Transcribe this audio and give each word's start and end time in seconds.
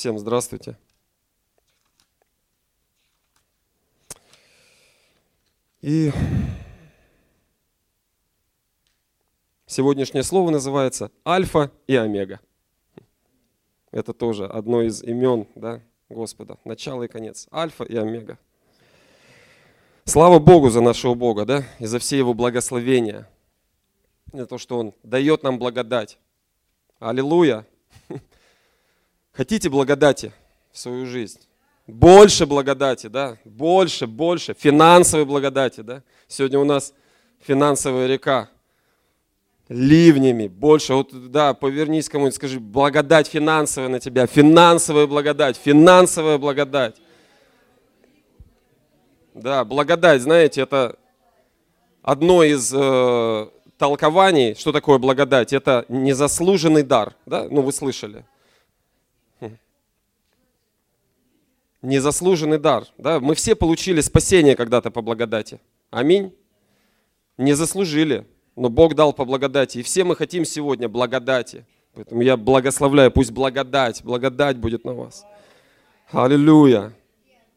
Всем 0.00 0.18
здравствуйте. 0.18 0.78
И 5.82 6.10
сегодняшнее 9.66 10.22
слово 10.22 10.48
называется 10.48 11.10
Альфа 11.28 11.70
и 11.86 11.96
Омега. 11.96 12.40
Это 13.90 14.14
тоже 14.14 14.46
одно 14.46 14.80
из 14.80 15.02
имен 15.02 15.46
да, 15.54 15.82
Господа. 16.08 16.56
Начало 16.64 17.02
и 17.02 17.08
конец. 17.08 17.46
Альфа 17.52 17.84
и 17.84 17.94
Омега. 17.96 18.38
Слава 20.06 20.38
Богу 20.38 20.70
за 20.70 20.80
нашего 20.80 21.12
Бога, 21.12 21.44
да, 21.44 21.62
и 21.78 21.84
за 21.84 21.98
все 21.98 22.16
Его 22.16 22.32
благословения. 22.32 23.28
За 24.32 24.46
то, 24.46 24.56
что 24.56 24.78
Он 24.78 24.94
дает 25.02 25.42
нам 25.42 25.58
благодать. 25.58 26.18
Аллилуйя. 27.00 27.66
Хотите 29.32 29.68
благодати 29.68 30.32
в 30.72 30.78
свою 30.78 31.06
жизнь? 31.06 31.40
Больше 31.86 32.46
благодати, 32.46 33.08
да? 33.08 33.36
Больше, 33.44 34.06
больше. 34.06 34.54
Финансовой 34.54 35.26
благодати, 35.26 35.80
да? 35.80 36.02
Сегодня 36.28 36.58
у 36.58 36.64
нас 36.64 36.94
финансовая 37.40 38.06
река. 38.06 38.48
Ливнями, 39.68 40.48
больше. 40.48 40.94
Вот, 40.94 41.30
да, 41.30 41.54
повернись 41.54 42.08
кому-нибудь, 42.08 42.34
скажи, 42.34 42.58
благодать 42.58 43.28
финансовая 43.28 43.88
на 43.88 44.00
тебя. 44.00 44.26
Финансовая 44.26 45.06
благодать, 45.06 45.56
финансовая 45.56 46.38
благодать. 46.38 46.96
Да, 49.34 49.64
благодать, 49.64 50.22
знаете, 50.22 50.62
это 50.62 50.96
одно 52.02 52.42
из 52.42 52.72
э, 52.74 53.48
толкований, 53.78 54.54
что 54.54 54.72
такое 54.72 54.98
благодать. 54.98 55.52
Это 55.52 55.84
незаслуженный 55.88 56.82
дар, 56.82 57.14
да? 57.26 57.46
Ну, 57.48 57.62
вы 57.62 57.72
слышали. 57.72 58.24
Незаслуженный 61.82 62.58
дар. 62.58 62.86
Да? 62.98 63.20
Мы 63.20 63.34
все 63.34 63.54
получили 63.54 64.00
спасение 64.00 64.56
когда-то 64.56 64.90
по 64.90 65.02
благодати. 65.02 65.60
Аминь. 65.90 66.34
Не 67.36 67.54
заслужили, 67.54 68.26
но 68.56 68.68
Бог 68.68 68.94
дал 68.94 69.12
по 69.12 69.24
благодати. 69.24 69.78
И 69.78 69.82
все 69.82 70.04
мы 70.04 70.16
хотим 70.16 70.44
сегодня 70.44 70.88
благодати. 70.88 71.64
Поэтому 71.94 72.22
я 72.22 72.36
благословляю, 72.36 73.10
пусть 73.10 73.32
благодать, 73.32 74.04
благодать 74.04 74.58
будет 74.58 74.84
на 74.84 74.92
вас. 74.92 75.24
Аллилуйя. 76.10 76.92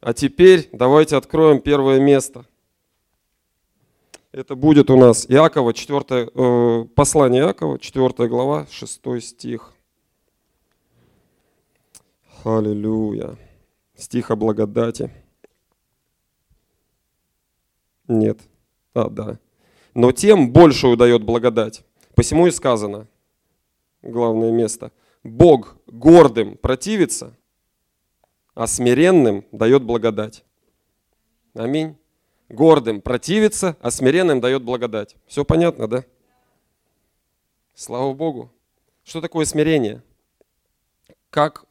А 0.02 0.14
теперь 0.14 0.70
давайте 0.72 1.16
откроем 1.18 1.60
первое 1.60 2.00
место. 2.00 2.46
Это 4.32 4.56
будет 4.56 4.90
у 4.90 4.98
нас 4.98 5.28
Иакова, 5.30 5.74
4, 5.74 6.32
э, 6.34 6.86
послание 6.96 7.44
Иакова, 7.44 7.78
4 7.78 8.28
глава, 8.28 8.66
6 8.72 9.22
стих. 9.22 9.74
Аллилуйя 12.44 13.38
стих 14.04 14.32
о 14.32 14.36
благодати. 14.36 15.10
Нет. 18.08 18.40
А, 18.94 19.10
да. 19.10 19.40
Но 19.94 20.12
тем 20.12 20.52
больше 20.52 20.88
удает 20.88 21.24
благодать. 21.24 21.84
Посему 22.16 22.48
и 22.48 22.52
сказано, 22.52 23.08
главное 24.02 24.52
место, 24.52 24.92
Бог 25.24 25.78
гордым 25.88 26.58
противится, 26.58 27.36
а 28.54 28.68
смиренным 28.68 29.46
дает 29.52 29.84
благодать. 29.84 30.44
Аминь. 31.56 31.96
Гордым 32.50 33.02
противится, 33.02 33.78
а 33.82 33.90
смиренным 33.90 34.42
дает 34.42 34.64
благодать. 34.64 35.16
Все 35.26 35.46
понятно, 35.46 35.88
да? 35.88 36.04
Слава 37.74 38.14
Богу. 38.14 38.52
Что 39.04 39.22
такое 39.22 39.46
смирение? 39.46 40.04
Как 41.30 41.66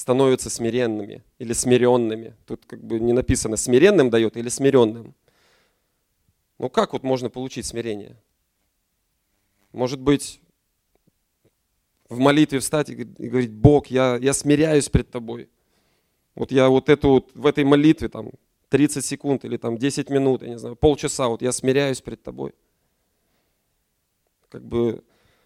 становятся 0.00 0.48
смиренными 0.48 1.22
или 1.38 1.52
смиренными. 1.52 2.34
Тут 2.46 2.64
как 2.64 2.82
бы 2.82 2.98
не 2.98 3.12
написано 3.12 3.58
смиренным 3.58 4.08
дает 4.08 4.34
или 4.38 4.48
смиренным. 4.48 5.14
Ну 6.58 6.70
как 6.70 6.94
вот 6.94 7.02
можно 7.02 7.28
получить 7.28 7.66
смирение? 7.66 8.16
Может 9.72 10.00
быть, 10.00 10.40
в 12.08 12.18
молитве 12.18 12.60
встать 12.60 12.88
и 12.88 12.94
говорить, 12.94 13.52
Бог, 13.52 13.88
я, 13.88 14.16
я 14.16 14.32
смиряюсь 14.32 14.88
пред 14.88 15.10
Тобой. 15.10 15.50
Вот 16.34 16.50
я 16.50 16.70
вот 16.70 16.88
эту 16.88 17.08
вот, 17.10 17.30
в 17.34 17.44
этой 17.44 17.64
молитве 17.64 18.08
там 18.08 18.30
30 18.70 19.04
секунд 19.04 19.44
или 19.44 19.58
там 19.58 19.76
10 19.76 20.08
минут, 20.08 20.40
я 20.40 20.48
не 20.48 20.58
знаю, 20.58 20.76
полчаса, 20.76 21.28
вот 21.28 21.42
я 21.42 21.52
смиряюсь 21.52 22.00
пред 22.00 22.22
Тобой. 22.22 22.54
Как 24.48 24.64
бы 24.64 25.04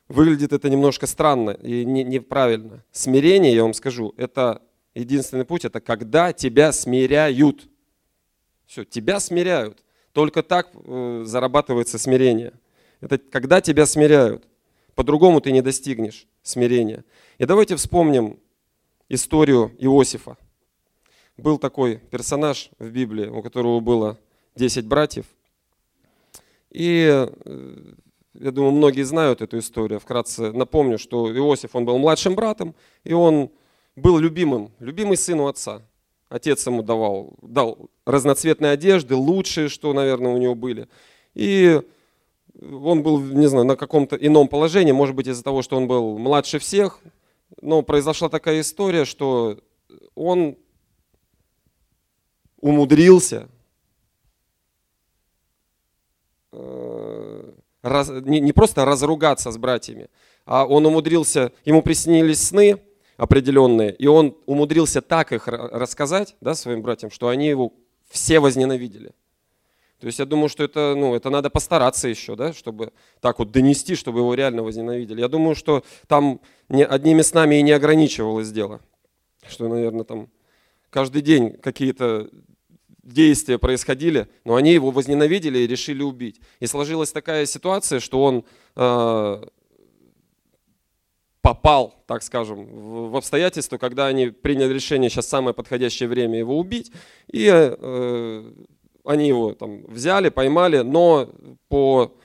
Выглядит 0.08 0.52
это 0.52 0.68
немножко 0.68 1.06
странно 1.06 1.50
и 1.50 1.84
неправильно. 1.84 2.84
Смирение, 2.92 3.54
я 3.54 3.62
вам 3.62 3.72
скажу, 3.72 4.12
это 4.16 4.60
единственный 4.94 5.44
путь, 5.44 5.64
это 5.64 5.80
когда 5.80 6.32
тебя 6.32 6.72
смиряют. 6.72 7.66
Все, 8.66 8.84
тебя 8.84 9.18
смиряют. 9.20 9.82
Только 10.12 10.42
так 10.42 10.70
э, 10.74 11.22
зарабатывается 11.26 11.98
смирение. 11.98 12.52
Это 13.00 13.18
когда 13.18 13.60
тебя 13.60 13.86
смиряют. 13.86 14.44
По-другому 14.94 15.40
ты 15.40 15.52
не 15.52 15.62
достигнешь 15.62 16.26
смирения. 16.42 17.04
И 17.38 17.46
давайте 17.46 17.74
вспомним 17.76 18.38
историю 19.08 19.74
Иосифа. 19.78 20.36
Был 21.36 21.58
такой 21.58 21.96
персонаж 21.96 22.70
в 22.78 22.88
Библии, 22.90 23.26
у 23.26 23.42
которого 23.42 23.80
было 23.80 24.18
10 24.54 24.86
братьев. 24.86 25.26
И 26.70 27.06
э, 27.08 27.94
я 28.34 28.50
думаю, 28.50 28.72
многие 28.72 29.02
знают 29.02 29.42
эту 29.42 29.58
историю. 29.58 30.00
Вкратце 30.00 30.52
напомню, 30.52 30.98
что 30.98 31.34
Иосиф, 31.34 31.74
он 31.74 31.84
был 31.84 31.98
младшим 31.98 32.34
братом, 32.34 32.74
и 33.04 33.12
он 33.12 33.50
был 33.96 34.18
любимым, 34.18 34.72
любимый 34.80 35.16
сын 35.16 35.38
у 35.40 35.46
отца. 35.46 35.82
Отец 36.28 36.66
ему 36.66 36.82
давал, 36.82 37.34
дал 37.42 37.90
разноцветные 38.06 38.72
одежды, 38.72 39.14
лучшие, 39.14 39.68
что, 39.68 39.92
наверное, 39.92 40.32
у 40.32 40.38
него 40.38 40.54
были. 40.54 40.88
И 41.34 41.80
он 42.60 43.02
был, 43.02 43.20
не 43.20 43.46
знаю, 43.46 43.64
на 43.66 43.76
каком-то 43.76 44.16
ином 44.16 44.48
положении, 44.48 44.92
может 44.92 45.14
быть, 45.14 45.28
из-за 45.28 45.44
того, 45.44 45.62
что 45.62 45.76
он 45.76 45.86
был 45.86 46.18
младше 46.18 46.58
всех, 46.58 47.00
но 47.60 47.82
произошла 47.82 48.28
такая 48.28 48.60
история, 48.60 49.04
что 49.04 49.58
он 50.14 50.56
умудрился 52.60 53.48
э, 56.52 56.83
раз, 57.84 58.08
не, 58.08 58.40
не 58.40 58.52
просто 58.52 58.84
разругаться 58.84 59.52
с 59.52 59.58
братьями, 59.58 60.08
а 60.46 60.66
он 60.66 60.86
умудрился, 60.86 61.52
ему 61.64 61.82
приснились 61.82 62.48
сны 62.48 62.80
определенные, 63.16 63.94
и 63.94 64.06
он 64.06 64.36
умудрился 64.46 65.00
так 65.00 65.32
их 65.32 65.46
рассказать 65.46 66.36
да, 66.40 66.54
своим 66.54 66.82
братьям, 66.82 67.10
что 67.10 67.28
они 67.28 67.46
его 67.46 67.72
все 68.10 68.40
возненавидели. 68.40 69.12
То 70.00 70.06
есть 70.06 70.18
я 70.18 70.24
думаю, 70.24 70.48
что 70.48 70.64
это, 70.64 70.94
ну, 70.96 71.14
это 71.14 71.30
надо 71.30 71.50
постараться 71.50 72.08
еще, 72.08 72.36
да, 72.36 72.52
чтобы 72.52 72.92
так 73.20 73.38
вот 73.38 73.52
донести, 73.52 73.94
чтобы 73.94 74.20
его 74.20 74.34
реально 74.34 74.62
возненавидели. 74.62 75.20
Я 75.20 75.28
думаю, 75.28 75.54
что 75.54 75.84
там 76.08 76.40
не, 76.68 76.84
одними 76.84 77.22
снами 77.22 77.56
и 77.56 77.62
не 77.62 77.72
ограничивалось 77.72 78.50
дело. 78.50 78.80
Что, 79.48 79.68
наверное, 79.68 80.04
там 80.04 80.28
каждый 80.90 81.22
день 81.22 81.52
какие-то 81.52 82.28
действия 83.04 83.58
происходили, 83.58 84.28
но 84.44 84.56
они 84.56 84.72
его 84.72 84.90
возненавидели 84.90 85.58
и 85.58 85.66
решили 85.66 86.02
убить. 86.02 86.40
И 86.60 86.66
сложилась 86.66 87.12
такая 87.12 87.46
ситуация, 87.46 88.00
что 88.00 88.22
он 88.22 88.44
э, 88.76 89.44
попал, 91.42 92.02
так 92.06 92.22
скажем, 92.22 92.64
в, 92.64 93.10
в 93.10 93.16
обстоятельства, 93.16 93.76
когда 93.76 94.06
они 94.06 94.28
приняли 94.28 94.72
решение, 94.72 95.10
сейчас 95.10 95.28
самое 95.28 95.54
подходящее 95.54 96.08
время 96.08 96.38
его 96.38 96.58
убить, 96.58 96.90
и 97.30 97.48
э, 97.52 98.52
они 99.04 99.28
его 99.28 99.52
там 99.52 99.84
взяли, 99.86 100.30
поймали, 100.30 100.78
но 100.78 101.30
по 101.68 102.16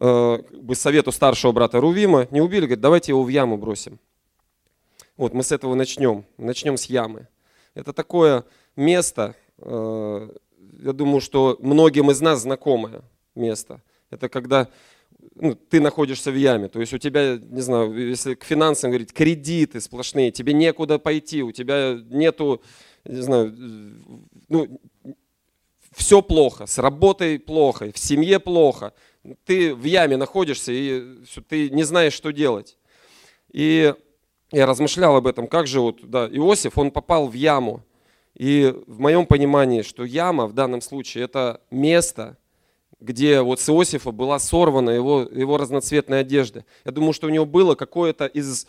э, 0.00 0.38
совету 0.72 1.12
старшего 1.12 1.52
брата 1.52 1.78
Рувима 1.80 2.26
не 2.30 2.40
убили, 2.40 2.62
говорит, 2.62 2.80
давайте 2.80 3.12
его 3.12 3.22
в 3.22 3.28
яму 3.28 3.58
бросим. 3.58 4.00
Вот 5.18 5.34
мы 5.34 5.42
с 5.42 5.52
этого 5.52 5.74
начнем, 5.74 6.24
начнем 6.38 6.78
с 6.78 6.86
ямы. 6.86 7.28
Это 7.74 7.92
такое 7.92 8.44
место, 8.76 9.36
я 9.64 10.92
думаю, 10.92 11.20
что 11.20 11.56
многим 11.60 12.10
из 12.10 12.20
нас 12.20 12.42
знакомое 12.42 13.02
место. 13.34 13.80
Это 14.10 14.28
когда 14.28 14.68
ну, 15.34 15.54
ты 15.54 15.80
находишься 15.80 16.30
в 16.30 16.36
яме, 16.36 16.68
то 16.68 16.80
есть 16.80 16.92
у 16.92 16.98
тебя, 16.98 17.38
не 17.38 17.60
знаю, 17.60 17.94
если 17.94 18.34
к 18.34 18.44
финансам 18.44 18.90
говорить, 18.90 19.12
кредиты 19.12 19.80
сплошные, 19.80 20.30
тебе 20.30 20.52
некуда 20.52 20.98
пойти, 20.98 21.42
у 21.42 21.52
тебя 21.52 21.98
нету, 22.10 22.60
не 23.04 23.22
знаю, 23.22 23.54
ну, 24.48 24.80
все 25.94 26.22
плохо, 26.22 26.66
с 26.66 26.78
работой 26.78 27.38
плохо, 27.38 27.90
в 27.92 27.98
семье 27.98 28.40
плохо, 28.40 28.92
ты 29.44 29.74
в 29.74 29.84
яме 29.84 30.16
находишься 30.16 30.72
и 30.72 31.24
ты 31.48 31.70
не 31.70 31.84
знаешь, 31.84 32.14
что 32.14 32.32
делать. 32.32 32.76
И 33.52 33.94
я 34.50 34.66
размышлял 34.66 35.16
об 35.16 35.26
этом, 35.26 35.46
как 35.46 35.66
же 35.66 35.80
вот, 35.80 36.00
да, 36.02 36.26
Иосиф, 36.28 36.78
он 36.78 36.90
попал 36.90 37.28
в 37.28 37.34
яму, 37.34 37.84
и 38.34 38.74
в 38.86 38.98
моем 38.98 39.26
понимании, 39.26 39.82
что 39.82 40.04
яма 40.04 40.46
в 40.46 40.52
данном 40.52 40.80
случае 40.80 41.24
это 41.24 41.60
место, 41.70 42.38
где 43.00 43.40
вот 43.40 43.60
с 43.60 43.68
Иосифа 43.68 44.10
была 44.10 44.38
сорвана 44.38 44.90
его, 44.90 45.22
его 45.22 45.58
разноцветная 45.58 46.20
одежда. 46.20 46.64
Я 46.84 46.92
думаю, 46.92 47.12
что 47.12 47.26
у 47.26 47.30
него 47.30 47.44
было 47.44 47.74
какое-то 47.74 48.26
из, 48.26 48.66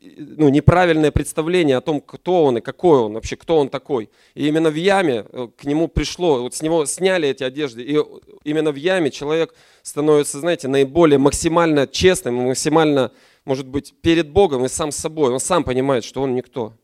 ну, 0.00 0.48
неправильное 0.48 1.10
представление 1.10 1.76
о 1.76 1.80
том, 1.80 2.00
кто 2.00 2.44
он 2.44 2.58
и 2.58 2.60
какой 2.60 2.98
он, 2.98 3.14
вообще 3.14 3.36
кто 3.36 3.58
он 3.58 3.68
такой. 3.68 4.10
И 4.34 4.48
именно 4.48 4.70
в 4.70 4.74
яме 4.74 5.24
э, 5.30 5.48
к 5.56 5.64
нему 5.64 5.88
пришло, 5.88 6.42
вот 6.42 6.54
с 6.54 6.62
него 6.62 6.84
сняли 6.84 7.28
эти 7.28 7.44
одежды, 7.44 7.82
и 7.82 7.98
именно 8.44 8.72
в 8.72 8.76
яме 8.76 9.10
человек 9.10 9.54
становится, 9.82 10.40
знаете, 10.40 10.68
наиболее 10.68 11.18
максимально 11.18 11.86
честным, 11.86 12.34
максимально, 12.34 13.12
может 13.44 13.66
быть, 13.66 13.94
перед 14.02 14.28
Богом 14.28 14.64
и 14.64 14.68
сам 14.68 14.90
собой. 14.90 15.32
Он 15.32 15.40
сам 15.40 15.64
понимает, 15.64 16.04
что 16.04 16.22
он 16.22 16.34
никто. 16.34 16.74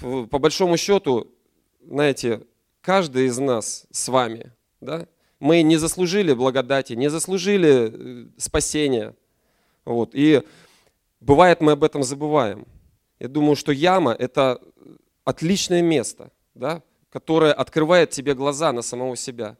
По 0.00 0.38
большому 0.38 0.76
счету, 0.76 1.32
знаете, 1.84 2.42
каждый 2.80 3.26
из 3.26 3.38
нас 3.38 3.86
с 3.90 4.08
вами, 4.08 4.52
да, 4.80 5.06
мы 5.40 5.62
не 5.62 5.76
заслужили 5.76 6.32
благодати, 6.32 6.92
не 6.92 7.10
заслужили 7.10 7.92
э, 7.92 8.26
спасения. 8.36 9.14
Вот. 9.84 10.10
И 10.12 10.42
бывает, 11.20 11.60
мы 11.60 11.72
об 11.72 11.84
этом 11.84 12.02
забываем. 12.02 12.66
Я 13.18 13.28
думаю, 13.28 13.56
что 13.56 13.72
яма– 13.72 14.12
это 14.18 14.60
отличное 15.24 15.82
место, 15.82 16.30
да, 16.54 16.82
которое 17.10 17.52
открывает 17.52 18.10
тебе 18.10 18.34
глаза 18.34 18.72
на 18.72 18.82
самого 18.82 19.16
себя. 19.16 19.56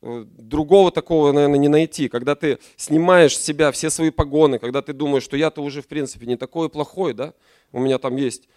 Э, 0.00 0.24
другого 0.26 0.90
такого, 0.90 1.32
наверное, 1.32 1.58
не 1.58 1.68
найти. 1.68 2.08
Когда 2.08 2.34
ты 2.34 2.58
снимаешь 2.76 3.36
с 3.36 3.42
себя 3.42 3.72
все 3.72 3.90
свои 3.90 4.10
погоны, 4.10 4.58
когда 4.58 4.82
ты 4.82 4.92
думаешь, 4.92 5.22
что 5.22 5.36
я-то 5.36 5.62
уже, 5.62 5.82
в 5.82 5.86
принципе, 5.86 6.26
не 6.26 6.36
такой 6.36 6.68
плохой, 6.68 7.14
да, 7.14 7.34
у 7.72 7.80
меня 7.80 7.98
там 7.98 8.16
есть 8.16 8.48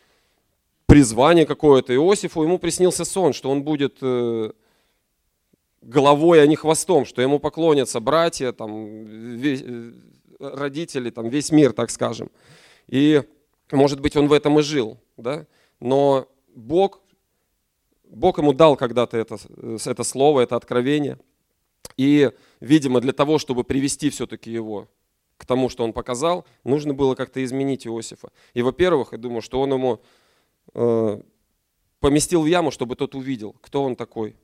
призвание 0.96 1.46
какое-то. 1.46 1.94
Иосифу 1.94 2.44
ему 2.44 2.58
приснился 2.58 3.04
сон, 3.04 3.34
что 3.34 3.52
он 3.52 3.64
будет 3.64 3.98
э, 4.02 4.52
головой, 5.82 6.42
а 6.42 6.48
не 6.48 6.56
хвостом, 6.56 7.04
что 7.04 7.22
ему 7.22 7.38
поклонятся 7.38 8.00
братья, 8.00 8.54
там, 8.54 9.04
весь, 9.36 9.62
э, 9.62 9.92
родители, 10.40 11.10
там, 11.10 11.28
весь 11.28 11.52
мир, 11.52 11.74
так 11.74 11.90
скажем. 11.92 12.32
И, 12.88 13.24
может 13.74 14.00
быть, 14.00 14.16
он 14.16 14.30
в 14.30 14.32
этом 14.32 14.58
и 14.60 14.62
жил, 14.62 14.98
да? 15.18 15.46
но 15.82 16.30
Бог, 16.56 17.02
Бог 18.06 18.38
ему 18.38 18.54
дал 18.54 18.78
когда-то 18.78 19.18
это, 19.18 19.38
это 19.86 20.04
слово, 20.06 20.40
это 20.40 20.56
откровение. 20.56 21.20
И, 21.98 22.32
видимо, 22.62 23.02
для 23.02 23.12
того, 23.12 23.38
чтобы 23.38 23.66
привести 23.66 24.10
все-таки 24.10 24.50
его 24.50 24.88
к 25.36 25.46
тому, 25.46 25.68
что 25.68 25.84
он 25.84 25.92
показал, 25.92 26.46
нужно 26.64 26.94
было 26.94 27.16
как-то 27.16 27.44
изменить 27.44 27.86
Иосифа. 27.86 28.30
И, 28.54 28.62
во-первых, 28.62 29.12
я 29.12 29.18
думаю, 29.18 29.42
что 29.42 29.60
он 29.60 29.74
ему 29.74 29.96
э, 29.96 30.00
поместил 32.00 32.42
в 32.42 32.46
яму, 32.46 32.72
чтобы 32.72 32.96
тот 32.96 33.16
увидел, 33.16 33.56
кто 33.62 33.84
он 33.84 33.96
такой, 33.96 34.36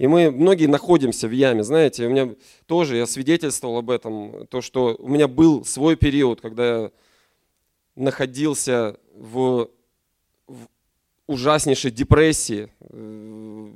и 0.00 0.06
мы 0.06 0.30
многие 0.30 0.64
находимся 0.64 1.28
в 1.28 1.30
яме, 1.30 1.62
знаете, 1.62 2.06
у 2.06 2.10
меня 2.10 2.30
тоже, 2.64 2.96
я 2.96 3.06
свидетельствовал 3.06 3.76
об 3.76 3.90
этом, 3.90 4.46
то, 4.46 4.62
что 4.62 4.96
у 4.98 5.08
меня 5.08 5.28
был 5.28 5.62
свой 5.66 5.94
период, 5.94 6.40
когда 6.40 6.66
я 6.66 6.90
находился 7.96 8.96
в, 9.14 9.68
в 10.46 10.68
ужаснейшей 11.26 11.90
депрессии, 11.90 12.70
э, 12.80 13.68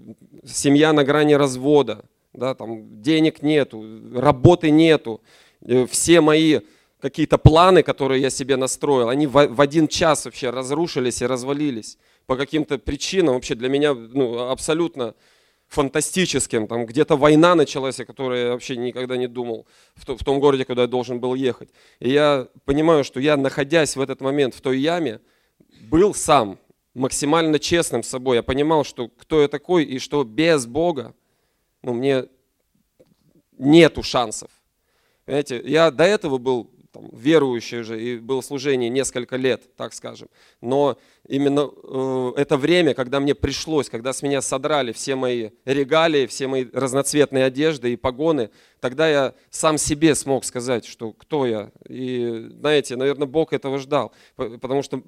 семья 0.47 0.95
на 0.95 1.05
грани 1.05 1.35
развода, 1.35 2.07
да, 2.33 2.55
там 2.55 3.03
денег 3.03 3.43
нету, 3.43 3.85
работы 4.15 4.71
нету, 4.71 5.21
э, 5.61 5.87
все 5.87 6.23
мои 6.23 6.61
какие-то 7.05 7.37
планы, 7.37 7.83
которые 7.83 8.23
я 8.23 8.31
себе 8.31 8.57
настроил, 8.57 9.11
они 9.11 9.27
в, 9.27 9.61
один 9.61 9.89
час 9.89 10.25
вообще 10.25 10.49
разрушились 10.49 11.21
и 11.21 11.27
развалились 11.27 11.99
по 12.25 12.35
каким-то 12.35 12.79
причинам. 12.79 13.35
Вообще 13.35 13.55
для 13.55 13.69
меня 13.69 13.93
ну, 13.93 14.49
абсолютно 14.49 15.15
фантастическим, 15.69 16.67
там 16.67 16.87
где-то 16.87 17.19
война 17.19 17.55
началась, 17.55 18.01
о 18.01 18.07
которой 18.07 18.45
я 18.45 18.53
вообще 18.53 18.79
никогда 18.79 19.19
не 19.19 19.27
думал, 19.27 19.67
в, 19.97 20.17
в 20.17 20.25
том 20.25 20.41
городе, 20.41 20.65
куда 20.65 20.83
я 20.83 20.89
должен 20.89 21.21
был 21.21 21.35
ехать. 21.35 21.69
И 22.01 22.09
я 22.11 22.49
понимаю, 22.65 23.05
что 23.05 23.21
я, 23.21 23.37
находясь 23.37 23.97
в 23.97 24.01
этот 24.01 24.23
момент 24.23 24.55
в 24.55 24.63
той 24.63 24.79
яме, 24.79 25.21
был 25.83 26.15
сам 26.15 26.59
максимально 26.95 27.59
честным 27.59 28.03
с 28.03 28.09
собой. 28.09 28.37
Я 28.37 28.43
понимал, 28.43 28.83
что 28.83 29.09
кто 29.09 29.43
я 29.43 29.49
такой 29.49 29.85
и 29.85 29.99
что 29.99 30.25
без 30.25 30.65
Бога 30.65 31.15
ну, 31.83 31.93
мне 31.93 32.29
нету 33.59 34.03
шансов. 34.03 34.49
Понимаете, 35.27 35.63
я 35.65 35.91
до 35.91 36.05
этого 36.05 36.39
был 36.39 36.71
там, 36.95 37.11
верующий 37.13 37.83
же 37.83 38.01
и 38.01 38.19
был 38.19 38.41
в 38.41 38.45
служении 38.45 38.89
несколько 38.89 39.35
лет, 39.37 39.77
так 39.77 39.93
скажем. 39.93 40.29
Но 40.61 40.97
именно 41.29 41.69
э, 41.83 42.33
это 42.37 42.57
время, 42.57 42.95
когда 42.95 43.19
мне 43.19 43.35
пришлось, 43.35 43.91
когда 43.91 44.13
с 44.13 44.23
меня 44.23 44.41
содрали 44.41 44.93
все 44.93 45.17
мои 45.17 45.51
регалии, 45.65 46.27
все 46.27 46.47
мои 46.47 46.67
разноцветные 46.73 47.45
одежды 47.45 47.93
и 47.93 47.97
погоны, 47.97 48.51
тогда 48.79 49.09
я 49.09 49.35
сам 49.51 49.77
себе 49.77 50.15
смог 50.15 50.45
сказать, 50.45 50.87
что 50.87 51.13
кто 51.13 51.47
я. 51.47 51.73
И 51.89 52.47
знаете, 52.61 52.95
наверное, 52.95 53.27
Бог 53.27 53.53
этого 53.53 53.79
ждал. 53.79 54.13
Потому 54.37 54.83
что 54.83 55.03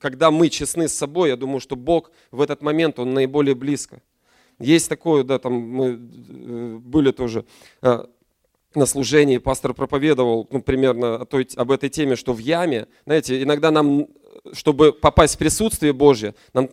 когда 0.00 0.32
мы 0.32 0.48
честны 0.48 0.88
с 0.88 0.92
собой, 0.92 1.28
я 1.28 1.36
думаю, 1.36 1.60
что 1.60 1.76
Бог 1.76 2.10
в 2.32 2.40
этот 2.40 2.62
момент, 2.62 2.98
Он 2.98 3.14
наиболее 3.14 3.54
близко. 3.54 4.02
Есть 4.58 4.88
такое, 4.88 5.22
да, 5.22 5.38
там 5.38 5.52
мы 5.52 5.86
э, 5.90 6.78
были 6.78 7.12
тоже 7.12 7.44
э, 7.80 8.04
на 8.74 8.86
служении 8.86 9.38
пастор 9.38 9.74
проповедовал 9.74 10.48
ну, 10.50 10.62
примерно 10.62 11.16
о 11.16 11.24
той, 11.24 11.48
об 11.56 11.70
этой 11.70 11.88
теме, 11.88 12.16
что 12.16 12.32
в 12.32 12.38
яме, 12.38 12.86
знаете, 13.04 13.42
иногда 13.42 13.70
нам, 13.70 14.08
чтобы 14.52 14.92
попасть 14.92 15.36
в 15.36 15.38
присутствие 15.38 15.92
Божье, 15.92 16.34
нам 16.52 16.68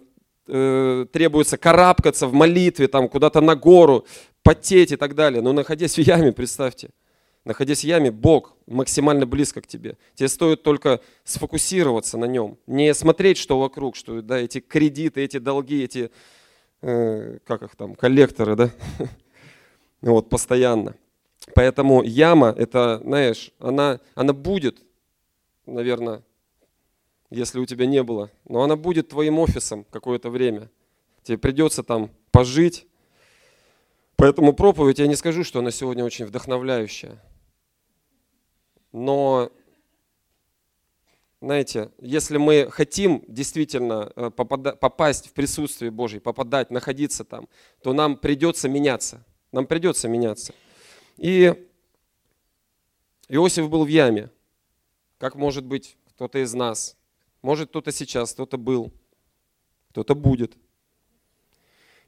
э, 0.47 1.05
требуется 1.11 1.57
карабкаться 1.57 2.27
в 2.27 2.33
молитве, 2.33 2.87
там 2.87 3.07
куда-то 3.07 3.41
на 3.41 3.55
гору, 3.55 4.05
потеть 4.43 4.91
и 4.91 4.95
так 4.95 5.15
далее. 5.15 5.41
Но 5.41 5.53
находясь 5.53 5.95
в 5.95 6.01
яме, 6.01 6.33
представьте, 6.33 6.89
находясь 7.45 7.81
в 7.81 7.85
яме, 7.85 8.11
Бог 8.11 8.55
максимально 8.67 9.25
близко 9.25 9.61
к 9.61 9.67
тебе. 9.67 9.97
Тебе 10.15 10.27
стоит 10.27 10.63
только 10.63 10.99
сфокусироваться 11.23 12.17
на 12.17 12.25
нем, 12.25 12.57
не 12.67 12.93
смотреть, 12.93 13.37
что 13.37 13.59
вокруг, 13.59 13.95
что 13.95 14.21
да, 14.21 14.37
эти 14.37 14.59
кредиты, 14.59 15.21
эти 15.21 15.37
долги, 15.37 15.83
эти, 15.83 16.11
э, 16.81 17.39
как 17.45 17.63
их 17.63 17.75
там, 17.77 17.95
коллекторы, 17.95 18.55
да, 18.55 18.69
вот, 20.01 20.29
постоянно. 20.29 20.95
Поэтому 21.53 22.01
яма, 22.01 22.53
это, 22.57 22.99
знаешь, 23.03 23.51
она, 23.59 23.99
она 24.15 24.33
будет, 24.33 24.81
наверное, 25.65 26.23
если 27.29 27.59
у 27.59 27.65
тебя 27.65 27.85
не 27.85 28.01
было, 28.03 28.31
но 28.45 28.63
она 28.63 28.75
будет 28.75 29.09
твоим 29.09 29.39
офисом 29.39 29.85
какое-то 29.91 30.29
время. 30.29 30.69
Тебе 31.23 31.37
придется 31.37 31.83
там 31.83 32.11
пожить. 32.31 32.87
Поэтому 34.15 34.53
проповедь, 34.53 34.99
я 34.99 35.07
не 35.07 35.15
скажу, 35.15 35.43
что 35.43 35.59
она 35.59 35.71
сегодня 35.71 36.03
очень 36.03 36.25
вдохновляющая. 36.25 37.21
Но, 38.91 39.51
знаете, 41.41 41.91
если 41.99 42.37
мы 42.37 42.69
хотим 42.71 43.23
действительно 43.27 44.11
э, 44.15 44.31
попасть 44.31 45.27
в 45.27 45.33
присутствие 45.33 45.91
Божье, 45.91 46.21
попадать, 46.21 46.71
находиться 46.71 47.25
там, 47.25 47.49
то 47.83 47.91
нам 47.91 48.15
придется 48.15 48.69
меняться. 48.69 49.25
Нам 49.51 49.67
придется 49.67 50.07
меняться. 50.07 50.53
И 51.17 51.53
Иосиф 53.29 53.69
был 53.69 53.85
в 53.85 53.87
яме. 53.87 54.29
Как 55.17 55.35
может 55.35 55.65
быть 55.65 55.97
кто-то 56.09 56.39
из 56.39 56.53
нас? 56.53 56.97
Может 57.41 57.69
кто-то 57.69 57.91
сейчас, 57.91 58.33
кто-то 58.33 58.57
был, 58.57 58.91
кто-то 59.91 60.15
будет. 60.15 60.57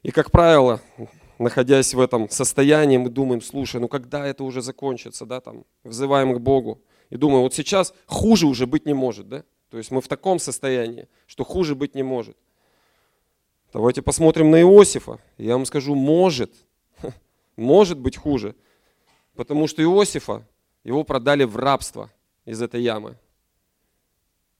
И, 0.02 0.10
как 0.10 0.30
правило, 0.30 0.80
находясь 1.38 1.94
в 1.94 2.00
этом 2.00 2.28
состоянии, 2.28 2.98
мы 2.98 3.08
думаем, 3.08 3.40
слушай, 3.40 3.80
ну 3.80 3.88
когда 3.88 4.26
это 4.26 4.44
уже 4.44 4.62
закончится, 4.62 5.26
да, 5.26 5.40
там, 5.40 5.64
взываем 5.84 6.34
к 6.34 6.40
Богу. 6.40 6.82
И 7.10 7.16
думаем, 7.16 7.42
вот 7.42 7.54
сейчас 7.54 7.94
хуже 8.06 8.46
уже 8.46 8.66
быть 8.66 8.84
не 8.84 8.94
может, 8.94 9.28
да? 9.28 9.44
То 9.70 9.78
есть 9.78 9.90
мы 9.90 10.00
в 10.00 10.08
таком 10.08 10.38
состоянии, 10.38 11.08
что 11.26 11.44
хуже 11.44 11.74
быть 11.74 11.94
не 11.94 12.02
может. 12.02 12.36
Давайте 13.72 14.02
посмотрим 14.02 14.50
на 14.50 14.60
Иосифа. 14.60 15.20
Я 15.36 15.54
вам 15.54 15.66
скажу, 15.66 15.94
может, 15.94 16.52
может 17.56 17.98
быть 17.98 18.16
хуже. 18.16 18.54
Потому 19.38 19.68
что 19.68 19.80
Иосифа, 19.84 20.44
его 20.82 21.04
продали 21.04 21.44
в 21.44 21.56
рабство 21.56 22.10
из 22.44 22.60
этой 22.60 22.82
ямы. 22.82 23.16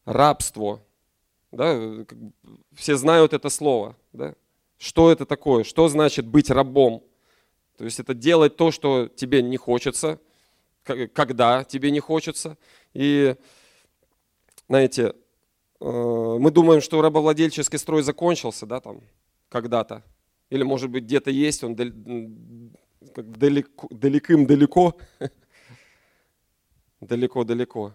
Рабство. 0.04 0.80
Да? 1.50 1.76
Все 2.74 2.96
знают 2.96 3.32
это 3.32 3.48
слово. 3.48 3.96
Да? 4.12 4.36
Что 4.76 5.10
это 5.10 5.26
такое? 5.26 5.64
Что 5.64 5.88
значит 5.88 6.26
быть 6.26 6.48
рабом? 6.48 7.02
То 7.76 7.86
есть 7.86 7.98
это 7.98 8.14
делать 8.14 8.54
то, 8.54 8.70
что 8.70 9.08
тебе 9.08 9.42
не 9.42 9.56
хочется, 9.56 10.20
когда 10.84 11.64
тебе 11.64 11.90
не 11.90 11.98
хочется. 11.98 12.56
И, 12.94 13.34
знаете, 14.68 15.12
э, 15.80 16.36
мы 16.38 16.52
думаем, 16.52 16.80
что 16.80 17.02
рабовладельческий 17.02 17.80
строй 17.80 18.04
закончился, 18.04 18.64
да, 18.64 18.78
там, 18.78 19.00
когда-то. 19.48 20.04
Или, 20.50 20.62
может 20.62 20.88
быть, 20.88 21.02
где-то 21.02 21.32
есть 21.32 21.64
он 21.64 21.74
как 23.18 23.36
далеко, 23.36 23.88
далеким 23.90 24.46
далеко, 24.46 24.96
далеко-далеко. 27.00 27.92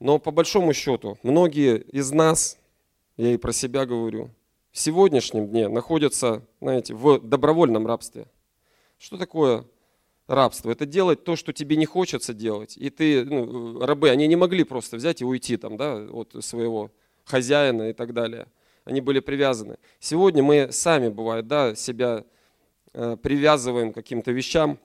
Но 0.00 0.18
по 0.18 0.30
большому 0.30 0.72
счету, 0.72 1.18
многие 1.22 1.78
из 1.78 2.10
нас, 2.10 2.58
я 3.18 3.34
и 3.34 3.36
про 3.36 3.52
себя 3.52 3.84
говорю, 3.84 4.30
в 4.72 4.78
сегодняшнем 4.78 5.48
дне 5.48 5.68
находятся, 5.68 6.42
знаете, 6.62 6.94
в 6.94 7.18
добровольном 7.18 7.86
рабстве. 7.86 8.26
Что 8.98 9.18
такое 9.18 9.66
рабство. 10.26 10.70
Это 10.70 10.86
делать 10.86 11.22
то, 11.22 11.36
что 11.36 11.52
тебе 11.52 11.76
не 11.76 11.84
хочется 11.84 12.32
делать. 12.32 12.78
И 12.78 12.88
ты, 12.88 13.26
ну, 13.26 13.78
рабы, 13.80 14.08
они 14.08 14.26
не 14.26 14.36
могли 14.36 14.64
просто 14.64 14.96
взять 14.96 15.20
и 15.20 15.24
уйти 15.26 15.58
там, 15.58 15.76
да, 15.76 15.96
от 15.96 16.34
своего 16.42 16.90
хозяина 17.24 17.90
и 17.90 17.92
так 17.92 18.14
далее. 18.14 18.46
Они 18.86 19.02
были 19.02 19.20
привязаны. 19.20 19.76
Сегодня 20.00 20.42
мы 20.42 20.72
сами, 20.72 21.10
бывает, 21.10 21.46
да, 21.46 21.74
себя 21.74 22.24
привязываем 22.94 23.92
к 23.92 23.94
каким-то 23.94 24.30
вещам, 24.32 24.78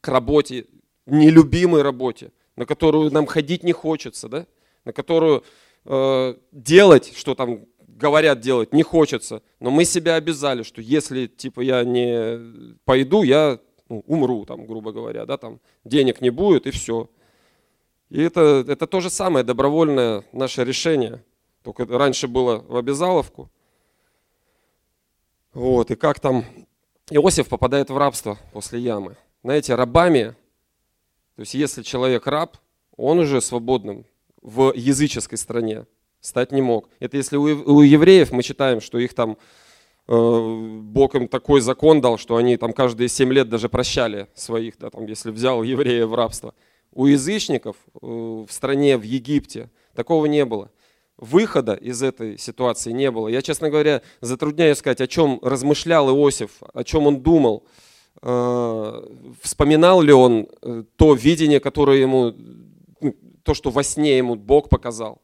к 0.00 0.08
работе, 0.08 0.66
нелюбимой 1.06 1.82
работе, 1.82 2.32
на 2.56 2.66
которую 2.66 3.10
нам 3.12 3.26
ходить 3.26 3.62
не 3.62 3.72
хочется, 3.72 4.28
да, 4.28 4.46
на 4.84 4.92
которую 4.92 5.44
э, 5.84 6.34
делать, 6.52 7.12
что 7.16 7.34
там 7.34 7.66
говорят 7.86 8.40
делать, 8.40 8.72
не 8.72 8.82
хочется. 8.82 9.42
Но 9.60 9.70
мы 9.70 9.84
себя 9.84 10.16
обязали, 10.16 10.62
что 10.62 10.80
если 10.80 11.26
типа 11.26 11.60
я 11.60 11.84
не 11.84 12.76
пойду, 12.84 13.22
я 13.22 13.58
ну, 13.88 14.02
умру, 14.06 14.44
там, 14.44 14.66
грубо 14.66 14.92
говоря, 14.92 15.26
да, 15.26 15.36
там 15.36 15.60
денег 15.84 16.20
не 16.20 16.30
будет 16.30 16.66
и 16.66 16.70
все. 16.70 17.08
И 18.10 18.22
это, 18.22 18.64
это 18.68 18.86
то 18.86 19.00
же 19.00 19.10
самое 19.10 19.44
добровольное 19.44 20.24
наше 20.32 20.64
решение. 20.64 21.24
Только 21.62 21.86
раньше 21.86 22.28
было 22.28 22.64
в 22.68 22.76
обязаловку. 22.76 23.50
Вот, 25.52 25.90
и 25.90 25.96
как 25.96 26.20
там 26.20 26.44
Иосиф 27.10 27.48
попадает 27.48 27.88
в 27.88 27.96
рабство 27.96 28.36
после 28.52 28.80
ямы. 28.80 29.16
Знаете, 29.44 29.76
рабами, 29.76 30.34
то 31.36 31.42
есть 31.42 31.54
если 31.54 31.82
человек 31.82 32.26
раб, 32.26 32.56
он 32.96 33.20
уже 33.20 33.40
свободным 33.40 34.06
в 34.42 34.72
языческой 34.74 35.38
стране 35.38 35.86
стать 36.20 36.50
не 36.50 36.62
мог. 36.62 36.88
Это 36.98 37.16
если 37.16 37.36
у 37.36 37.80
евреев 37.80 38.32
мы 38.32 38.42
читаем, 38.42 38.80
что 38.80 38.98
их 38.98 39.14
там 39.14 39.38
э, 40.08 40.80
Бог 40.82 41.14
им 41.14 41.28
такой 41.28 41.60
закон 41.60 42.00
дал, 42.00 42.18
что 42.18 42.36
они 42.36 42.56
там 42.56 42.72
каждые 42.72 43.08
семь 43.08 43.32
лет 43.32 43.48
даже 43.48 43.68
прощали 43.68 44.26
своих, 44.34 44.76
да, 44.78 44.90
там, 44.90 45.06
если 45.06 45.30
взял 45.30 45.62
еврея 45.62 46.06
в 46.06 46.14
рабство. 46.16 46.54
У 46.90 47.06
язычников 47.06 47.76
э, 47.94 47.98
в 48.04 48.48
стране, 48.50 48.96
в 48.96 49.02
Египте, 49.02 49.70
такого 49.94 50.26
не 50.26 50.44
было. 50.44 50.72
Выхода 51.18 51.74
из 51.74 52.02
этой 52.02 52.38
ситуации 52.38 52.92
не 52.92 53.10
было. 53.10 53.28
Я, 53.28 53.42
честно 53.42 53.70
говоря, 53.70 54.02
затрудняюсь 54.20 54.78
сказать, 54.78 55.00
о 55.00 55.06
чем 55.06 55.38
размышлял 55.42 56.10
Иосиф, 56.10 56.62
о 56.74 56.84
чем 56.84 57.06
он 57.06 57.22
думал. 57.22 57.64
Э, 58.22 59.02
вспоминал 59.40 60.02
ли 60.02 60.12
он 60.12 60.48
то 60.96 61.14
видение, 61.14 61.60
которое 61.60 62.00
ему, 62.00 62.34
ну, 63.00 63.14
то, 63.42 63.54
что 63.54 63.70
во 63.70 63.82
сне 63.82 64.18
ему 64.18 64.34
Бог 64.34 64.68
показал 64.68 65.20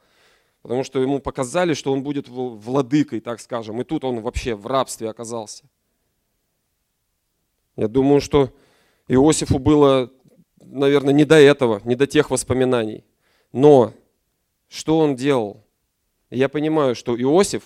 потому 0.62 0.84
что 0.84 1.00
ему 1.00 1.18
показали, 1.18 1.74
что 1.74 1.92
он 1.92 2.02
будет 2.02 2.28
владыкой, 2.28 3.20
так 3.20 3.40
скажем, 3.40 3.80
и 3.80 3.84
тут 3.84 4.04
он 4.04 4.20
вообще 4.20 4.54
в 4.54 4.66
рабстве 4.66 5.10
оказался. 5.10 5.64
Я 7.76 7.88
думаю, 7.88 8.20
что 8.20 8.50
Иосифу 9.08 9.58
было, 9.58 10.10
наверное, 10.60 11.12
не 11.12 11.24
до 11.24 11.36
этого, 11.36 11.80
не 11.84 11.96
до 11.96 12.06
тех 12.06 12.30
воспоминаний. 12.30 13.04
Но 13.52 13.92
что 14.68 14.98
он 14.98 15.16
делал? 15.16 15.61
Я 16.32 16.48
понимаю, 16.48 16.94
что 16.94 17.14
Иосиф, 17.20 17.62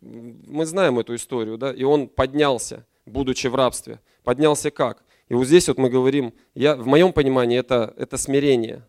мы 0.00 0.66
знаем 0.66 0.98
эту 0.98 1.14
историю, 1.14 1.56
да, 1.56 1.72
и 1.72 1.84
он 1.84 2.08
поднялся, 2.08 2.84
будучи 3.06 3.46
в 3.46 3.54
рабстве. 3.54 4.00
Поднялся 4.24 4.72
как? 4.72 5.04
И 5.28 5.34
вот 5.34 5.46
здесь 5.46 5.68
вот 5.68 5.78
мы 5.78 5.90
говорим, 5.90 6.34
я, 6.56 6.74
в 6.74 6.86
моем 6.88 7.12
понимании 7.12 7.56
это, 7.56 7.94
это 7.96 8.16
смирение. 8.16 8.82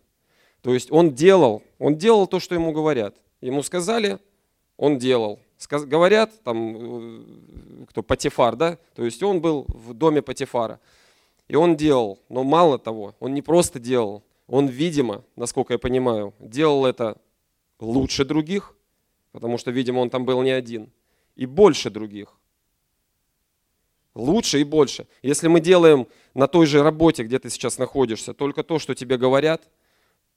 То 0.61 0.73
есть 0.73 0.91
он 0.91 1.13
делал, 1.13 1.61
он 1.77 1.97
делал 1.97 2.25
то, 2.25 2.39
что 2.39 2.55
ему 2.55 2.71
говорят. 2.71 3.15
Ему 3.41 3.61
сказали, 3.61 4.17
он 4.75 4.97
делал. 4.97 5.39
Сказ, 5.59 5.85
говорят, 5.85 6.31
там, 6.43 6.77
э, 6.77 7.85
кто, 7.89 8.01
Патифар, 8.01 8.55
да? 8.55 8.79
То 8.95 9.05
есть 9.05 9.21
он 9.21 9.39
был 9.39 9.65
в 9.67 9.93
доме 9.93 10.23
Патифара. 10.23 10.79
И 11.47 11.55
он 11.55 11.75
делал. 11.75 12.17
Но 12.27 12.43
мало 12.43 12.79
того, 12.79 13.13
он 13.19 13.35
не 13.35 13.43
просто 13.43 13.79
делал. 13.79 14.23
Он, 14.47 14.65
видимо, 14.65 15.23
насколько 15.35 15.73
я 15.73 15.79
понимаю, 15.79 16.33
делал 16.39 16.87
это 16.87 17.17
лучше 17.79 18.25
других, 18.25 18.75
потому 19.31 19.57
что, 19.57 19.71
видимо, 19.71 19.99
он 19.99 20.09
там 20.09 20.25
был 20.25 20.41
не 20.41 20.51
один, 20.51 20.91
и 21.35 21.45
больше 21.45 21.89
других. 21.89 22.37
Лучше 24.13 24.59
и 24.59 24.63
больше. 24.63 25.07
Если 25.21 25.47
мы 25.47 25.61
делаем 25.61 26.07
на 26.33 26.47
той 26.47 26.65
же 26.65 26.83
работе, 26.83 27.23
где 27.23 27.39
ты 27.39 27.49
сейчас 27.49 27.77
находишься, 27.77 28.33
только 28.33 28.63
то, 28.63 28.79
что 28.79 28.93
тебе 28.93 29.17
говорят– 29.17 29.69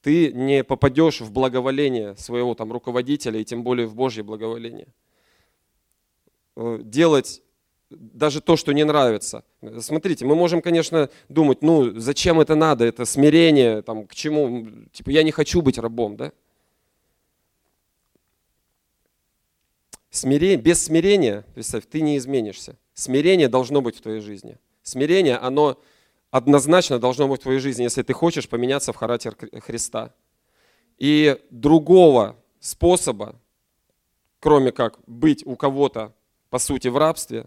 ты 0.05 0.33
не 0.35 0.63
попадешь 0.63 1.23
в 1.23 1.33
благоволение 1.33 2.15
своего 2.17 2.55
там 2.55 2.71
руководителя 2.71 3.41
и 3.41 3.45
тем 3.45 3.65
более 3.65 3.87
в 3.87 3.95
Божье 3.95 4.23
благоволение. 4.23 4.89
Э, 6.57 6.79
делать 6.83 7.43
даже 7.89 8.43
то, 8.43 8.57
что 8.57 8.73
не 8.73 8.85
нравится. 8.85 9.45
Смотрите, 9.81 10.27
мы 10.27 10.35
можем, 10.35 10.61
конечно, 10.61 11.09
думать, 11.31 11.63
ну, 11.63 11.99
зачем 11.99 12.39
это 12.39 12.55
надо, 12.55 12.85
это 12.85 13.07
смирение, 13.07 13.81
там, 13.81 14.07
к 14.07 14.15
чему, 14.15 14.67
типа, 14.93 15.09
я 15.09 15.23
не 15.23 15.31
хочу 15.31 15.63
быть 15.63 15.79
рабом, 15.79 16.17
да? 16.17 16.33
Смирение, 20.15 20.57
без 20.57 20.81
смирения, 20.81 21.45
представь, 21.55 21.87
ты 21.91 22.01
не 22.01 22.17
изменишься. 22.19 22.77
Смирение 22.95 23.49
должно 23.49 23.83
быть 23.83 23.97
в 23.97 24.01
твоей 24.01 24.21
жизни. 24.21 24.59
Смирение, 24.85 25.37
оно 25.37 25.77
однозначно 26.31 27.01
должно 27.01 27.27
быть 27.27 27.41
в 27.41 27.43
твоей 27.43 27.59
жизни, 27.59 27.83
если 27.83 28.03
ты 28.03 28.13
хочешь 28.13 28.49
поменяться 28.49 28.93
в 28.93 28.97
характер 28.97 29.37
Христа. 29.59 30.15
И 30.99 31.37
другого 31.51 32.37
способа, 32.61 33.35
кроме 34.39 34.71
как 34.71 35.01
быть 35.09 35.45
у 35.45 35.57
кого-то, 35.57 36.15
по 36.49 36.61
сути, 36.61 36.87
в 36.87 36.97
рабстве, 36.97 37.47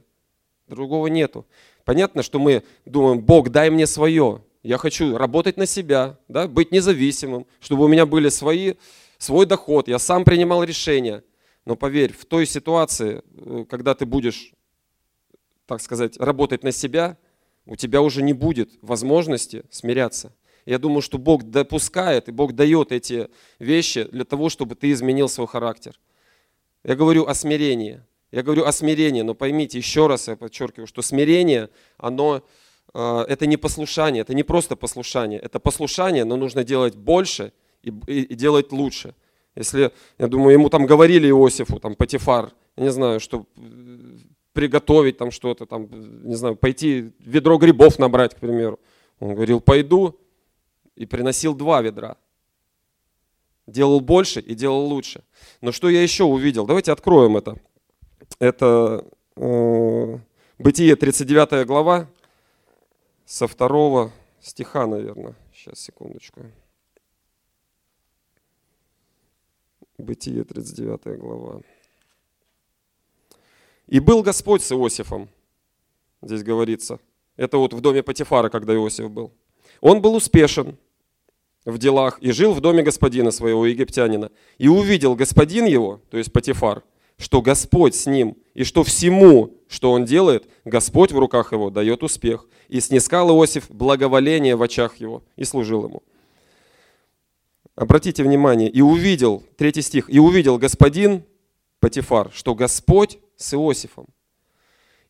другого 0.67 1.07
нету. 1.07 1.45
Понятно, 1.85 2.21
что 2.21 2.37
мы 2.37 2.63
думаем, 2.83 3.21
Бог, 3.21 3.47
дай 3.47 3.69
мне 3.69 3.87
свое. 3.87 4.43
Я 4.61 4.77
хочу 4.77 5.17
работать 5.17 5.55
на 5.55 5.67
себя, 5.67 6.17
да, 6.27 6.49
быть 6.49 6.73
независимым, 6.73 7.47
чтобы 7.61 7.85
у 7.85 7.87
меня 7.87 8.05
были 8.05 8.27
свои, 8.27 8.73
свой 9.17 9.45
доход, 9.45 9.87
я 9.87 9.99
сам 9.99 10.25
принимал 10.25 10.65
решения. 10.65 11.23
Но 11.67 11.75
поверь, 11.75 12.13
в 12.13 12.23
той 12.23 12.45
ситуации, 12.45 13.21
э, 13.35 13.65
когда 13.69 13.93
ты 13.93 14.05
будешь, 14.05 14.53
так 15.65 15.81
сказать, 15.81 16.15
работать 16.17 16.63
на 16.63 16.71
себя, 16.71 17.17
у 17.65 17.75
тебя 17.75 18.01
уже 18.01 18.23
не 18.23 18.31
будет 18.31 18.69
возможности 18.81 19.65
смиряться. 19.69 20.33
Я 20.65 20.79
думаю, 20.79 21.01
что 21.01 21.17
Бог 21.17 21.43
допускает 21.43 22.29
и 22.29 22.31
Бог 22.31 22.53
дает 22.53 22.93
эти 22.93 23.27
вещи 23.59 24.05
для 24.05 24.23
того, 24.23 24.47
чтобы 24.47 24.75
ты 24.75 24.93
изменил 24.93 25.27
свой 25.27 25.45
характер. 25.45 25.99
Я 26.85 26.95
говорю 26.95 27.25
о 27.25 27.33
смирении. 27.33 28.01
Я 28.31 28.43
говорю 28.43 28.63
о 28.63 28.71
смирении, 28.71 29.23
но 29.23 29.33
поймите, 29.33 29.77
еще 29.77 30.07
раз 30.07 30.29
я 30.29 30.37
подчеркиваю, 30.37 30.87
что 30.87 31.01
смирение, 31.01 31.69
оно, 31.97 32.45
э, 32.93 33.25
это 33.27 33.45
не 33.45 33.57
послушание, 33.57 34.21
это 34.21 34.33
не 34.33 34.43
просто 34.43 34.77
послушание. 34.77 35.41
Это 35.41 35.59
послушание, 35.59 36.23
но 36.23 36.37
нужно 36.37 36.63
делать 36.63 36.95
больше 36.95 37.51
и, 37.83 37.91
и, 38.07 38.21
и 38.21 38.35
делать 38.35 38.71
лучше. 38.71 39.15
Если, 39.57 39.91
я 40.19 40.27
думаю, 40.27 40.53
ему 40.53 40.69
там 40.69 40.85
говорили 40.85 41.27
Иосифу, 41.27 41.79
там, 41.79 41.95
Патифар, 41.95 42.51
я 42.75 42.83
не 42.83 42.91
знаю, 42.91 43.19
что 43.19 43.47
приготовить 44.53 45.17
там 45.17 45.31
что-то, 45.31 45.65
там, 45.65 45.89
не 46.23 46.35
знаю, 46.35 46.55
пойти 46.55 47.11
ведро 47.19 47.57
грибов 47.57 47.97
набрать, 47.97 48.35
к 48.35 48.39
примеру. 48.39 48.79
Он 49.19 49.33
говорил, 49.33 49.59
пойду, 49.59 50.19
и 50.95 51.05
приносил 51.07 51.55
два 51.55 51.81
ведра. 51.81 52.17
Делал 53.65 53.99
больше 53.99 54.39
и 54.39 54.53
делал 54.53 54.85
лучше. 54.85 55.23
Но 55.61 55.71
что 55.71 55.89
я 55.89 56.03
еще 56.03 56.23
увидел? 56.23 56.67
Давайте 56.67 56.91
откроем 56.91 57.35
это. 57.35 57.57
Это 58.39 59.05
э, 59.35 60.17
Бытие 60.59 60.95
39 60.95 61.67
глава, 61.67 62.07
со 63.25 63.47
второго 63.47 64.11
стиха, 64.39 64.87
наверное. 64.87 65.35
Сейчас, 65.53 65.79
секундочку. 65.79 66.41
Бытие 69.97 70.43
39 70.43 71.17
глава. 71.19 71.61
И 73.87 73.99
был 73.99 74.21
Господь 74.21 74.61
с 74.61 74.71
Иосифом, 74.71 75.27
здесь 76.21 76.43
говорится. 76.43 76.99
Это 77.35 77.57
вот 77.57 77.73
в 77.73 77.81
доме 77.81 78.03
Патифара, 78.03 78.49
когда 78.49 78.75
Иосиф 78.75 79.09
был. 79.09 79.31
Он 79.81 79.99
был 79.99 80.13
успешен 80.13 80.77
в 81.65 81.79
делах 81.79 82.19
и 82.21 82.29
жил 82.31 82.53
в 82.53 82.61
доме 82.61 82.83
господина 82.83 83.31
своего, 83.31 83.65
египтянина. 83.65 84.31
И 84.59 84.67
увидел 84.67 85.15
господин 85.15 85.65
его, 85.65 85.99
то 86.11 86.17
есть 86.19 86.31
Патифар, 86.31 86.83
что 87.17 87.41
Господь 87.41 87.95
с 87.95 88.05
ним, 88.05 88.37
и 88.53 88.63
что 88.63 88.83
всему, 88.83 89.57
что 89.67 89.91
он 89.91 90.05
делает, 90.05 90.47
Господь 90.63 91.11
в 91.11 91.17
руках 91.17 91.53
его 91.53 91.71
дает 91.71 92.03
успех. 92.03 92.47
И 92.67 92.81
снискал 92.81 93.31
Иосиф 93.31 93.71
благоволение 93.71 94.55
в 94.55 94.61
очах 94.61 94.97
его 94.97 95.23
и 95.37 95.43
служил 95.43 95.85
ему. 95.85 96.03
Обратите 97.77 98.23
внимание, 98.23 98.71
и 98.71 98.81
увидел, 98.81 99.43
третий 99.55 99.83
стих, 99.83 100.09
и 100.09 100.17
увидел 100.17 100.57
господин 100.57 101.23
Патифар, 101.79 102.31
что 102.33 102.55
Господь 102.55 103.19
с 103.35 103.53
Иосифом. 103.53 104.07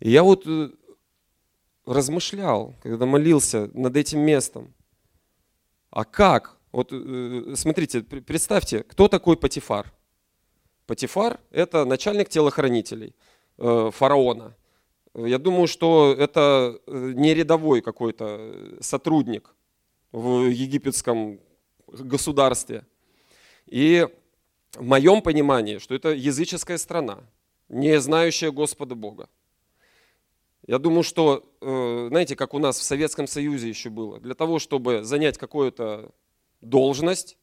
И 0.01 0.09
я 0.11 0.21
вот 0.21 0.45
э, 0.45 0.71
размышлял, 1.85 2.75
когда 2.83 3.05
молился 3.05 3.71
над 3.73 3.95
этим 3.95 4.19
местом. 4.19 4.73
А 5.91 6.03
как? 6.03 6.57
Вот 6.73 6.89
э, 6.91 7.53
смотрите, 7.55 8.01
представьте, 8.01 8.83
кто 8.83 9.07
такой 9.07 9.37
Патифар? 9.37 9.93
Патифар– 10.87 11.39
это 11.51 11.85
начальник 11.85 12.27
телохранителей 12.27 13.15
э, 13.59 13.91
фараона. 13.93 14.57
Я 15.15 15.37
думаю, 15.37 15.67
что 15.67 16.13
это 16.13 16.81
не 16.85 17.33
рядовой 17.33 17.79
какой-то 17.79 18.77
сотрудник. 18.81 19.55
в 20.11 20.49
египетском 20.49 21.39
государстве. 21.87 22.85
И 23.65 24.07
в 24.73 24.83
моем 24.83 25.21
понимании, 25.21 25.77
что 25.77 25.95
это 25.95 26.09
языческая 26.09 26.77
страна, 26.77 27.19
не 27.69 27.99
знающая 27.99 28.51
Господа 28.51 28.95
Бога. 28.95 29.29
Я 30.65 30.79
думаю, 30.79 31.03
что, 31.03 31.49
э, 31.61 32.07
знаете, 32.09 32.35
как 32.35 32.53
у 32.53 32.59
нас 32.59 32.77
в 32.77 32.83
Советском 32.83 33.27
Союзе 33.27 33.69
еще 33.69 33.89
было, 33.89 34.19
для 34.19 34.33
того, 34.33 34.59
чтобы 34.59 35.03
занять 35.03 35.37
какую-то 35.37 36.11
должность, 36.61 37.37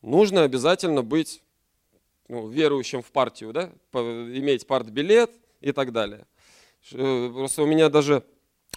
нужно 0.00 0.42
обязательно 0.42 1.02
быть 1.02 1.42
ну, 2.28 2.48
верующим 2.48 3.02
в 3.02 3.12
партию, 3.12 3.52
да? 3.52 3.70
иметь 3.92 4.66
партбилет 4.66 5.30
и 5.60 5.72
так 5.72 5.92
далее. 5.92 6.26
Э, 6.92 7.30
просто 7.32 7.62
у 7.62 7.66
меня 7.66 7.88
даже, 7.88 8.24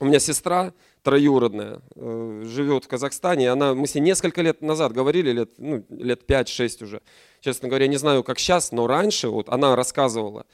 у 0.02 0.06
меня 0.06 0.20
сестра 0.20 0.74
троюродная 1.04 1.82
э, 1.96 2.44
живет 2.46 2.86
в 2.86 2.88
Казахстане, 2.88 3.50
она, 3.50 3.74
мы 3.74 3.88
с 3.88 3.96
ней 3.96 4.02
несколько 4.02 4.42
лет 4.42 4.62
назад 4.62 4.92
говорили, 4.92 5.32
лет, 5.32 5.52
ну, 5.58 5.86
лет 5.90 6.30
5-6 6.30 6.84
уже, 6.84 7.02
честно 7.40 7.70
говоря, 7.70 7.88
не 7.88 7.98
знаю, 7.98 8.24
как 8.24 8.40
сейчас, 8.40 8.72
но 8.72 8.88
раньше 8.88 9.30
вот 9.30 9.48
она 9.48 9.75
рассказывала, 9.75 10.46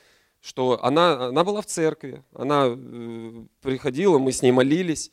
что 0.42 0.84
она, 0.84 1.28
она 1.28 1.44
была 1.44 1.62
в 1.62 1.66
церкви, 1.66 2.24
она 2.34 2.68
э, 2.68 3.46
приходила, 3.62 4.20
мы 4.20 4.32
с 4.32 4.44
ней 4.44 4.52
молились, 4.52 5.12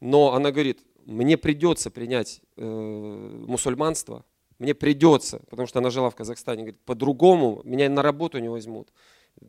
но 0.00 0.34
она 0.34 0.50
говорит, 0.50 0.80
мне 1.04 1.36
придется 1.36 1.90
принять 1.90 2.40
э, 2.56 2.64
мусульманство, 3.46 4.24
мне 4.58 4.74
придется, 4.74 5.40
потому 5.50 5.68
что 5.68 5.78
она 5.78 5.90
жила 5.90 6.10
в 6.10 6.16
Казахстане, 6.16 6.62
говорит, 6.62 6.80
по-другому 6.84 7.60
меня 7.64 7.88
на 7.88 8.02
работу 8.02 8.38
не 8.38 8.48
возьмут. 8.48 8.88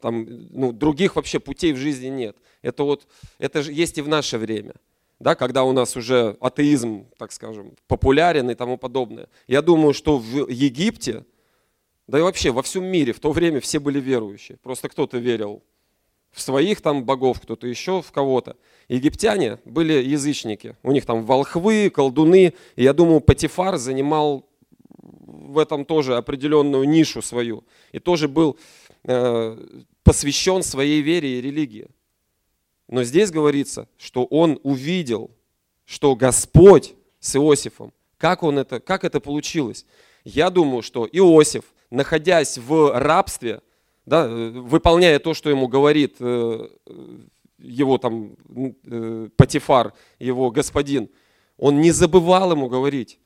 Там, 0.01 0.25
ну, 0.51 0.71
других 0.71 1.15
вообще 1.15 1.39
путей 1.39 1.73
в 1.73 1.77
жизни 1.77 2.07
нет. 2.07 2.37
Это 2.61 2.83
вот, 2.83 3.07
это 3.37 3.61
же 3.61 3.73
есть 3.73 3.97
и 3.97 4.01
в 4.01 4.07
наше 4.07 4.37
время, 4.37 4.73
да, 5.19 5.35
когда 5.35 5.63
у 5.63 5.71
нас 5.71 5.95
уже 5.97 6.37
атеизм, 6.39 7.05
так 7.17 7.31
скажем, 7.31 7.73
популярен 7.87 8.49
и 8.49 8.55
тому 8.55 8.77
подобное. 8.77 9.27
Я 9.47 9.61
думаю, 9.61 9.93
что 9.93 10.17
в 10.17 10.49
Египте, 10.49 11.25
да 12.07 12.19
и 12.19 12.21
вообще 12.21 12.51
во 12.51 12.61
всем 12.63 12.85
мире 12.85 13.13
в 13.13 13.19
то 13.19 13.31
время 13.31 13.59
все 13.59 13.79
были 13.79 13.99
верующие. 13.99 14.57
Просто 14.57 14.89
кто-то 14.89 15.17
верил 15.17 15.61
в 16.31 16.41
своих 16.41 16.81
там 16.81 17.03
богов, 17.03 17.41
кто-то 17.41 17.67
еще 17.67 18.01
в 18.01 18.11
кого-то. 18.11 18.55
Египтяне 18.87 19.59
были 19.65 19.93
язычники. 19.93 20.75
У 20.83 20.91
них 20.91 21.05
там 21.05 21.25
волхвы, 21.25 21.89
колдуны. 21.89 22.53
И 22.75 22.83
я 22.83 22.93
думаю, 22.93 23.19
Патифар 23.19 23.77
занимал 23.77 24.45
в 24.89 25.57
этом 25.57 25.85
тоже 25.85 26.17
определенную 26.17 26.87
нишу 26.87 27.21
свою. 27.21 27.63
И 27.91 27.99
тоже 27.99 28.27
был 28.27 28.57
посвящен 30.03 30.63
своей 30.63 31.01
вере 31.01 31.39
и 31.39 31.41
религии. 31.41 31.87
Но 32.87 33.03
здесь 33.03 33.31
говорится, 33.31 33.87
что 33.97 34.25
он 34.25 34.59
увидел, 34.63 35.31
что 35.85 36.15
Господь 36.15 36.95
с 37.19 37.35
Иосифом, 37.35 37.93
как, 38.17 38.43
он 38.43 38.57
это, 38.57 38.79
как 38.79 39.03
это 39.03 39.19
получилось. 39.19 39.85
Я 40.23 40.49
думаю, 40.49 40.81
что 40.81 41.07
Иосиф– 41.11 41.63
находясь 41.89 42.57
в 42.57 42.97
рабстве, 42.99 43.61
да, 44.05 44.27
выполняя 44.27 45.19
то, 45.19 45.33
что 45.33 45.49
ему 45.49 45.67
говорит 45.67 46.15
э, 46.19 46.67
его 47.57 47.97
там 47.97 48.35
э, 48.85 49.29
Патифар, 49.35 49.93
его 50.19 50.51
господин, 50.51 51.09
он 51.57 51.81
не 51.81 51.91
забывал 51.91 52.51
ему 52.51 52.69
говорить, 52.69 53.19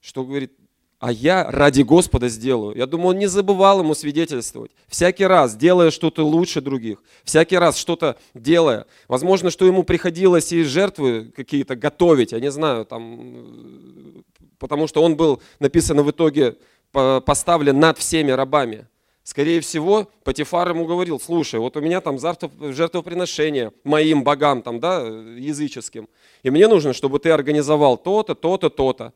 что 0.00 0.24
говорит, 0.24 0.52
а 1.00 1.10
я 1.10 1.50
ради 1.50 1.80
Господа 1.80 2.28
сделаю. 2.28 2.76
Я 2.76 2.86
думаю, 2.86 3.08
он 3.08 3.18
не 3.18 3.26
забывал 3.26 3.80
ему 3.80 3.94
свидетельствовать. 3.94 4.70
Всякий 4.86 5.24
раз, 5.24 5.56
делая 5.56 5.90
что-то 5.90 6.24
лучше 6.24 6.60
других, 6.60 7.02
всякий 7.24 7.56
раз 7.56 7.78
что-то 7.78 8.16
делая. 8.34 8.84
Возможно, 9.08 9.50
что 9.50 9.64
ему 9.64 9.82
приходилось 9.82 10.52
и 10.52 10.62
жертвы 10.62 11.32
какие-то 11.34 11.74
готовить, 11.74 12.32
я 12.32 12.40
не 12.40 12.50
знаю, 12.50 12.84
там, 12.84 14.22
потому 14.58 14.86
что 14.86 15.02
он 15.02 15.16
был, 15.16 15.42
написано 15.58 16.02
в 16.02 16.10
итоге, 16.10 16.56
поставлен 16.92 17.80
над 17.80 17.96
всеми 17.96 18.30
рабами. 18.32 18.86
Скорее 19.22 19.60
всего, 19.60 20.10
Патифар 20.24 20.70
ему 20.70 20.86
говорил, 20.86 21.18
слушай, 21.18 21.60
вот 21.60 21.76
у 21.76 21.80
меня 21.80 22.00
там 22.00 22.18
жертвоприношение 22.18 23.72
моим 23.84 24.22
богам, 24.22 24.60
там, 24.60 24.80
да, 24.80 25.00
языческим, 25.00 26.08
и 26.42 26.50
мне 26.50 26.68
нужно, 26.68 26.92
чтобы 26.92 27.20
ты 27.20 27.30
организовал 27.30 27.96
то-то, 27.96 28.34
то-то, 28.34 28.68
то-то. 28.68 29.12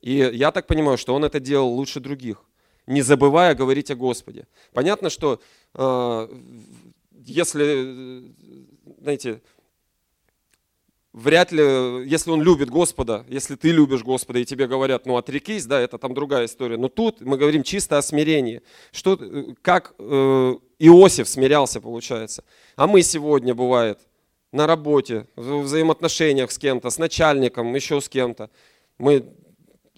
И 0.00 0.14
я 0.14 0.50
так 0.50 0.66
понимаю, 0.66 0.98
что 0.98 1.14
он 1.14 1.24
это 1.24 1.40
делал 1.40 1.72
лучше 1.72 2.00
других, 2.00 2.42
не 2.86 3.02
забывая 3.02 3.54
говорить 3.54 3.90
о 3.90 3.96
Господе. 3.96 4.46
Понятно, 4.72 5.10
что 5.10 5.40
э, 5.74 6.28
если, 7.24 8.32
знаете, 9.00 9.42
вряд 11.12 11.52
ли, 11.52 11.62
если 12.08 12.30
он 12.30 12.42
любит 12.42 12.70
Господа, 12.70 13.24
если 13.28 13.56
ты 13.56 13.70
любишь 13.70 14.02
Господа 14.02 14.38
и 14.38 14.44
тебе 14.44 14.66
говорят, 14.66 15.06
ну 15.06 15.16
отрекись, 15.16 15.66
да, 15.66 15.80
это 15.80 15.98
там 15.98 16.14
другая 16.14 16.46
история. 16.46 16.76
Но 16.76 16.88
тут 16.88 17.20
мы 17.20 17.36
говорим 17.36 17.62
чисто 17.62 17.98
о 17.98 18.02
смирении. 18.02 18.62
Что, 18.92 19.18
как 19.62 19.94
э, 19.98 20.54
Иосиф 20.78 21.28
смирялся, 21.28 21.80
получается. 21.80 22.44
А 22.76 22.86
мы 22.86 23.02
сегодня, 23.02 23.54
бывает, 23.54 23.98
на 24.52 24.66
работе, 24.66 25.26
в 25.36 25.60
взаимоотношениях 25.60 26.50
с 26.50 26.58
кем-то, 26.58 26.90
с 26.90 26.98
начальником, 26.98 27.74
еще 27.74 28.00
с 28.00 28.08
кем-то. 28.08 28.50
Мы 28.98 29.24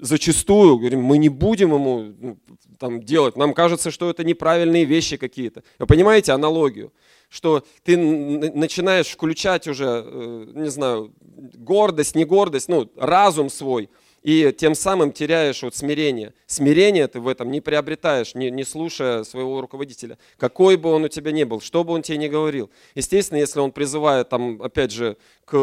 зачастую 0.03 0.79
говорим, 0.79 1.03
мы 1.03 1.17
не 1.17 1.29
будем 1.29 1.73
ему 1.73 2.13
ну, 2.19 2.39
там, 2.79 3.03
делать. 3.03 3.37
Нам 3.37 3.55
кажется, 3.55 3.91
что 3.91 4.11
это 4.11 4.25
неправильные 4.25 4.85
вещи 4.85 5.17
какие-то. 5.17 5.63
Вы 5.79 5.87
понимаете 5.87 6.33
аналогию? 6.33 6.93
что 7.33 7.65
ты 7.83 7.97
начинаешь 7.97 9.09
включать 9.09 9.67
уже, 9.67 10.05
э, 10.05 10.47
не 10.55 10.69
знаю, 10.69 11.15
гордость, 11.55 12.15
не 12.15 12.27
гордость, 12.27 12.69
ну, 12.69 12.91
разум 12.95 13.49
свой, 13.49 13.89
и 14.23 14.55
тем 14.57 14.75
самым 14.75 15.13
теряешь 15.13 15.63
вот 15.63 15.75
смирение. 15.75 16.35
Смирение 16.47 17.09
ты 17.09 17.21
в 17.21 17.29
этом 17.29 17.51
не 17.51 17.63
приобретаешь, 17.63 18.35
не, 18.35 18.51
не 18.51 18.65
слушая 18.65 19.25
своего 19.25 19.63
руководителя, 19.63 20.19
какой 20.37 20.77
бы 20.77 20.91
он 20.91 21.05
у 21.05 21.09
тебя 21.09 21.33
ни 21.33 21.45
был, 21.45 21.63
что 21.63 21.85
бы 21.85 21.95
он 21.95 22.03
тебе 22.03 22.19
ни 22.19 22.29
говорил. 22.29 22.71
Естественно, 22.95 23.39
если 23.39 23.61
он 23.61 23.73
призывает, 23.73 24.29
там, 24.29 24.61
опять 24.61 24.93
же, 24.93 25.17
к 25.47 25.57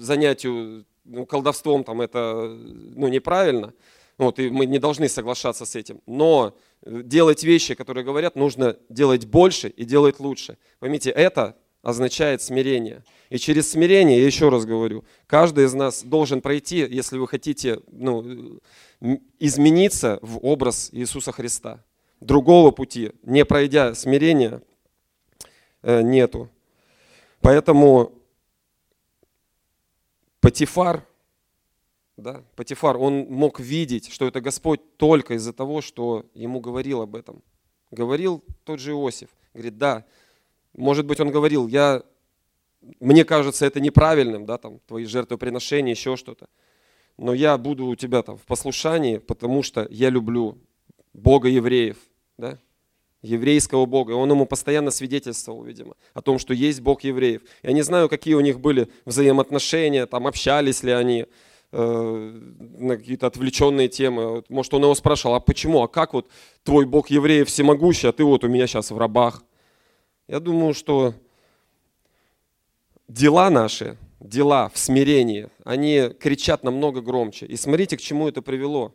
занятию 0.00 0.84
ну, 1.06 1.26
колдовством, 1.26 1.84
там, 1.84 2.00
это 2.00 2.48
ну, 2.48 3.08
неправильно, 3.08 3.72
вот, 4.18 4.38
и 4.38 4.50
мы 4.50 4.66
не 4.66 4.78
должны 4.78 5.08
соглашаться 5.08 5.66
с 5.66 5.76
этим. 5.76 6.00
Но 6.06 6.56
делать 6.84 7.44
вещи, 7.44 7.74
которые 7.74 8.04
говорят, 8.04 8.36
нужно 8.36 8.76
делать 8.88 9.26
больше 9.26 9.68
и 9.68 9.84
делать 9.84 10.20
лучше. 10.20 10.56
Поймите, 10.78 11.10
это 11.10 11.56
означает 11.82 12.42
смирение. 12.42 13.04
И 13.30 13.38
через 13.38 13.70
смирение, 13.70 14.18
я 14.20 14.26
еще 14.26 14.48
раз 14.48 14.64
говорю, 14.64 15.04
каждый 15.26 15.66
из 15.66 15.74
нас 15.74 16.02
должен 16.02 16.40
пройти, 16.40 16.78
если 16.78 17.18
вы 17.18 17.28
хотите 17.28 17.80
ну, 17.92 18.60
измениться 19.38 20.18
в 20.22 20.38
образ 20.44 20.88
Иисуса 20.92 21.32
Христа. 21.32 21.84
Другого 22.20 22.70
пути, 22.70 23.12
не 23.22 23.44
пройдя 23.44 23.94
смирения, 23.94 24.62
э, 25.82 26.00
нету. 26.02 26.48
Поэтому 27.40 28.12
Патифар, 30.46 31.04
да, 32.16 32.44
Патифар, 32.54 32.96
он 32.98 33.26
мог 33.28 33.58
видеть, 33.58 34.12
что 34.12 34.28
это 34.28 34.40
Господь 34.40 34.80
только 34.96 35.34
из-за 35.34 35.52
того, 35.52 35.80
что 35.80 36.24
ему 36.34 36.60
говорил 36.60 37.02
об 37.02 37.16
этом. 37.16 37.42
Говорил 37.90 38.44
тот 38.62 38.78
же 38.78 38.92
Иосиф. 38.92 39.28
Говорит, 39.54 39.76
да, 39.76 40.04
может 40.72 41.04
быть, 41.04 41.18
он 41.18 41.32
говорил, 41.32 41.66
я, 41.66 42.04
мне 43.00 43.24
кажется 43.24 43.66
это 43.66 43.80
неправильным, 43.80 44.46
да, 44.46 44.56
там, 44.56 44.78
твои 44.86 45.04
жертвоприношения, 45.04 45.94
еще 45.94 46.14
что-то. 46.14 46.46
Но 47.16 47.34
я 47.34 47.58
буду 47.58 47.86
у 47.86 47.96
тебя 47.96 48.22
там 48.22 48.38
в 48.38 48.42
послушании, 48.42 49.18
потому 49.18 49.64
что 49.64 49.88
я 49.90 50.10
люблю 50.10 50.58
Бога 51.12 51.48
евреев, 51.48 51.96
да, 52.38 52.60
еврейского 53.26 53.86
Бога. 53.86 54.12
И 54.12 54.16
он 54.16 54.30
ему 54.30 54.46
постоянно 54.46 54.90
свидетельствовал, 54.90 55.62
видимо, 55.62 55.94
о 56.14 56.22
том, 56.22 56.38
что 56.38 56.54
есть 56.54 56.80
Бог 56.80 57.04
евреев. 57.04 57.42
Я 57.62 57.72
не 57.72 57.82
знаю, 57.82 58.08
какие 58.08 58.34
у 58.34 58.40
них 58.40 58.60
были 58.60 58.88
взаимоотношения, 59.04 60.06
там 60.06 60.26
общались 60.26 60.82
ли 60.82 60.92
они, 60.92 61.26
Э, 61.72 62.40
на 62.78 62.96
какие-то 62.96 63.26
отвлеченные 63.26 63.88
темы. 63.88 64.44
Может, 64.48 64.72
он 64.74 64.84
его 64.84 64.94
спрашивал, 64.94 65.34
а 65.34 65.40
почему, 65.40 65.82
а 65.82 65.88
как 65.88 66.14
вот 66.14 66.28
твой 66.62 66.86
Бог 66.86 67.10
евреев 67.10 67.48
всемогущий, 67.48 68.08
а 68.08 68.12
ты 68.12 68.24
вот 68.24 68.44
у 68.44 68.48
меня 68.48 68.66
сейчас 68.66 68.90
в 68.90 68.98
рабах? 68.98 69.42
Я 70.28 70.38
думаю, 70.38 70.74
что 70.74 71.12
дела 73.08 73.50
наши, 73.50 73.98
дела 74.20 74.70
в 74.72 74.78
смирении, 74.78 75.48
они 75.64 76.10
кричат 76.20 76.62
намного 76.62 77.00
громче. 77.00 77.46
И 77.46 77.56
смотрите, 77.56 77.96
к 77.96 78.00
чему 78.00 78.28
это 78.28 78.42
привело. 78.42 78.94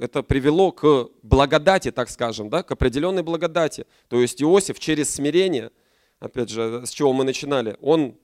Это 0.00 0.22
привело 0.22 0.72
к 0.72 1.10
благодати, 1.22 1.90
так 1.90 2.08
скажем, 2.08 2.48
да, 2.48 2.62
к 2.62 2.72
определенной 2.72 3.22
благодати. 3.22 3.86
То 4.08 4.18
есть 4.18 4.40
Иосиф 4.40 4.78
через 4.78 5.14
смирение, 5.14 5.72
опять 6.20 6.48
же, 6.48 6.86
с 6.86 6.90
чего 6.90 7.12
мы 7.12 7.22
начинали, 7.22 7.76
он 7.82 8.16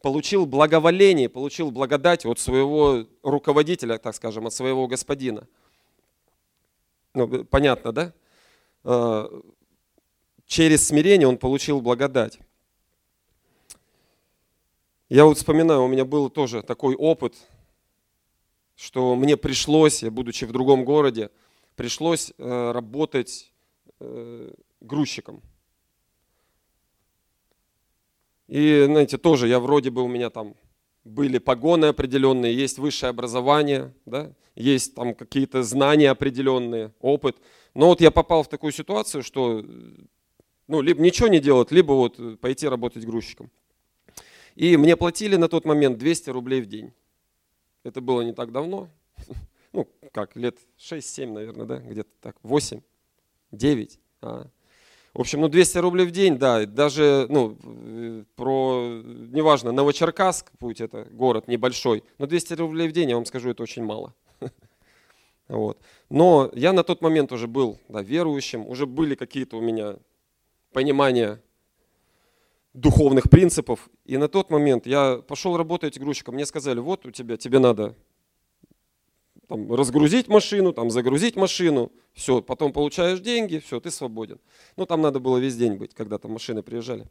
получил 0.00 0.46
благоволение, 0.46 1.28
получил 1.28 1.70
благодать 1.70 2.24
от 2.24 2.38
своего 2.38 3.04
руководителя, 3.22 3.98
так 3.98 4.14
скажем, 4.14 4.46
от 4.46 4.54
своего 4.54 4.86
господина. 4.86 5.46
Ну, 7.12 7.44
понятно, 7.44 7.92
да? 7.92 8.14
А, 8.84 9.30
через 10.46 10.86
смирение 10.86 11.28
он 11.28 11.36
получил 11.36 11.82
благодать. 11.82 12.38
Я 15.10 15.26
вот 15.26 15.36
вспоминаю, 15.36 15.82
у 15.82 15.88
меня 15.88 16.06
был 16.06 16.30
тоже 16.30 16.62
такой 16.62 16.94
опыт 16.94 17.34
что 18.78 19.16
мне 19.16 19.36
пришлось, 19.36 20.04
я 20.04 20.10
будучи 20.10 20.44
в 20.44 20.52
другом 20.52 20.84
городе, 20.84 21.30
пришлось 21.74 22.32
э, 22.38 22.70
работать 22.70 23.52
э, 23.98 24.52
грузчиком. 24.80 25.42
И, 28.46 28.84
знаете, 28.86 29.18
тоже 29.18 29.48
я 29.48 29.58
вроде 29.58 29.90
бы 29.90 30.02
у 30.02 30.06
меня 30.06 30.30
там 30.30 30.54
были 31.02 31.38
погоны 31.38 31.86
определенные, 31.86 32.54
есть 32.54 32.78
высшее 32.78 33.10
образование, 33.10 33.92
да, 34.06 34.32
есть 34.54 34.94
там 34.94 35.16
какие-то 35.16 35.64
знания 35.64 36.10
определенные, 36.10 36.92
опыт. 37.00 37.36
Но 37.74 37.88
вот 37.88 38.00
я 38.00 38.12
попал 38.12 38.44
в 38.44 38.48
такую 38.48 38.72
ситуацию, 38.72 39.24
что 39.24 39.64
ну, 40.68 40.80
либо 40.82 41.02
ничего 41.02 41.26
не 41.26 41.40
делать, 41.40 41.72
либо 41.72 41.94
вот 41.94 42.40
пойти 42.40 42.68
работать 42.68 43.04
грузчиком. 43.04 43.50
И 44.54 44.76
мне 44.76 44.96
платили 44.96 45.34
на 45.34 45.48
тот 45.48 45.64
момент 45.64 45.98
200 45.98 46.30
рублей 46.30 46.60
в 46.60 46.66
день. 46.66 46.92
Это 47.88 48.00
было 48.00 48.20
не 48.22 48.32
так 48.32 48.52
давно. 48.52 48.88
Ну, 49.74 49.86
как, 50.12 50.34
лет 50.34 50.56
6-7, 50.78 51.30
наверное, 51.30 51.66
да, 51.66 51.76
где-то 51.76 52.08
так, 52.22 52.36
8, 52.42 52.80
9. 53.52 54.00
А. 54.22 54.46
В 55.12 55.20
общем, 55.20 55.42
ну 55.42 55.48
200 55.48 55.78
рублей 55.78 56.06
в 56.06 56.10
день, 56.10 56.38
да, 56.38 56.64
даже, 56.64 57.26
ну, 57.28 57.54
про, 58.34 59.02
неважно, 59.04 59.70
Новочеркасск, 59.72 60.50
путь 60.58 60.80
это 60.80 61.04
город 61.10 61.48
небольшой, 61.48 62.02
но 62.16 62.24
200 62.24 62.54
рублей 62.54 62.88
в 62.88 62.92
день, 62.92 63.10
я 63.10 63.16
вам 63.16 63.26
скажу, 63.26 63.50
это 63.50 63.62
очень 63.62 63.84
мало. 63.84 64.14
Вот. 65.48 65.78
Но 66.10 66.50
я 66.54 66.72
на 66.72 66.82
тот 66.82 67.00
момент 67.00 67.32
уже 67.32 67.46
был 67.46 67.78
да, 67.88 68.02
верующим, 68.02 68.66
уже 68.66 68.86
были 68.86 69.14
какие-то 69.14 69.56
у 69.56 69.60
меня 69.60 69.96
понимания 70.72 71.42
духовных 72.80 73.28
принципов. 73.30 73.90
И 74.04 74.16
на 74.16 74.28
тот 74.28 74.50
момент 74.50 74.86
я 74.86 75.16
пошел 75.16 75.56
работать 75.56 75.98
грузчиком. 75.98 76.34
Мне 76.34 76.46
сказали, 76.46 76.80
вот 76.80 77.06
у 77.06 77.10
тебя, 77.10 77.36
тебе 77.36 77.58
надо 77.58 77.94
там, 79.48 79.72
разгрузить 79.72 80.28
машину, 80.28 80.72
там, 80.72 80.90
загрузить 80.90 81.36
машину, 81.36 81.90
все, 82.12 82.42
потом 82.42 82.72
получаешь 82.72 83.20
деньги, 83.20 83.58
все, 83.58 83.80
ты 83.80 83.90
свободен. 83.90 84.38
Ну, 84.76 84.86
там 84.86 85.00
надо 85.00 85.20
было 85.20 85.38
весь 85.38 85.56
день 85.56 85.74
быть, 85.74 85.94
когда 85.94 86.18
там 86.18 86.32
машины 86.32 86.62
приезжали. 86.62 87.06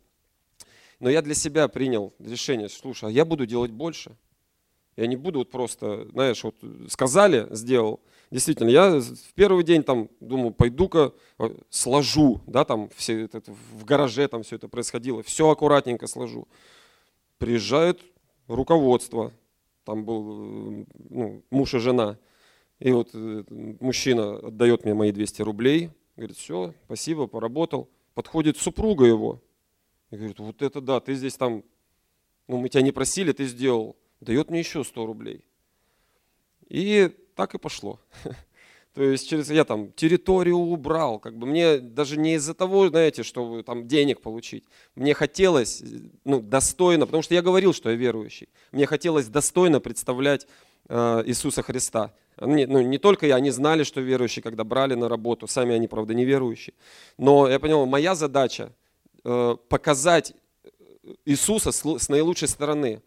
Но 1.00 1.10
я 1.10 1.22
для 1.22 1.36
себя 1.36 1.68
принял 1.68 2.14
решение, 2.20 2.70
слушай, 2.70 3.10
а 3.10 3.12
я 3.12 3.26
буду 3.26 3.46
делать 3.46 3.72
больше. 3.72 4.16
Я 4.96 5.06
не 5.06 5.16
буду 5.16 5.40
вот 5.40 5.52
просто, 5.52 6.08
знаешь, 6.12 6.44
вот 6.44 6.56
сказали, 6.90 7.48
сделал. 7.52 8.00
Действительно, 8.30 8.70
я 8.70 9.00
в 9.00 9.34
первый 9.36 9.64
день 9.64 9.84
там 9.84 10.10
думаю, 10.20 10.52
пойду-ка 10.52 11.14
э, 11.40 11.50
сложу, 11.70 12.42
да, 12.46 12.66
там 12.66 12.90
все 12.96 13.26
это, 13.26 13.42
в 13.48 13.86
гараже 13.86 14.28
там 14.28 14.44
все 14.44 14.58
это 14.58 14.68
происходило, 14.68 15.24
все 15.24 15.50
аккуратненько 15.50 16.08
сложу. 16.08 16.48
Приезжает 17.38 18.02
руководство, 18.48 19.32
там 19.86 20.04
был 20.04 20.86
ну, 21.10 21.42
муж 21.50 21.74
и 21.74 21.80
жена, 21.80 22.18
и 22.80 22.92
вот 22.92 23.12
э, 23.14 23.44
мужчина 23.80 24.38
отдает 24.38 24.84
мне 24.84 24.94
мои 24.94 25.12
200 25.12 25.42
рублей, 25.44 25.90
говорит, 26.18 26.38
все, 26.38 26.74
спасибо, 26.86 27.28
поработал. 27.28 27.90
Подходит 28.14 28.58
супруга 28.58 29.06
его 29.06 29.42
и 30.12 30.18
говорит, 30.18 30.40
вот 30.40 30.62
это 30.62 30.82
да, 30.82 31.00
ты 31.00 31.16
здесь 31.16 31.38
там, 31.38 31.64
ну 32.48 32.58
мы 32.58 32.68
тебя 32.68 32.82
не 32.82 32.92
просили, 32.92 33.32
ты 33.32 33.46
сделал 33.46 33.96
дает 34.20 34.50
мне 34.50 34.60
еще 34.60 34.84
100 34.84 35.06
рублей. 35.06 35.44
И 36.70 37.12
так 37.38 37.56
и 37.56 37.58
пошло. 37.58 38.00
То 38.94 39.04
есть 39.04 39.30
через 39.30 39.52
я 39.52 39.64
там 39.64 39.92
территорию 39.92 40.58
убрал, 40.58 41.20
как 41.20 41.38
бы 41.38 41.46
мне 41.46 41.78
даже 41.78 42.18
не 42.18 42.34
из-за 42.34 42.56
того, 42.56 42.90
знаете, 42.90 43.22
что 43.22 43.62
там 43.62 43.88
денег 43.88 44.22
получить. 44.22 44.66
Мне 44.96 45.14
хотелось, 45.14 45.84
ну, 46.26 46.42
достойно, 46.42 47.06
потому 47.06 47.22
что 47.22 47.36
я 47.36 47.44
говорил, 47.44 47.74
что 47.74 47.92
я 47.92 47.96
верующий. 47.96 48.50
Мне 48.72 48.88
хотелось 48.88 49.28
достойно 49.28 49.80
представлять 49.80 50.48
э, 50.90 51.24
Иисуса 51.28 51.62
Христа. 51.62 52.12
Не, 52.42 52.66
ну, 52.66 52.82
не 52.82 52.98
только 52.98 53.28
я, 53.28 53.36
они 53.36 53.52
знали, 53.52 53.84
что 53.84 54.02
верующие, 54.02 54.42
когда 54.42 54.64
брали 54.64 54.96
на 54.96 55.08
работу, 55.08 55.48
сами 55.48 55.76
они, 55.76 55.88
правда, 55.88 56.16
не 56.16 56.26
верующие. 56.26 56.74
Но 57.20 57.48
я 57.48 57.60
понял, 57.60 57.86
моя 57.86 58.16
задача 58.16 58.74
э, 59.24 59.58
показать 59.70 60.34
Иисуса 61.26 61.72
с, 61.72 61.86
с 61.86 62.10
наилучшей 62.10 62.48
стороны. 62.48 63.04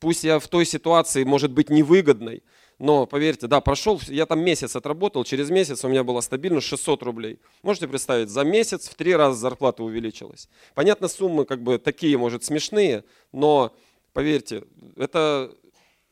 Пусть 0.00 0.24
я 0.24 0.38
в 0.38 0.48
той 0.48 0.64
ситуации, 0.64 1.24
может 1.24 1.50
быть, 1.52 1.68
невыгодной, 1.68 2.42
но 2.78 3.06
поверьте, 3.06 3.46
да, 3.46 3.60
прошел, 3.60 4.00
я 4.08 4.26
там 4.26 4.40
месяц 4.40 4.76
отработал, 4.76 5.24
через 5.24 5.50
месяц 5.50 5.84
у 5.84 5.88
меня 5.88 6.04
было 6.04 6.20
стабильно 6.20 6.60
600 6.60 7.02
рублей. 7.02 7.38
Можете 7.62 7.88
представить, 7.88 8.28
за 8.28 8.44
месяц 8.44 8.88
в 8.88 8.94
три 8.94 9.14
раза 9.14 9.38
зарплата 9.38 9.82
увеличилась. 9.82 10.48
Понятно, 10.74 11.08
суммы 11.08 11.44
как 11.44 11.62
бы 11.62 11.78
такие, 11.78 12.18
может, 12.18 12.44
смешные, 12.44 13.04
но 13.32 13.74
поверьте, 14.12 14.64
это 14.96 15.54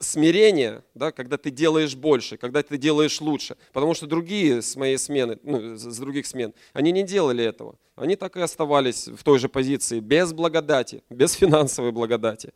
смирение, 0.03 0.83
да, 0.95 1.13
когда 1.13 1.37
ты 1.37 1.51
делаешь 1.51 1.95
больше, 1.95 2.37
когда 2.37 2.63
ты 2.63 2.77
делаешь 2.77 3.21
лучше. 3.21 3.57
Потому 3.73 3.95
что 3.95 4.07
другие 4.07 4.63
с 4.63 4.77
моей 4.77 4.99
смены, 4.99 5.39
ну, 5.43 5.77
с 5.77 5.99
других 5.99 6.27
смен, 6.27 6.55
они 6.73 6.93
не 6.93 7.03
делали 7.03 7.45
этого. 7.45 7.77
Они 7.97 8.17
так 8.17 8.37
и 8.37 8.41
оставались 8.41 9.09
в 9.09 9.23
той 9.23 9.39
же 9.39 9.49
позиции, 9.49 10.01
без 10.01 10.33
благодати, 10.33 11.03
без 11.11 11.33
финансовой 11.33 11.93
благодати. 11.93 12.53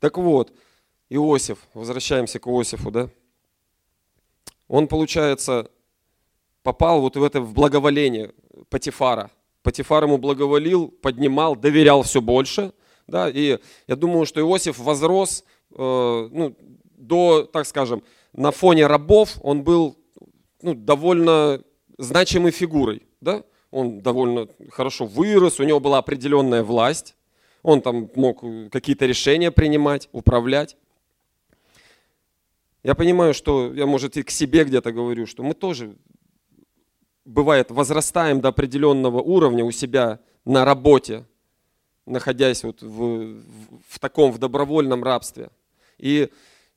Так 0.00 0.18
вот, 0.18 0.52
Иосиф, 1.08 1.58
возвращаемся 1.74 2.38
к 2.38 2.46
Иосифу, 2.46 2.90
да? 2.90 3.08
Он, 4.68 4.88
получается, 4.88 5.70
попал 6.62 7.00
вот 7.00 7.16
в 7.16 7.22
это 7.22 7.40
в 7.40 7.52
благоволение 7.52 8.32
Патифара. 8.68 9.30
Патифар 9.62 10.04
ему 10.04 10.18
благоволил, 10.18 10.88
поднимал, 10.88 11.56
доверял 11.56 12.02
все 12.02 12.20
больше, 12.20 12.72
да, 13.06 13.28
и 13.28 13.58
я 13.86 13.96
думаю, 13.96 14.26
что 14.26 14.40
Иосиф 14.40 14.78
возрос, 14.78 15.44
э, 15.72 16.28
ну, 16.32 16.56
до, 16.96 17.44
так 17.44 17.66
скажем, 17.66 18.02
на 18.32 18.50
фоне 18.50 18.86
рабов 18.86 19.38
он 19.42 19.62
был 19.62 19.96
ну, 20.62 20.74
довольно 20.74 21.62
значимой 21.98 22.50
фигурой, 22.50 23.02
да, 23.20 23.44
он 23.70 24.00
довольно 24.00 24.48
хорошо 24.70 25.06
вырос, 25.06 25.60
у 25.60 25.64
него 25.64 25.80
была 25.80 25.98
определенная 25.98 26.64
власть, 26.64 27.16
он 27.62 27.80
там 27.80 28.10
мог 28.14 28.42
какие-то 28.70 29.06
решения 29.06 29.50
принимать, 29.50 30.08
управлять. 30.12 30.76
Я 32.86 32.94
понимаю, 32.94 33.34
что 33.34 33.74
я, 33.74 33.84
может, 33.84 34.16
и 34.16 34.22
к 34.22 34.30
себе 34.30 34.62
где-то 34.62 34.92
говорю, 34.92 35.26
что 35.26 35.42
мы 35.42 35.54
тоже, 35.54 35.96
бывает, 37.24 37.72
возрастаем 37.72 38.40
до 38.40 38.50
определенного 38.50 39.20
уровня 39.20 39.64
у 39.64 39.72
себя 39.72 40.20
на 40.44 40.64
работе, 40.64 41.24
находясь 42.06 42.62
вот 42.62 42.82
в, 42.82 43.40
в 43.88 43.98
таком, 43.98 44.30
в 44.30 44.38
добровольном 44.38 45.02
рабстве. 45.02 45.50
И 45.98 46.28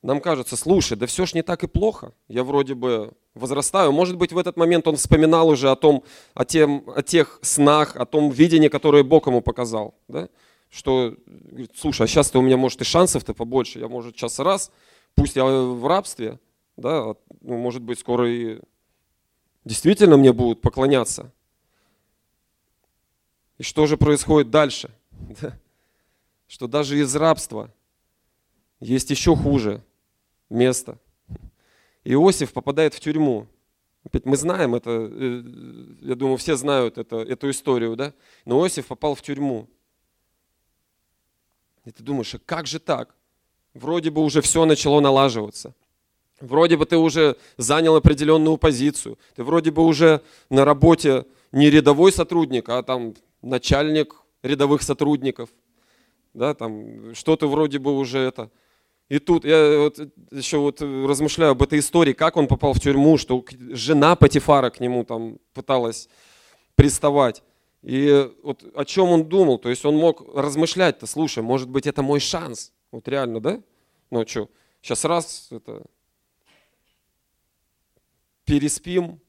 нам 0.02 0.20
кажется, 0.20 0.58
слушай, 0.58 0.98
да 0.98 1.06
все 1.06 1.28
ж 1.28 1.36
не 1.36 1.44
так 1.44 1.64
и 1.64 1.68
плохо. 1.68 2.12
Я 2.28 2.44
вроде 2.44 2.74
бы 2.74 3.14
возрастаю. 3.36 3.92
Может 3.92 4.18
быть, 4.18 4.32
в 4.32 4.38
этот 4.40 4.58
момент 4.58 4.88
он 4.88 4.96
вспоминал 4.96 5.48
уже 5.48 5.70
о, 5.70 5.76
том, 5.76 6.04
о, 6.34 6.44
тем, 6.44 6.86
о 6.96 7.04
тех 7.04 7.38
снах, 7.44 7.96
о 7.96 8.08
том 8.08 8.32
видении, 8.32 8.70
которое 8.70 9.04
Бог 9.04 9.28
ему 9.28 9.42
показал. 9.42 9.94
Да? 10.08 10.28
что, 10.70 11.16
говорит, 11.26 11.72
слушай, 11.76 12.04
а 12.04 12.08
сейчас-то 12.08 12.40
у 12.40 12.42
меня, 12.42 12.58
может, 12.58 12.82
и 12.82 12.84
шансов-то 12.84 13.34
побольше, 13.34 13.80
я, 13.80 13.88
может, 13.88 14.16
сейчас 14.16 14.40
раз, 14.40 14.72
пусть 15.20 15.36
я 15.36 15.44
в 15.44 15.86
рабстве, 15.86 16.40
да, 16.78 17.14
ну, 17.42 17.58
может 17.58 17.82
быть, 17.82 18.00
скоро 18.00 18.32
и 18.32 18.62
действительно 19.66 20.16
мне 20.16 20.32
будут 20.32 20.62
поклоняться. 20.62 21.34
И 23.58 23.64
что 23.64 23.86
же 23.86 23.98
происходит 23.98 24.50
дальше? 24.50 24.90
Что 26.48 26.68
даже 26.68 26.98
из 26.98 27.14
рабства 27.16 27.70
есть 28.80 29.10
еще 29.10 29.36
хуже 29.36 29.84
место. 30.50 30.98
Иосиф 32.06 32.54
попадает 32.54 32.94
в 32.94 33.02
тюрьму. 33.02 33.46
Опять 34.06 34.26
мы 34.26 34.38
знаем 34.38 34.74
это, 34.74 34.90
э, 34.90 35.44
я 36.00 36.16
думаю, 36.16 36.38
все 36.38 36.56
знают 36.56 36.98
это, 36.98 37.18
эту 37.18 37.50
историю, 37.50 37.98
да? 37.98 38.14
Но 38.46 38.58
Иосиф 38.62 38.88
попал 38.88 39.16
в 39.16 39.22
тюрьму. 39.22 39.68
И 41.84 41.92
ты 41.92 42.02
думаешь, 42.02 42.34
а 42.34 42.40
как 42.40 42.66
же 42.66 42.80
так? 42.80 43.14
Вроде 43.74 44.10
бы 44.10 44.24
уже 44.24 44.42
все 44.42 44.66
начало 44.66 45.00
налаживаться. 45.00 45.74
Вроде 46.42 46.78
бы 46.78 46.86
ты 46.86 46.98
уже 46.98 47.36
занял 47.58 47.96
определенную 47.96 48.58
позицию. 48.58 49.18
Ты 49.36 49.44
вроде 49.44 49.72
бы 49.72 49.86
уже 49.86 50.22
на 50.50 50.66
работе 50.66 51.26
не 51.52 51.70
рядовой 51.70 52.12
сотрудник, 52.12 52.70
а 52.70 52.84
там 52.84 53.14
начальник 53.42 54.16
рядовых 54.42 54.82
сотрудников. 54.82 55.50
Да, 56.34 56.54
там 56.54 57.14
что-то 57.16 57.50
вроде 57.50 57.80
бы 57.80 57.98
уже 57.98 58.20
это. 58.20 58.50
И 59.10 59.18
тут 59.18 59.44
я 59.44 59.80
вот 59.80 60.00
еще 60.32 60.60
вот 60.60 60.82
размышляю 60.82 61.52
об 61.52 61.64
этой 61.64 61.80
истории, 61.80 62.14
как 62.14 62.38
он 62.38 62.48
попал 62.48 62.74
в 62.74 62.80
тюрьму, 62.80 63.18
что 63.18 63.44
жена 63.72 64.16
Патифара 64.16 64.70
к 64.70 64.80
нему 64.80 65.04
там 65.04 65.40
пыталась 65.54 66.08
приставать. 66.76 67.44
И 67.82 68.30
вот 68.44 68.64
о 68.76 68.86
чем 68.86 69.10
он 69.10 69.26
думал, 69.26 69.58
то 69.58 69.70
есть 69.70 69.84
он 69.84 69.96
мог 69.96 70.24
размышлять-то, 70.36 71.08
слушай, 71.08 71.42
может 71.42 71.70
быть 71.70 71.88
это 71.88 72.04
мой 72.04 72.20
шанс, 72.20 72.72
вот 72.92 73.08
реально, 73.08 73.40
да? 73.40 73.62
Ну 74.12 74.26
что, 74.28 74.50
сейчас 74.82 75.06
раз 75.06 75.48
это 75.52 75.84
переспим, 78.46 79.20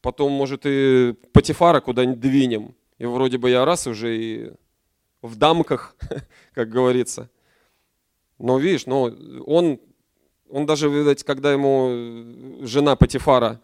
потом, 0.00 0.32
может, 0.32 0.62
и 0.64 1.14
Патифара 1.32 1.80
куда-нибудь 1.80 2.20
двинем, 2.20 2.74
и 2.98 3.06
вроде 3.06 3.38
бы 3.38 3.50
я 3.50 3.64
раз 3.64 3.86
уже 3.86 4.16
и 4.16 4.52
в 5.22 5.36
дамках, 5.36 5.96
как 6.54 6.68
говорится. 6.68 7.30
Но 8.38 8.58
видишь, 8.58 8.86
но 8.86 9.12
он 9.46 9.80
Он 10.48 10.66
даже, 10.66 10.88
видать, 10.88 11.24
когда 11.24 11.52
ему 11.52 12.64
жена 12.66 12.96
Патифара 12.96 13.60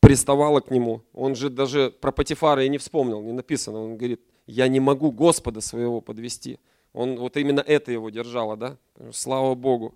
приставала 0.00 0.60
к 0.60 0.70
нему, 0.70 1.02
он 1.12 1.34
же 1.34 1.50
даже 1.50 1.90
про 1.90 2.12
Патифара 2.12 2.64
и 2.64 2.68
не 2.68 2.78
вспомнил, 2.78 3.20
не 3.22 3.32
написано. 3.32 3.84
Он 3.84 3.96
говорит, 3.96 4.20
я 4.46 4.68
не 4.68 4.80
могу 4.80 5.10
Господа 5.10 5.60
своего 5.60 6.00
подвести. 6.00 6.58
Он, 6.94 7.16
вот 7.16 7.36
именно 7.36 7.60
это 7.60 7.92
его 7.92 8.08
держало, 8.08 8.56
да? 8.56 8.78
Слава 9.12 9.54
Богу, 9.54 9.94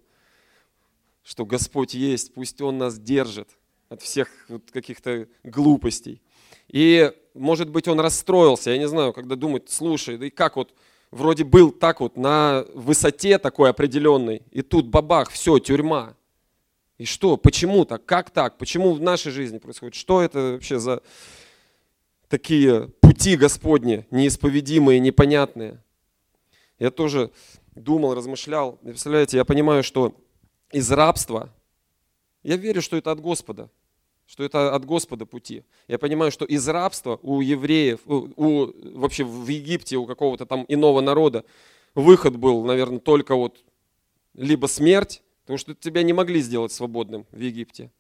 что 1.25 1.47
Господь 1.47 1.95
есть, 1.95 2.35
пусть 2.35 2.61
Он 2.61 2.77
нас 2.77 2.99
держит 2.99 3.49
от 3.89 4.03
всех 4.03 4.29
вот 4.49 4.71
каких-то 4.71 5.29
глупостей. 5.45 6.21
И, 6.69 7.11
может 7.33 7.71
быть, 7.71 7.89
он 7.89 8.01
расстроился, 8.01 8.71
я 8.71 8.79
не 8.79 8.89
знаю, 8.89 9.13
когда 9.13 9.37
думает, 9.37 9.71
слушай, 9.71 10.19
да 10.19 10.27
и 10.27 10.31
как 10.31 10.57
вот, 10.57 10.75
вроде 11.11 11.45
был 11.45 11.71
так 11.71 12.01
вот 12.01 12.17
на 12.17 12.67
высоте 12.75 13.39
такой 13.39 13.71
определенной, 13.71 14.43
и 14.51 14.61
тут 14.61 14.89
бабах, 14.89 15.31
все, 15.31 15.59
тюрьма. 15.59 16.15
И 16.99 17.05
что, 17.05 17.37
почему 17.37 17.85
так, 17.85 18.05
как 18.05 18.31
так, 18.31 18.59
почему 18.59 18.93
в 18.93 19.01
нашей 19.01 19.33
жизни 19.33 19.59
происходит, 19.59 19.95
что 19.95 20.21
это 20.21 20.53
вообще 20.53 20.79
за 20.79 21.03
такие 22.29 22.89
пути 23.01 23.37
Господни, 23.37 24.07
неисповедимые, 24.11 25.01
непонятные. 25.01 25.83
Я 26.79 26.91
тоже 26.91 27.31
думал, 27.75 28.15
размышлял, 28.15 28.79
представляете, 28.83 29.37
я 29.37 29.45
понимаю, 29.45 29.83
что 29.83 30.15
из 30.71 30.91
рабства, 30.91 31.51
я 32.43 32.57
верю, 32.57 32.83
что 32.83 32.97
это 32.97 33.11
от 33.11 33.21
Господа, 33.21 33.71
что 34.27 34.45
это 34.45 34.75
от 34.75 34.85
Господа 34.85 35.27
пути. 35.27 35.65
Я 35.89 35.99
понимаю, 35.99 36.31
что 36.31 36.45
из 36.45 36.69
рабства 36.69 37.19
у 37.23 37.41
евреев, 37.41 38.01
у, 38.07 38.29
у, 38.37 38.99
вообще 38.99 39.25
в 39.25 39.49
Египте 39.49 39.97
у 39.97 40.07
какого-то 40.07 40.47
там 40.47 40.65
иного 40.69 41.01
народа 41.01 41.45
выход 41.95 42.37
был, 42.37 42.65
наверное, 42.65 43.01
только 43.01 43.35
вот 43.35 43.65
либо 44.35 44.67
смерть, 44.67 45.23
потому 45.43 45.59
что 45.59 45.75
тебя 45.75 46.03
не 46.03 46.13
могли 46.13 46.41
сделать 46.41 46.73
свободным 46.73 47.27
в 47.33 47.41
Египте, 47.41 47.91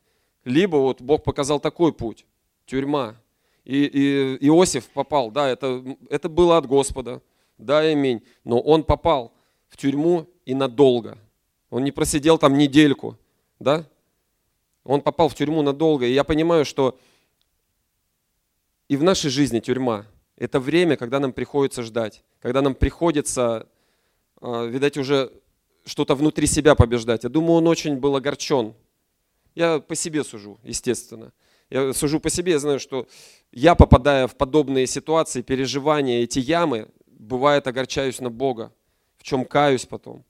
либо 0.45 0.77
вот 0.77 1.01
Бог 1.01 1.25
показал 1.25 1.61
такой 1.61 1.93
путь, 1.93 2.27
тюрьма. 2.67 3.17
И, 3.64 3.85
и 3.85 4.47
Иосиф 4.47 4.87
попал, 4.88 5.31
да, 5.31 5.49
это, 5.49 5.85
это 6.09 6.29
было 6.29 6.57
от 6.57 6.67
Господа, 6.67 7.21
да, 7.59 7.81
аминь, 7.81 8.25
но 8.44 8.61
он 8.61 8.85
попал 8.85 9.33
в 9.68 9.77
тюрьму 9.77 10.29
и 10.44 10.55
надолго. 10.55 11.18
Он 11.71 11.85
не 11.85 11.92
просидел 11.92 12.38
там 12.38 12.57
недельку, 12.57 13.18
да, 13.59 13.85
он 14.85 15.03
попал 15.03 15.29
в 15.29 15.35
тюрьму 15.35 15.62
надолго. 15.62 16.07
И 16.07 16.12
я 16.12 16.25
понимаю, 16.25 16.64
что 16.64 16.99
и 18.88 18.97
в 18.97 19.03
нашей 19.03 19.31
жизни 19.31 19.61
тюрьма– 19.61 20.07
это 20.37 20.61
время, 20.61 20.97
когда 20.97 21.21
нам 21.21 21.33
приходится 21.33 21.83
ждать, 21.83 22.25
когда 22.40 22.62
нам 22.62 22.75
приходится, 22.75 23.68
а, 24.40 24.64
видать, 24.64 24.97
уже 24.97 25.31
что-то 25.85 26.14
внутри 26.14 26.47
себя 26.47 26.75
побеждать. 26.75 27.25
Я 27.25 27.29
думаю, 27.29 27.59
он 27.59 27.66
очень 27.66 27.97
был 27.97 28.16
огорчен. 28.16 28.75
Я 29.55 29.81
по 29.81 29.94
себе 29.94 30.25
сужу, 30.25 30.59
естественно. 30.62 31.33
Я 31.71 31.92
сужу 31.92 32.21
по 32.21 32.31
себе, 32.31 32.53
я 32.53 32.59
знаю, 32.59 32.81
что 32.81 33.07
я, 33.53 33.75
попадая 33.75 34.27
в 34.27 34.37
подобные 34.37 34.87
ситуации, 34.87 35.42
переживания, 35.42 36.23
эти 36.23 36.38
ямы, 36.38 36.88
бывает 37.19 37.67
огорчаюсь 37.67 38.21
на 38.21 38.31
Бога, 38.31 38.73
в 39.19 39.25
чем 39.25 39.45
каюсь 39.45 39.85
потом. 39.85 40.25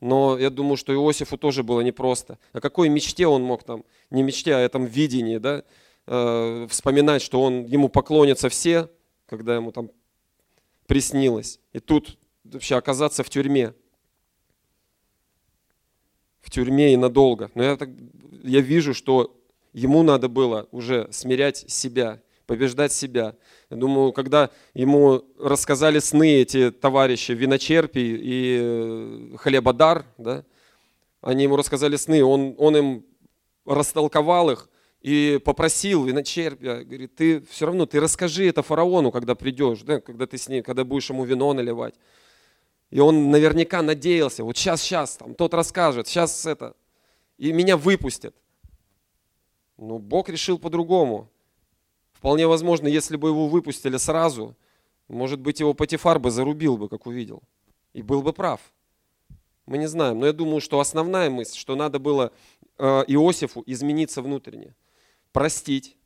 Но 0.00 0.38
я 0.38 0.50
думаю, 0.50 0.76
что 0.76 0.92
Иосифу 0.92 1.38
тоже 1.38 1.62
было 1.62 1.80
непросто. 1.80 2.38
О 2.52 2.60
какой 2.60 2.88
мечте 2.88 3.26
он 3.26 3.42
мог 3.42 3.64
там, 3.64 3.84
не 4.10 4.22
мечте, 4.22 4.54
а 4.54 4.60
этом 4.60 4.84
видении, 4.84 5.38
да, 5.38 5.64
э, 6.06 6.66
вспоминать, 6.68 7.22
что 7.22 7.40
он, 7.42 7.64
ему 7.64 7.88
поклонятся 7.88 8.48
все, 8.50 8.90
когда 9.24 9.56
ему 9.56 9.72
там 9.72 9.90
приснилось. 10.86 11.58
И 11.72 11.80
тут 11.80 12.18
вообще 12.44 12.76
оказаться 12.76 13.24
в 13.24 13.30
тюрьме. 13.30 13.74
В 16.40 16.50
тюрьме 16.50 16.92
и 16.92 16.96
надолго. 16.96 17.50
Но 17.54 17.62
я, 17.62 17.76
так, 17.76 17.88
я 18.44 18.60
вижу, 18.60 18.92
что 18.92 19.34
ему 19.72 20.02
надо 20.02 20.28
было 20.28 20.68
уже 20.70 21.08
смирять 21.10 21.68
себя, 21.70 22.22
побеждать 22.46 22.92
себя. 22.92 23.34
Я 23.70 23.76
думаю, 23.76 24.12
когда 24.12 24.50
ему 24.74 25.24
рассказали 25.38 25.98
сны 25.98 26.42
эти 26.42 26.70
товарищи 26.70 27.32
Виночерпий 27.32 28.16
и 28.16 28.58
э, 28.60 29.36
Хлебодар, 29.38 30.06
да, 30.18 30.44
они 31.20 31.44
ему 31.44 31.56
рассказали 31.56 31.96
сны, 31.96 32.24
он, 32.24 32.54
он 32.58 32.76
им 32.76 33.06
растолковал 33.64 34.50
их 34.50 34.68
и 35.00 35.40
попросил 35.44 36.04
Виночерпия, 36.04 36.84
говорит, 36.84 37.14
ты 37.16 37.40
все 37.50 37.66
равно, 37.66 37.86
ты 37.86 38.00
расскажи 38.00 38.48
это 38.48 38.62
фараону, 38.62 39.10
когда 39.10 39.34
придешь, 39.34 39.82
да, 39.82 40.00
когда 40.00 40.26
ты 40.26 40.38
с 40.38 40.48
ним, 40.48 40.62
когда 40.62 40.84
будешь 40.84 41.10
ему 41.10 41.24
вино 41.24 41.52
наливать. 41.52 41.94
И 42.90 43.00
он 43.00 43.30
наверняка 43.30 43.82
надеялся, 43.82 44.44
вот 44.44 44.56
сейчас, 44.56 44.82
сейчас, 44.82 45.16
там, 45.16 45.34
тот 45.34 45.54
расскажет, 45.54 46.06
сейчас 46.06 46.46
это, 46.46 46.74
и 47.38 47.52
меня 47.52 47.76
выпустят. 47.76 48.34
Но 49.76 49.98
Бог 49.98 50.28
решил 50.28 50.58
по-другому. 50.58 51.30
Вполне 52.26 52.48
возможно, 52.48 52.88
если 52.88 53.16
бы 53.16 53.28
его 53.28 53.46
выпустили 53.46 53.98
сразу, 53.98 54.56
может 55.06 55.38
быть, 55.38 55.60
его 55.60 55.74
Патифар 55.74 56.18
бы 56.18 56.32
зарубил 56.32 56.76
бы, 56.76 56.88
как 56.88 57.06
увидел. 57.06 57.40
И 57.92 58.02
был 58.02 58.20
бы 58.20 58.32
прав. 58.32 58.60
Мы 59.64 59.78
не 59.78 59.86
знаем. 59.86 60.18
Но 60.18 60.26
я 60.26 60.32
думаю, 60.32 60.60
что 60.60 60.80
основная 60.80 61.30
мысль, 61.30 61.56
что 61.56 61.76
надо 61.76 62.00
было 62.00 62.32
э, 62.78 63.04
Иосифу 63.06 63.62
измениться 63.64 64.22
внутренне. 64.22 64.74
Простить. 65.30 65.96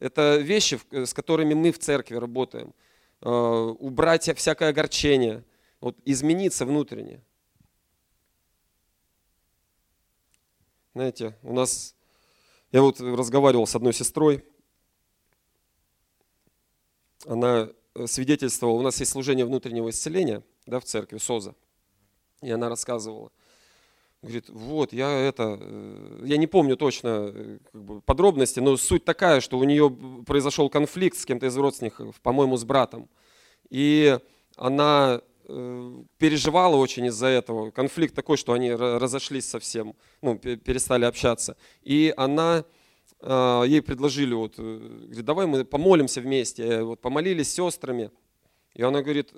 Это 0.00 0.36
вещи, 0.36 0.78
с 0.90 1.14
которыми 1.14 1.54
мы 1.54 1.72
в 1.72 1.78
церкви 1.78 2.16
работаем. 2.16 2.74
Э, 3.22 3.30
убрать 3.30 4.36
всякое 4.36 4.68
огорчение. 4.68 5.44
Вот 5.80 5.96
измениться 6.04 6.66
внутренне. 6.66 7.22
Знаете, 10.92 11.34
у 11.42 11.54
нас... 11.54 11.96
Я 12.70 12.82
вот 12.82 13.00
разговаривал 13.00 13.66
с 13.66 13.74
одной 13.74 13.94
сестрой, 13.94 14.44
она 17.26 17.70
э, 17.94 18.06
свидетельствовала, 18.06 18.78
у 18.78 18.82
нас 18.82 18.98
есть 19.00 19.12
служение 19.12 19.44
внутреннего 19.44 19.90
исцеления 19.90 20.42
да, 20.66 20.80
в 20.80 20.84
церкви, 20.84 21.18
СОЗа, 21.18 21.54
и 22.42 22.50
она 22.50 22.68
рассказывала, 22.68 23.30
говорит, 24.22 24.48
вот, 24.48 24.92
я 24.92 25.10
это, 25.10 25.58
э, 25.60 26.22
я 26.24 26.36
не 26.36 26.46
помню 26.46 26.76
точно 26.76 27.32
э, 27.34 27.58
как 27.70 27.82
бы, 27.82 28.00
подробности, 28.00 28.60
но 28.60 28.76
суть 28.76 29.04
такая, 29.04 29.40
что 29.40 29.58
у 29.58 29.64
нее 29.64 29.94
произошел 30.26 30.68
конфликт 30.68 31.16
с 31.16 31.24
кем-то 31.24 31.46
из 31.46 31.56
родственников, 31.56 32.20
по-моему, 32.20 32.56
с 32.56 32.64
братом, 32.64 33.08
и 33.70 34.18
она 34.56 35.20
переживала 36.16 36.76
очень 36.76 37.04
из-за 37.04 37.26
этого. 37.26 37.70
Конфликт 37.70 38.14
такой, 38.14 38.38
что 38.38 38.54
они 38.54 38.72
разошлись 38.72 39.46
совсем, 39.46 39.94
ну, 40.22 40.38
перестали 40.38 41.04
общаться. 41.04 41.58
И 41.82 42.14
она 42.16 42.64
ей 43.26 43.80
предложили, 43.80 44.34
вот, 44.34 44.54
э, 44.58 44.78
говорит, 45.06 45.24
давай 45.24 45.46
мы 45.46 45.64
помолимся 45.64 46.20
вместе. 46.20 46.82
Вот 46.82 47.00
помолились 47.00 47.50
с 47.50 47.54
сестрами. 47.54 48.10
И 48.74 48.82
она 48.82 49.02
говорит, 49.02 49.32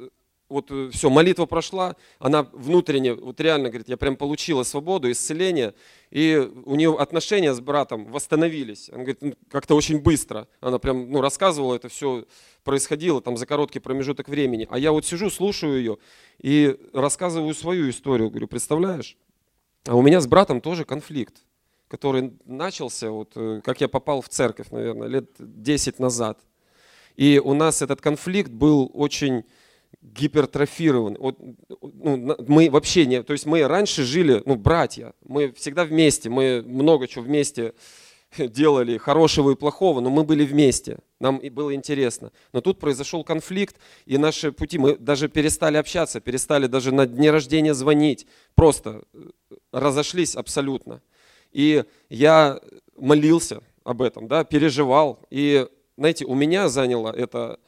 вот 0.49 0.71
э, 0.71 0.91
все, 0.93 1.11
молитва 1.11 1.47
прошла, 1.47 1.97
она 2.19 2.45
внутренне, 2.53 3.15
вот 3.15 3.41
реально, 3.41 3.69
говорит, 3.69 3.89
я 3.89 3.97
прям 3.97 4.17
получила 4.17 4.63
свободу, 4.63 5.11
исцеление, 5.11 5.75
и 6.11 6.51
у 6.65 6.77
нее 6.77 6.97
отношения 6.97 7.53
с 7.53 7.61
братом 7.61 8.07
восстановились. 8.07 8.89
Она 8.91 8.99
говорит, 8.99 9.23
«Ну, 9.23 9.35
как-то 9.51 9.75
очень 9.75 10.01
быстро. 10.01 10.49
Она 10.61 10.79
прям, 10.79 11.11
ну, 11.11 11.21
рассказывала, 11.21 11.75
это 11.75 11.89
все 11.89 12.27
происходило 12.65 13.21
там 13.21 13.37
за 13.37 13.47
короткий 13.47 13.81
промежуток 13.81 14.29
времени. 14.29 14.67
А 14.71 14.79
я 14.79 14.93
вот 14.93 15.05
сижу, 15.05 15.31
слушаю 15.31 15.79
ее 15.79 15.99
и 16.41 16.77
рассказываю 16.93 17.55
свою 17.55 17.91
историю. 17.91 18.31
Говорю, 18.31 18.49
представляешь? 18.49 19.17
А 19.85 19.95
у 19.95 20.03
меня 20.03 20.21
с 20.21 20.27
братом 20.27 20.61
тоже 20.61 20.85
конфликт 20.85 21.46
который 21.89 22.33
начался, 22.45 23.11
вот, 23.11 23.33
э, 23.37 23.61
как 23.65 23.81
я 23.81 23.89
попал 23.89 24.21
в 24.21 24.29
церковь, 24.29 24.71
наверное, 24.71 25.09
лет 25.09 25.31
10 25.39 25.99
назад. 25.99 26.41
И 27.17 27.41
у 27.43 27.55
нас 27.55 27.83
этот 27.83 28.01
конфликт 28.01 28.51
был 28.51 28.91
очень 28.93 29.45
гипертрофирован. 30.03 31.17
Вот, 31.19 31.39
ну, 31.81 32.37
мы 32.47 32.71
вообще 32.71 33.07
не, 33.07 33.23
то 33.23 33.33
есть 33.33 33.47
мы 33.47 33.67
раньше 33.67 34.05
жили, 34.05 34.43
ну, 34.45 34.57
братья, 34.57 35.15
мы 35.25 35.53
всегда 35.53 35.85
вместе, 35.85 36.29
мы 36.29 36.63
много 36.63 37.09
чего 37.09 37.25
вместе 37.25 37.75
делали, 38.39 38.99
хорошего 38.99 39.53
и 39.53 39.57
плохого, 39.57 40.01
но 40.01 40.11
мы 40.11 40.25
были 40.25 40.45
вместе, 40.45 40.99
нам 41.21 41.39
и 41.39 41.51
было 41.51 41.75
интересно. 41.75 42.33
Но 42.53 42.61
тут 42.61 42.79
произошел 42.79 43.25
конфликт, 43.25 43.77
и 44.05 44.19
наши 44.19 44.53
пути, 44.53 44.79
мы 44.79 44.97
даже 44.97 45.29
перестали 45.29 45.77
общаться, 45.77 46.21
перестали 46.21 46.67
даже 46.67 46.93
на 46.93 47.07
дне 47.07 47.31
рождения 47.31 47.75
звонить, 47.75 48.27
просто 48.55 49.03
э, 49.13 49.19
разошлись 49.73 50.37
абсолютно. 50.37 51.03
И 51.57 51.85
я 52.11 52.61
молился 52.99 53.63
об 53.83 54.03
этом, 54.03 54.29
да, 54.29 54.45
переживал. 54.45 55.21
И, 55.31 55.67
знаете, 55.97 56.27
у 56.27 56.35
меня 56.35 56.69
заняло 56.69 57.11
это 57.11 57.59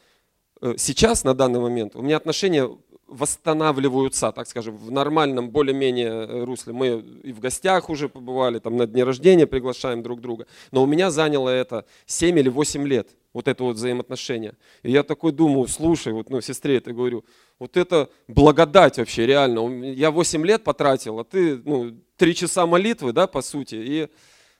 э, 0.60 0.74
сейчас, 0.76 1.24
на 1.24 1.32
данный 1.32 1.58
момент, 1.58 1.96
у 1.96 2.02
меня 2.02 2.18
отношения 2.18 2.68
восстанавливаются, 3.06 4.30
так 4.32 4.46
скажем, 4.46 4.76
в 4.76 4.90
нормальном 4.90 5.48
более-менее 5.48 6.44
русле. 6.44 6.74
Мы 6.74 7.02
и 7.22 7.32
в 7.32 7.40
гостях 7.40 7.88
уже 7.88 8.10
побывали, 8.10 8.58
там 8.58 8.76
на 8.76 8.86
дне 8.86 9.04
рождения 9.04 9.46
приглашаем 9.46 10.02
друг 10.02 10.20
друга. 10.20 10.46
Но 10.70 10.82
у 10.82 10.86
меня 10.86 11.10
заняло 11.10 11.48
это 11.48 11.86
7 12.04 12.38
или 12.38 12.50
8 12.50 12.86
лет, 12.86 13.08
вот 13.32 13.48
это 13.48 13.64
вот 13.64 13.76
взаимоотношение. 13.76 14.52
И 14.82 14.92
я 14.92 15.02
такой 15.02 15.32
думаю, 15.32 15.66
слушай, 15.66 16.12
вот, 16.12 16.28
ну, 16.28 16.42
сестре 16.42 16.76
это 16.76 16.92
говорю, 16.92 17.24
вот 17.58 17.78
это 17.78 18.10
благодать 18.26 18.98
вообще, 18.98 19.24
реально. 19.24 19.82
Я 19.94 20.10
8 20.10 20.44
лет 20.44 20.62
потратил, 20.62 21.20
а 21.20 21.24
ты, 21.24 21.56
ну, 21.64 21.96
три 22.18 22.34
часа 22.34 22.66
молитвы, 22.66 23.12
да, 23.12 23.26
по 23.26 23.40
сути, 23.40 23.76
и, 23.76 24.08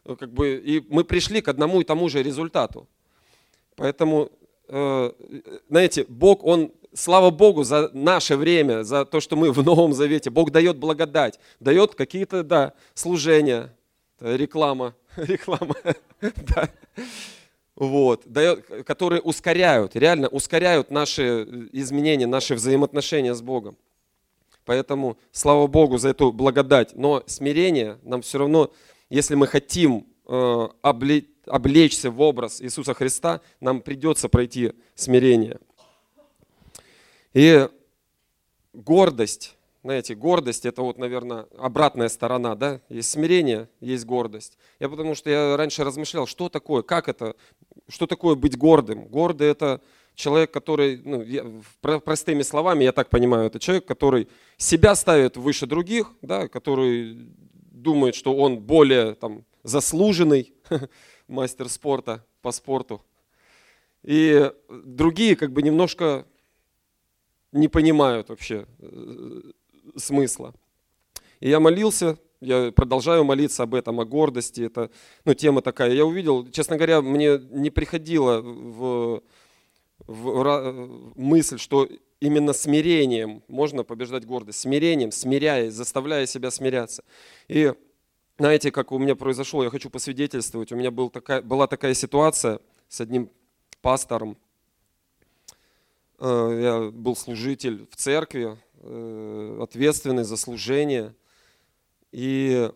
э, 0.05 0.16
как 0.16 0.33
бы, 0.33 0.57
и 0.57 0.83
мы 0.88 1.05
пришли 1.05 1.42
к 1.42 1.49
одному 1.49 1.81
и 1.81 1.85
тому 1.85 2.09
же 2.09 2.23
результату. 2.23 2.88
Поэтому, 3.77 4.31
э, 4.68 5.12
знаете, 5.68 6.07
Бог, 6.09 6.44
Он, 6.44 6.73
слава 6.94 7.31
Богу 7.31 7.64
за 7.64 7.90
наше 7.92 8.37
время, 8.37 8.85
за 8.85 9.05
то, 9.05 9.21
что 9.21 9.37
мы 9.37 9.53
в 9.53 9.62
Новом 9.62 9.92
Завете. 9.92 10.31
Бог 10.31 10.51
дает 10.51 10.79
благодать, 10.79 11.38
дает 11.61 11.94
какие-то, 11.94 12.42
да, 12.42 12.73
служения, 12.94 13.75
реклама, 14.21 14.94
реклама, 15.16 15.77
да, 16.21 16.71
вот, 17.75 18.23
дает, 18.25 18.66
которые 18.87 19.21
ускоряют, 19.21 19.97
реально 19.97 20.29
ускоряют 20.29 20.90
наши 20.90 21.68
изменения, 21.73 22.27
наши 22.27 22.55
взаимоотношения 22.55 23.35
с 23.35 23.42
Богом. 23.42 23.77
Поэтому 24.68 25.16
слава 25.33 25.66
Богу 25.66 25.96
за 25.96 26.11
эту 26.11 26.31
благодать. 26.31 26.94
Но 26.94 27.22
смирение 27.24 27.96
нам 28.02 28.20
все 28.20 28.37
равно, 28.37 28.70
если 29.09 29.35
мы 29.35 29.46
хотим 29.46 30.07
э, 30.26 30.68
облечь 30.83 31.24
облечься 31.46 32.11
в 32.11 32.20
образ 32.20 32.61
Иисуса 32.61 32.92
Христа, 32.92 33.40
нам 33.61 33.81
придется 33.81 34.28
пройти 34.28 34.74
смирение. 34.94 35.59
И 37.33 37.66
гордость, 38.74 39.57
знаете, 39.83 40.14
гордость 40.14 40.66
это 40.66 40.83
вот, 40.83 40.98
наверное, 40.98 41.46
обратная 41.57 42.11
сторона, 42.11 42.54
да? 42.54 42.83
Есть 42.90 43.11
смирение, 43.11 43.70
есть 43.81 44.04
гордость. 44.04 44.59
Я 44.81 44.90
потому 44.90 45.14
что 45.14 45.31
я 45.31 45.57
раньше 45.57 45.83
размышлял, 45.83 46.26
что 46.26 46.50
такое, 46.50 46.83
как 46.83 47.09
это, 47.09 47.37
что 47.88 48.07
такое 48.07 48.35
быть 48.35 48.59
гордым. 48.59 49.07
Гордый 49.07 49.48
это 49.48 49.81
человек, 50.18 50.50
который, 50.50 51.00
ну, 51.02 51.22
я, 51.22 51.46
простыми 51.81 52.42
словами, 52.42 52.85
я 52.85 52.92
так 52.92 53.09
понимаю, 53.09 53.46
это 53.46 53.59
человек, 53.61 53.87
который 53.87 54.28
себя 54.59 54.94
ставит 54.94 55.37
выше 55.37 55.66
других, 55.66 56.12
да, 56.21 56.49
который 56.49 57.31
думает, 57.71 58.14
что 58.14 58.37
он 58.37 58.59
более 58.59 59.14
там, 59.14 59.44
заслуженный, 59.62 60.53
мастер 61.29 61.68
спорта 61.68 62.27
по 62.42 62.53
спорту. 62.53 63.03
И 64.03 64.51
другие 64.68 65.37
как 65.37 65.53
бы 65.53 65.62
немножко 65.62 66.27
не 67.53 67.68
понимают 67.68 68.29
вообще 68.29 68.66
э, 68.79 69.40
смысла. 69.97 70.55
И 71.40 71.49
я 71.49 71.61
молился, 71.61 72.18
я 72.40 72.73
продолжаю 72.73 73.25
молиться 73.25 73.62
об 73.62 73.75
этом, 73.75 74.01
о 74.01 74.05
гордости. 74.05 74.62
Это 74.62 74.90
ну, 75.25 75.35
тема 75.35 75.62
такая. 75.62 75.92
Я 75.92 76.05
увидел, 76.05 76.49
честно 76.51 76.77
говоря, 76.77 77.01
мне 77.01 77.38
не 77.51 77.71
приходило 77.71 78.40
в, 78.40 79.23
в, 80.07 80.33
в 80.33 81.12
мысль, 81.16 81.59
что 81.59 81.88
именно 82.20 82.52
смирением 82.52 83.42
можно 83.48 83.85
побеждать 83.85 84.24
гордость. 84.24 84.61
Смирением, 84.61 85.12
смиряясь, 85.12 85.74
заставляя 85.74 86.26
себя 86.26 86.50
смиряться. 86.50 87.04
И 87.48 87.72
знаете, 88.38 88.70
как 88.70 88.92
у 88.92 88.98
меня 88.98 89.16
произошло, 89.16 89.64
я 89.64 89.70
хочу 89.70 89.90
посвидетельствовать. 89.90 90.72
У 90.72 90.76
меня 90.76 90.90
был 90.90 91.11
такая, 91.11 91.42
была 91.42 91.66
такая 91.66 91.94
ситуация 91.94 92.61
с 92.88 93.00
одним 93.00 93.31
пастором. 93.81 94.37
Э, 96.18 96.61
я 96.62 96.90
был 96.90 97.16
служитель 97.16 97.87
в 97.90 97.96
церкви, 97.96 98.57
э, 98.81 99.59
ответственный 99.62 100.24
за 100.24 100.37
служение. 100.37 101.14
И 102.12 102.70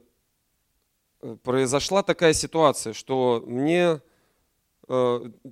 э, 1.21 1.37
произошла 1.43 2.03
такая 2.03 2.33
ситуация, 2.33 2.93
что 2.93 3.43
мне... 3.47 4.01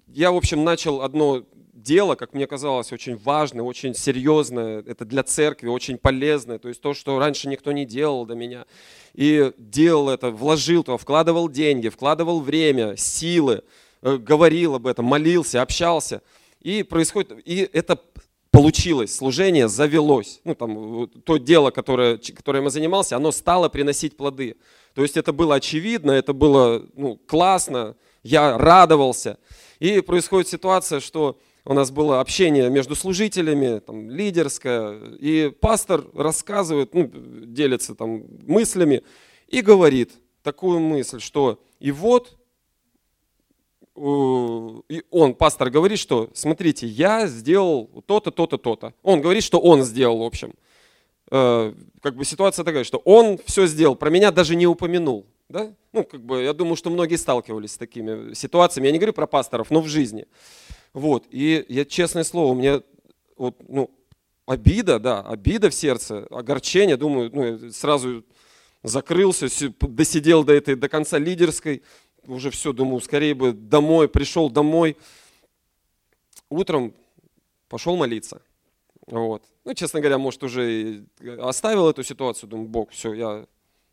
Я, 0.08 0.32
в 0.32 0.36
общем, 0.36 0.64
начал 0.64 1.00
одно 1.00 1.44
дело, 1.72 2.14
как 2.14 2.34
мне 2.34 2.46
казалось, 2.46 2.92
очень 2.92 3.16
важное, 3.16 3.64
очень 3.64 3.94
серьезное, 3.94 4.82
это 4.86 5.04
для 5.04 5.22
церкви 5.22 5.68
очень 5.68 5.96
полезное, 5.96 6.58
то 6.58 6.68
есть 6.68 6.80
то, 6.80 6.92
что 6.92 7.18
раньше 7.18 7.48
никто 7.48 7.72
не 7.72 7.86
делал 7.86 8.26
до 8.26 8.34
меня. 8.34 8.66
И 9.14 9.52
делал 9.56 10.10
это, 10.10 10.30
вложил 10.30 10.84
то, 10.84 10.98
вкладывал 10.98 11.48
деньги, 11.48 11.88
вкладывал 11.88 12.40
время, 12.40 12.96
силы, 12.96 13.62
э, 14.02 14.16
говорил 14.18 14.74
об 14.74 14.86
этом, 14.86 15.06
молился, 15.06 15.62
общался. 15.62 16.22
И 16.60 16.82
происходит, 16.82 17.32
и 17.44 17.68
это 17.72 17.98
получилось, 18.50 19.16
служение 19.16 19.68
завелось. 19.68 20.40
Ну, 20.44 20.54
там, 20.54 21.08
то 21.24 21.38
дело, 21.38 21.70
которое, 21.70 22.18
которым 22.18 22.64
я 22.64 22.70
занимался, 22.70 23.16
оно 23.16 23.32
стало 23.32 23.68
приносить 23.68 24.16
плоды. 24.16 24.56
То 24.94 25.02
есть 25.02 25.16
это 25.16 25.32
было 25.32 25.54
очевидно, 25.54 26.10
это 26.10 26.32
было 26.32 26.84
ну, 26.94 27.16
классно, 27.16 27.96
я 28.22 28.58
радовался. 28.58 29.38
И 29.78 30.00
происходит 30.00 30.48
ситуация, 30.48 31.00
что 31.00 31.38
у 31.64 31.74
нас 31.74 31.90
было 31.90 32.20
общение 32.20 32.68
между 32.70 32.94
служителями, 32.94 33.80
там, 33.80 34.10
лидерское, 34.10 34.98
и 35.18 35.50
пастор 35.50 36.04
рассказывает, 36.14 36.94
ну, 36.94 37.10
делится 37.12 37.94
там 37.94 38.24
мыслями 38.46 39.02
и 39.48 39.60
говорит 39.60 40.12
такую 40.42 40.80
мысль, 40.80 41.20
что 41.20 41.62
и 41.78 41.90
вот, 41.92 42.36
и 43.96 45.02
он, 45.10 45.34
пастор, 45.34 45.68
говорит, 45.68 45.98
что 45.98 46.30
смотрите, 46.32 46.86
я 46.86 47.26
сделал 47.26 47.86
то-то, 48.06 48.30
то-то, 48.30 48.56
то-то. 48.56 48.94
Он 49.02 49.20
говорит, 49.20 49.42
что 49.42 49.60
он 49.60 49.82
сделал, 49.82 50.20
в 50.20 50.22
общем. 50.22 50.54
Э, 51.30 51.74
как 52.00 52.16
бы 52.16 52.24
ситуация 52.24 52.64
такая, 52.64 52.84
что 52.84 52.98
он 53.04 53.38
все 53.44 53.66
сделал, 53.66 53.96
про 53.96 54.08
меня 54.08 54.30
даже 54.30 54.56
не 54.56 54.66
упомянул. 54.66 55.26
Да? 55.50 55.74
Ну, 55.92 56.04
как 56.04 56.24
бы, 56.24 56.42
я 56.42 56.52
думаю, 56.52 56.76
что 56.76 56.90
многие 56.90 57.16
сталкивались 57.16 57.72
с 57.72 57.76
такими 57.76 58.34
ситуациями. 58.34 58.86
Я 58.86 58.92
не 58.92 58.98
говорю 58.98 59.12
про 59.12 59.26
пасторов, 59.26 59.70
но 59.70 59.80
в 59.80 59.88
жизни. 59.88 60.26
Вот, 60.92 61.26
и 61.30 61.66
я, 61.68 61.84
честное 61.84 62.22
слово, 62.22 62.52
у 62.52 62.54
меня 62.54 62.82
вот, 63.36 63.56
ну, 63.68 63.90
обида, 64.46 65.00
да, 65.00 65.22
обида 65.22 65.70
в 65.70 65.74
сердце, 65.74 66.26
огорчение, 66.30 66.96
думаю, 66.96 67.30
ну, 67.32 67.72
сразу 67.72 68.24
закрылся, 68.84 69.48
досидел 69.80 70.44
до 70.44 70.52
этой, 70.52 70.76
до 70.76 70.88
конца 70.88 71.18
лидерской, 71.18 71.82
уже 72.26 72.50
все, 72.50 72.72
думаю, 72.72 73.00
скорее 73.00 73.34
бы 73.34 73.52
домой, 73.52 74.08
пришел 74.08 74.50
домой. 74.50 74.96
Утром 76.48 76.94
пошел 77.68 77.96
молиться. 77.96 78.40
Вот. 79.06 79.42
Ну, 79.64 79.74
честно 79.74 80.00
говоря, 80.00 80.18
может, 80.18 80.42
уже 80.44 81.04
оставил 81.40 81.88
эту 81.88 82.04
ситуацию, 82.04 82.48
думаю, 82.48 82.68
Бог, 82.68 82.90
все, 82.90 83.14
я, 83.14 83.46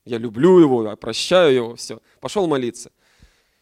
я 0.07 0.17
люблю 0.17 0.59
его, 0.59 0.83
я 0.83 0.95
прощаю 0.95 1.53
его, 1.53 1.75
все. 1.75 2.01
Пошел 2.19 2.47
молиться. 2.47 2.91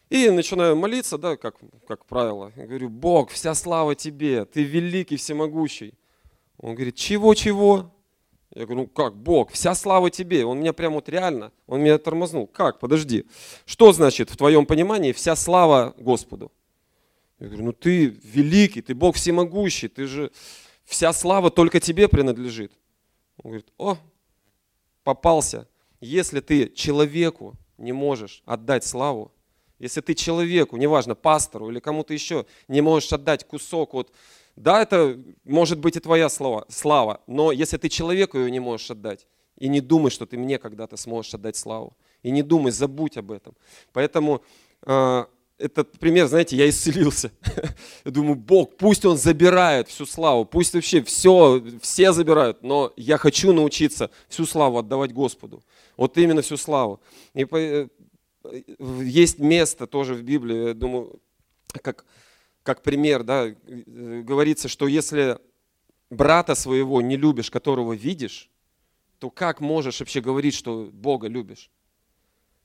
И 0.08 0.30
начинаю 0.30 0.76
молиться, 0.76 1.18
да, 1.18 1.36
как, 1.36 1.56
как 1.88 2.06
правило. 2.06 2.52
Я 2.56 2.66
говорю, 2.66 2.88
Бог, 2.88 3.30
вся 3.30 3.54
слава 3.54 3.94
тебе, 3.94 4.44
ты 4.44 4.62
великий, 4.62 5.16
всемогущий. 5.16 5.94
Он 6.58 6.74
говорит, 6.74 6.94
чего-чего? 6.94 7.92
Я 8.54 8.64
говорю, 8.64 8.82
ну 8.82 8.86
как, 8.86 9.16
Бог, 9.16 9.50
вся 9.50 9.74
слава 9.74 10.10
тебе. 10.10 10.46
Он 10.46 10.60
меня 10.60 10.72
прям 10.72 10.94
вот 10.94 11.08
реально, 11.08 11.52
он 11.66 11.82
меня 11.82 11.98
тормознул. 11.98 12.46
Как, 12.46 12.78
подожди. 12.78 13.26
Что 13.66 13.92
значит 13.92 14.30
в 14.30 14.36
твоем 14.36 14.64
понимании 14.64 15.12
вся 15.12 15.34
слава 15.34 15.94
Господу? 15.98 16.52
Я 17.40 17.48
говорю, 17.48 17.64
ну 17.64 17.72
ты 17.72 18.06
великий, 18.06 18.80
ты 18.80 18.94
Бог 18.94 19.16
всемогущий, 19.16 19.88
ты 19.88 20.06
же, 20.06 20.30
вся 20.84 21.12
слава 21.12 21.50
только 21.50 21.80
тебе 21.80 22.08
принадлежит. 22.08 22.72
Он 23.42 23.50
говорит, 23.50 23.66
о, 23.76 23.98
попался. 25.02 25.68
Если 26.00 26.40
ты 26.40 26.68
человеку 26.70 27.54
не 27.78 27.92
можешь 27.92 28.42
отдать 28.44 28.84
славу, 28.84 29.32
если 29.78 30.00
ты 30.00 30.14
человеку, 30.14 30.76
неважно, 30.76 31.14
пастору 31.14 31.70
или 31.70 31.80
кому-то 31.80 32.14
еще, 32.14 32.46
не 32.68 32.80
можешь 32.80 33.12
отдать 33.12 33.46
кусок 33.46 33.92
вот, 33.92 34.12
да, 34.56 34.80
это 34.80 35.22
может 35.44 35.78
быть 35.78 35.96
и 35.96 36.00
твоя 36.00 36.28
слава, 36.30 36.64
слава, 36.68 37.20
но 37.26 37.52
если 37.52 37.76
ты 37.76 37.90
человеку 37.90 38.38
ее 38.38 38.50
не 38.50 38.60
можешь 38.60 38.90
отдать, 38.90 39.26
и 39.58 39.68
не 39.68 39.80
думай, 39.80 40.10
что 40.10 40.26
ты 40.26 40.36
мне 40.38 40.58
когда-то 40.58 40.96
сможешь 40.96 41.34
отдать 41.34 41.56
славу, 41.56 41.96
и 42.22 42.30
не 42.30 42.42
думай, 42.42 42.72
забудь 42.72 43.16
об 43.16 43.32
этом. 43.32 43.54
Поэтому 43.92 44.42
э, 44.82 45.24
этот 45.58 45.98
пример, 45.98 46.26
знаете, 46.26 46.56
я 46.56 46.68
исцелился. 46.68 47.32
я 48.04 48.10
думаю, 48.10 48.36
Бог, 48.36 48.76
пусть 48.76 49.04
Он 49.04 49.16
забирает 49.16 49.88
всю 49.88 50.06
славу, 50.06 50.44
пусть 50.44 50.74
вообще 50.74 51.02
все, 51.02 51.62
все 51.80 52.12
забирают, 52.12 52.62
но 52.62 52.92
я 52.96 53.16
хочу 53.16 53.52
научиться 53.52 54.10
всю 54.28 54.44
славу 54.44 54.78
отдавать 54.78 55.12
Господу. 55.12 55.62
Вот 55.96 56.18
именно 56.18 56.42
всю 56.42 56.56
славу. 56.56 57.00
И 57.34 57.46
есть 59.00 59.38
место 59.38 59.86
тоже 59.86 60.14
в 60.14 60.22
Библии, 60.22 60.68
я 60.68 60.74
думаю, 60.74 61.20
как, 61.82 62.04
как 62.62 62.82
пример, 62.82 63.22
да, 63.24 63.48
говорится, 63.66 64.68
что 64.68 64.86
если 64.86 65.38
брата 66.10 66.54
своего 66.54 67.00
не 67.00 67.16
любишь, 67.16 67.50
которого 67.50 67.94
видишь, 67.94 68.50
то 69.18 69.30
как 69.30 69.60
можешь 69.60 70.00
вообще 70.00 70.20
говорить, 70.20 70.54
что 70.54 70.90
Бога 70.92 71.28
любишь? 71.28 71.70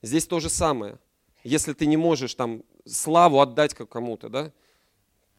Здесь 0.02 0.26
то 0.26 0.40
же 0.40 0.50
самое. 0.50 0.98
Если 1.42 1.72
ты 1.72 1.86
не 1.86 1.96
можешь 1.96 2.34
там 2.34 2.62
славу 2.84 3.40
отдать 3.40 3.74
кому-то, 3.74 4.28
да, 4.28 4.52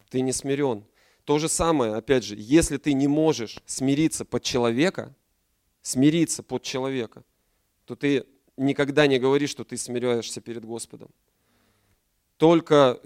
ты 0.09 0.21
не 0.21 0.31
смирен. 0.31 0.83
То 1.25 1.39
же 1.39 1.47
самое, 1.47 1.95
опять 1.95 2.23
же, 2.23 2.35
если 2.37 2.77
ты 2.77 2.93
не 2.93 3.07
можешь 3.07 3.59
смириться 3.65 4.25
под 4.25 4.43
человека, 4.43 5.15
смириться 5.81 6.43
под 6.43 6.63
человека, 6.63 7.23
то 7.85 7.95
ты 7.95 8.25
никогда 8.57 9.07
не 9.07 9.19
говори, 9.19 9.47
что 9.47 9.63
ты 9.63 9.77
смиряешься 9.77 10.41
перед 10.41 10.65
Господом. 10.65 11.09
Только 12.37 12.99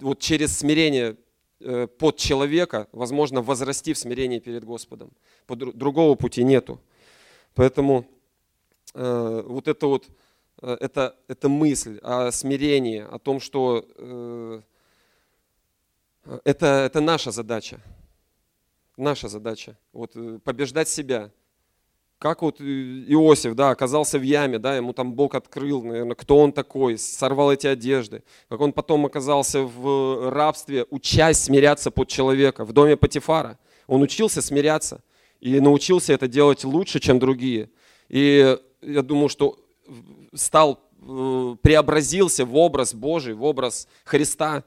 вот 0.00 0.18
через 0.18 0.58
смирение 0.58 1.16
э, 1.60 1.86
под 1.86 2.16
человека 2.16 2.88
возможно 2.92 3.40
возрасти 3.40 3.92
в 3.92 3.98
смирении 3.98 4.40
перед 4.40 4.64
Господом. 4.64 5.12
Другого 5.48 6.16
пути 6.16 6.42
нету. 6.42 6.80
Поэтому 7.54 8.06
э, 8.94 9.42
вот 9.46 9.68
это 9.68 9.86
вот, 9.86 10.06
это, 10.62 11.16
это 11.28 11.48
мысль 11.48 11.98
о 12.02 12.30
смирении, 12.30 13.00
о 13.00 13.18
том, 13.18 13.40
что 13.40 13.84
э, 13.96 14.60
это, 16.44 16.66
это 16.66 17.00
наша 17.00 17.30
задача. 17.30 17.80
Наша 18.96 19.28
задача. 19.28 19.76
Вот 19.92 20.12
э, 20.14 20.38
побеждать 20.44 20.88
себя. 20.88 21.30
Как 22.18 22.42
вот 22.42 22.60
э, 22.60 22.64
Иосиф, 22.64 23.54
да, 23.54 23.70
оказался 23.70 24.18
в 24.18 24.22
яме, 24.22 24.58
да, 24.58 24.76
ему 24.76 24.92
там 24.92 25.14
Бог 25.14 25.34
открыл, 25.34 25.82
наверное, 25.82 26.14
кто 26.14 26.38
он 26.38 26.52
такой, 26.52 26.96
сорвал 26.96 27.52
эти 27.52 27.66
одежды. 27.66 28.22
Как 28.48 28.60
он 28.60 28.72
потом 28.72 29.04
оказался 29.06 29.62
в 29.62 30.30
рабстве, 30.30 30.86
учась 30.90 31.38
смиряться 31.38 31.90
под 31.90 32.08
человека 32.08 32.64
в 32.64 32.72
доме 32.72 32.96
Патифара. 32.96 33.58
Он 33.88 34.02
учился 34.02 34.40
смиряться 34.40 35.02
и 35.40 35.58
научился 35.58 36.12
это 36.12 36.28
делать 36.28 36.62
лучше, 36.62 37.00
чем 37.00 37.18
другие. 37.18 37.68
И 38.08 38.56
я 38.80 39.02
думаю, 39.02 39.28
что 39.28 39.58
стал, 40.34 40.80
э, 41.00 41.56
преобразился 41.62 42.44
в 42.44 42.56
образ 42.56 42.94
Божий, 42.94 43.34
в 43.34 43.44
образ 43.44 43.88
Христа, 44.04 44.64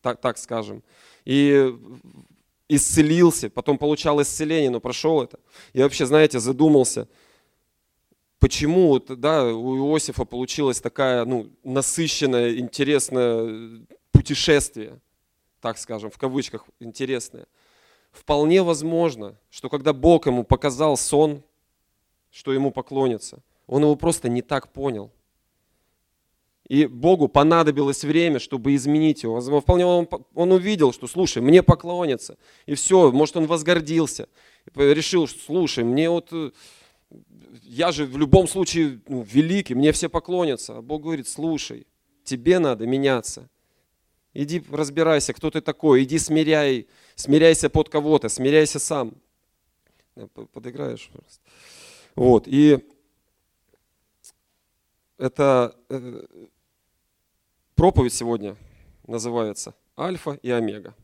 так, 0.00 0.20
так 0.20 0.38
скажем. 0.38 0.82
И 1.24 1.74
исцелился, 2.68 3.50
потом 3.50 3.78
получал 3.78 4.20
исцеление, 4.20 4.70
но 4.70 4.80
прошел 4.80 5.22
это. 5.22 5.38
Я 5.72 5.84
вообще, 5.84 6.06
знаете, 6.06 6.38
задумался, 6.38 7.08
почему 8.38 8.98
да, 8.98 9.44
у 9.44 9.76
Иосифа 9.76 10.24
получилось 10.24 10.80
такая 10.80 11.24
ну, 11.24 11.50
насыщенное, 11.64 12.58
интересное 12.58 13.86
путешествие, 14.12 15.00
так 15.60 15.78
скажем, 15.78 16.10
в 16.10 16.18
кавычках 16.18 16.66
интересное. 16.80 17.46
Вполне 18.10 18.62
возможно, 18.62 19.36
что 19.50 19.68
когда 19.68 19.92
Бог 19.92 20.26
ему 20.26 20.44
показал 20.44 20.96
сон, 20.96 21.42
что 22.30 22.52
ему 22.52 22.70
поклонится, 22.70 23.42
он 23.68 23.82
его 23.82 23.94
просто 23.94 24.28
не 24.28 24.42
так 24.42 24.72
понял. 24.72 25.12
И 26.68 26.86
Богу 26.86 27.28
понадобилось 27.28 28.02
время, 28.02 28.40
чтобы 28.40 28.74
изменить 28.74 29.22
его. 29.22 29.40
Вполне 29.60 29.86
он, 29.86 30.08
он 30.34 30.52
увидел, 30.52 30.92
что, 30.92 31.06
слушай, 31.06 31.40
мне 31.40 31.62
поклонятся. 31.62 32.36
И 32.66 32.74
все, 32.74 33.12
может, 33.12 33.36
он 33.36 33.46
возгордился. 33.46 34.28
Решил, 34.74 35.26
что, 35.26 35.38
слушай, 35.38 35.84
мне 35.84 36.10
вот, 36.10 36.28
э, 36.32 36.50
я 37.62 37.90
же 37.92 38.04
в 38.04 38.18
любом 38.18 38.48
случае 38.48 39.00
ну, 39.08 39.22
великий, 39.22 39.74
мне 39.74 39.92
все 39.92 40.10
поклонятся. 40.10 40.78
А 40.78 40.82
Бог 40.82 41.02
говорит, 41.02 41.28
слушай, 41.28 41.86
тебе 42.24 42.58
надо 42.58 42.86
меняться. 42.86 43.48
Иди 44.34 44.62
разбирайся, 44.70 45.32
кто 45.32 45.50
ты 45.50 45.62
такой, 45.62 46.04
иди 46.04 46.18
смиряй, 46.18 46.86
смиряйся 47.14 47.70
под 47.70 47.88
кого-то, 47.88 48.28
смиряйся 48.28 48.78
сам. 48.78 49.14
Подыграешь 50.52 51.08
просто. 51.12 51.40
Вот, 52.14 52.44
и 52.46 52.78
это 55.18 55.76
э, 55.88 56.24
проповедь 57.74 58.14
сегодня 58.14 58.56
называется 59.06 59.74
«Альфа 59.98 60.38
и 60.42 60.50
Омега». 60.50 60.94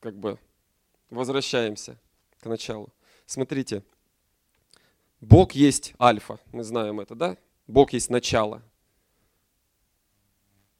Как 0.00 0.14
бы 0.14 0.38
возвращаемся 1.10 1.98
к 2.40 2.46
началу. 2.46 2.92
Смотрите, 3.26 3.82
Бог 5.20 5.52
есть 5.52 5.94
Альфа, 6.00 6.38
мы 6.52 6.62
знаем 6.62 7.00
это, 7.00 7.14
да? 7.14 7.36
Бог 7.66 7.92
есть 7.92 8.10
начало. 8.10 8.62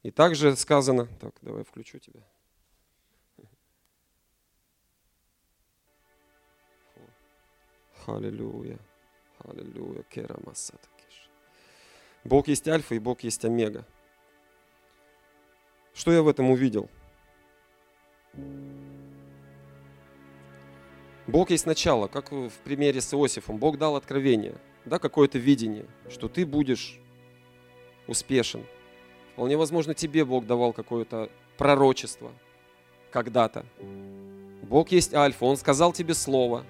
И 0.03 0.11
также 0.11 0.55
сказано, 0.55 1.07
так, 1.19 1.35
давай 1.41 1.63
включу 1.63 1.99
тебя. 1.99 2.21
Аллилуйя, 8.07 8.79
аллилуйя, 9.43 10.03
керамасатакиш. 10.03 10.98
Бог 12.23 12.47
есть 12.47 12.67
Альфа 12.67 12.95
и 12.95 12.99
Бог 12.99 13.21
есть 13.21 13.43
Омега. 13.45 13.85
Что 15.93 16.11
я 16.11 16.21
в 16.21 16.27
этом 16.27 16.51
увидел? 16.51 16.89
Бог 21.27 21.51
есть 21.51 21.65
начало, 21.65 22.07
как 22.07 22.31
в 22.31 22.51
примере 22.63 23.01
с 23.01 23.13
Иосифом. 23.13 23.57
Бог 23.57 23.77
дал 23.77 23.95
откровение, 23.95 24.55
да, 24.85 24.97
какое-то 24.97 25.37
видение, 25.37 25.85
что 26.09 26.27
ты 26.27 26.45
будешь 26.45 26.99
успешен. 28.07 28.65
Вполне 29.33 29.55
возможно, 29.55 29.93
тебе 29.93 30.25
Бог 30.25 30.45
давал 30.45 30.73
какое-то 30.73 31.29
пророчество 31.57 32.31
когда-то. 33.11 33.65
Бог 34.63 34.91
есть 34.91 35.13
Альфа, 35.13 35.45
Он 35.45 35.57
сказал 35.57 35.93
тебе 35.93 36.13
слово, 36.13 36.65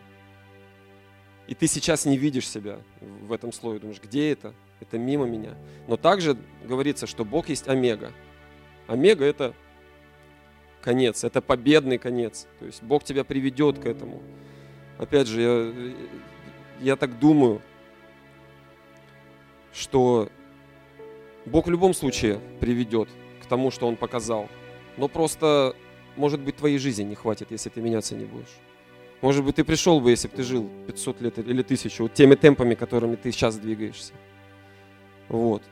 и 1.48 1.56
ты 1.56 1.68
сейчас 1.68 2.06
не 2.06 2.18
видишь 2.18 2.48
себя 2.48 2.80
в 3.02 3.32
этом 3.32 3.52
слове, 3.52 3.80
думаешь, 3.80 4.02
где 4.02 4.32
это? 4.32 4.54
Это 4.80 4.98
мимо 4.98 5.26
меня. 5.26 5.56
Но 5.88 5.98
также 5.98 6.38
говорится, 6.64 7.08
что 7.08 7.26
Бог 7.26 7.50
есть 7.50 7.68
Омега– 7.68 8.12
Омега– 8.90 9.24
это 9.26 9.54
конец, 10.82 11.24
это 11.24 11.42
победный 11.42 12.00
конец. 12.00 12.48
То 12.58 12.66
есть 12.66 12.82
Бог 12.82 13.04
тебя 13.04 13.24
приведет 13.24 13.78
к 13.78 13.86
этому. 13.86 14.24
Опять 14.98 15.28
же, 15.28 15.94
я, 16.80 16.94
я 16.94 16.96
так 16.96 17.20
думаю, 17.20 17.62
что 19.72 20.30
Бог 21.46 21.68
в 21.68 21.70
любом 21.70 21.94
случае 21.94 22.40
приведет 22.60 23.10
к 23.44 23.46
тому, 23.46 23.70
что 23.70 23.88
Он 23.88 23.96
показал. 23.96 24.50
Но 24.98 25.08
просто, 25.08 25.76
может 26.16 26.40
быть, 26.40 26.56
твоей 26.56 26.80
жизни 26.80 27.04
не 27.04 27.16
хватит, 27.16 27.52
если 27.52 27.70
ты 27.70 27.82
меняться 27.82 28.16
не 28.16 28.26
будешь. 28.26 28.58
Может 29.22 29.46
быть, 29.46 29.58
ты 29.58 29.64
пришел 29.64 30.02
бы, 30.02 30.10
если 30.10 30.30
бы 30.30 30.36
ты 30.36 30.42
жил 30.42 30.68
500 30.88 31.22
лет 31.22 31.38
или 31.38 31.62
1000, 31.62 32.02
вот 32.02 32.14
теми 32.16 32.34
темпами, 32.34 32.74
которыми 32.74 33.18
ты 33.18 33.32
сейчас 33.32 33.60
двигаешься. 33.60 34.14
Вот. 35.30 35.64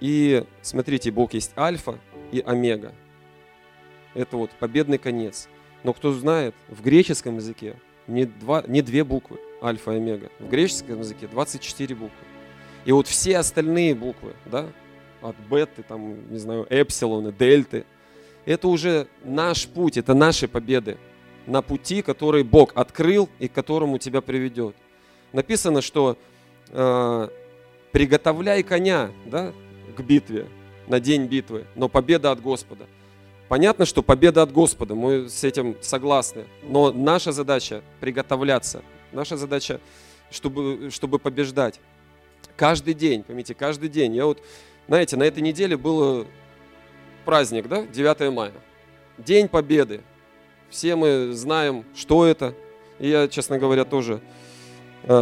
И 0.00 0.44
смотрите, 0.62 1.10
Бог 1.10 1.34
есть 1.34 1.52
альфа 1.56 1.98
и 2.32 2.40
омега. 2.40 2.92
Это 4.14 4.36
вот 4.36 4.50
победный 4.52 4.98
конец. 4.98 5.48
Но 5.84 5.92
кто 5.92 6.12
знает, 6.12 6.54
в 6.68 6.82
греческом 6.82 7.36
языке 7.36 7.76
не, 8.06 8.24
два, 8.24 8.64
не 8.66 8.82
две 8.82 9.04
буквы, 9.04 9.38
альфа 9.62 9.92
и 9.92 9.96
омега. 9.96 10.30
В 10.38 10.48
греческом 10.48 11.00
языке 11.00 11.28
24 11.28 11.94
буквы. 11.94 12.16
И 12.84 12.92
вот 12.92 13.06
все 13.06 13.36
остальные 13.38 13.94
буквы, 13.94 14.34
да, 14.46 14.66
от 15.20 15.36
беты, 15.50 15.82
там, 15.82 16.30
не 16.30 16.38
знаю, 16.38 16.66
эпсилоны, 16.70 17.32
дельты, 17.32 17.84
это 18.46 18.68
уже 18.68 19.08
наш 19.24 19.66
путь, 19.68 19.98
это 19.98 20.14
наши 20.14 20.48
победы 20.48 20.96
на 21.46 21.60
пути, 21.60 22.02
который 22.02 22.44
Бог 22.44 22.72
открыл 22.74 23.28
и 23.38 23.48
к 23.48 23.52
которому 23.52 23.98
тебя 23.98 24.20
приведет. 24.20 24.74
Написано, 25.32 25.82
что 25.82 26.16
э, 26.70 27.28
приготовляй 27.92 28.62
коня, 28.62 29.10
да, 29.26 29.52
к 29.96 30.00
битве, 30.00 30.46
на 30.86 31.00
день 31.00 31.26
битвы, 31.26 31.66
но 31.74 31.88
победа 31.88 32.30
от 32.30 32.40
Господа. 32.40 32.86
Понятно, 33.48 33.86
что 33.86 34.02
победа 34.02 34.42
от 34.42 34.52
Господа, 34.52 34.94
мы 34.94 35.28
с 35.28 35.42
этим 35.42 35.76
согласны, 35.80 36.44
но 36.62 36.92
наша 36.92 37.32
задача 37.32 37.82
приготовляться, 38.00 38.82
наша 39.12 39.36
задача, 39.36 39.80
чтобы, 40.30 40.90
чтобы 40.90 41.18
побеждать. 41.18 41.80
Каждый 42.56 42.94
день, 42.94 43.22
поймите, 43.22 43.54
каждый 43.54 43.88
день. 43.88 44.14
Я 44.14 44.26
вот, 44.26 44.42
знаете, 44.86 45.16
на 45.16 45.22
этой 45.22 45.42
неделе 45.42 45.76
был 45.76 46.26
праздник, 47.24 47.68
да, 47.68 47.86
9 47.86 48.32
мая, 48.32 48.52
День 49.16 49.48
Победы. 49.48 50.02
Все 50.70 50.96
мы 50.96 51.32
знаем, 51.32 51.84
что 51.94 52.26
это. 52.26 52.54
И 52.98 53.08
я, 53.08 53.28
честно 53.28 53.58
говоря, 53.58 53.84
тоже 53.84 54.14
э, 54.14 54.37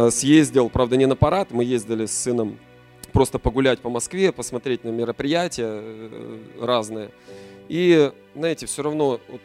съездил, 0.09 0.69
правда, 0.69 0.97
не 0.97 1.05
на 1.05 1.15
парад, 1.15 1.51
мы 1.51 1.63
ездили 1.63 2.05
с 2.05 2.11
сыном 2.11 2.57
просто 3.17 3.39
погулять 3.39 3.79
по 3.79 3.89
Москве, 3.89 4.31
посмотреть 4.31 4.83
на 4.83 4.89
мероприятия 4.89 5.81
э, 5.81 6.39
разные. 6.61 7.09
И, 7.67 8.11
знаете, 8.35 8.67
все 8.67 8.83
равно 8.83 9.19
вот, 9.27 9.41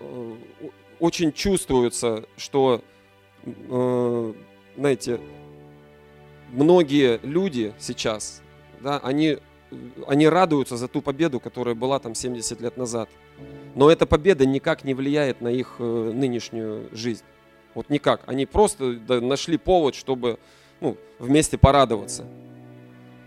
э, 0.00 0.34
очень 0.98 1.32
чувствуется, 1.32 2.24
что, 2.36 2.82
э, 3.44 4.32
знаете, 4.76 5.20
многие 6.50 7.20
люди 7.22 7.72
сейчас, 7.78 8.42
да, 8.80 8.98
они, 8.98 9.38
они 10.08 10.26
радуются 10.26 10.76
за 10.76 10.88
ту 10.88 11.00
победу, 11.00 11.38
которая 11.38 11.76
была 11.76 12.00
там 12.00 12.16
70 12.16 12.60
лет 12.60 12.76
назад. 12.76 13.08
Но 13.76 13.88
эта 13.88 14.04
победа 14.04 14.44
никак 14.46 14.82
не 14.82 14.94
влияет 14.94 15.40
на 15.40 15.48
их 15.48 15.76
нынешнюю 15.78 16.88
жизнь. 16.90 17.24
Вот 17.74 17.90
никак. 17.90 18.22
Они 18.26 18.46
просто 18.46 18.98
нашли 19.08 19.56
повод, 19.56 19.94
чтобы 19.94 20.38
ну, 20.80 20.96
вместе 21.18 21.58
порадоваться. 21.58 22.26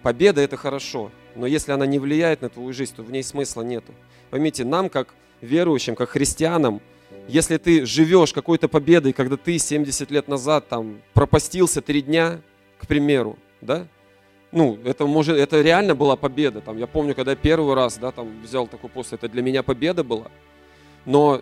Победа 0.04 0.42
это 0.42 0.58
хорошо, 0.58 1.12
но 1.36 1.48
если 1.48 1.72
она 1.72 1.86
не 1.86 2.00
влияет 2.00 2.42
на 2.42 2.50
твою 2.50 2.74
жизнь, 2.74 2.94
то 2.96 3.02
в 3.02 3.12
ней 3.12 3.24
смысла 3.24 3.64
нету. 3.64 3.94
Поймите, 4.30 4.64
нам, 4.64 4.90
как 4.90 5.16
верующим, 5.42 5.96
как 5.96 6.10
христианам, 6.10 6.82
если 7.28 7.58
ты 7.58 7.86
живешь 7.86 8.34
какой-то 8.34 8.68
победой, 8.68 9.14
когда 9.14 9.36
ты 9.36 9.58
70 9.58 10.12
лет 10.12 10.28
назад 10.28 10.68
там 10.68 11.02
пропастился 11.14 11.82
три 11.82 12.02
дня, 12.02 12.42
к 12.78 12.88
примеру, 12.88 13.38
да, 13.62 13.88
ну, 14.52 14.78
это 14.86 15.06
может, 15.06 15.38
это 15.38 15.62
реально 15.62 15.96
была 15.96 16.16
победа. 16.16 16.62
Там, 16.62 16.78
я 16.78 16.88
помню, 16.88 17.14
когда 17.14 17.32
я 17.32 17.36
первый 17.36 17.76
раз, 17.76 17.98
да, 17.98 18.12
там 18.12 18.42
взял 18.42 18.68
такой 18.68 18.90
пост, 18.90 19.12
это 19.12 19.28
для 19.28 19.42
меня 19.42 19.64
победа 19.64 20.04
была. 20.04 20.28
Но 21.06 21.42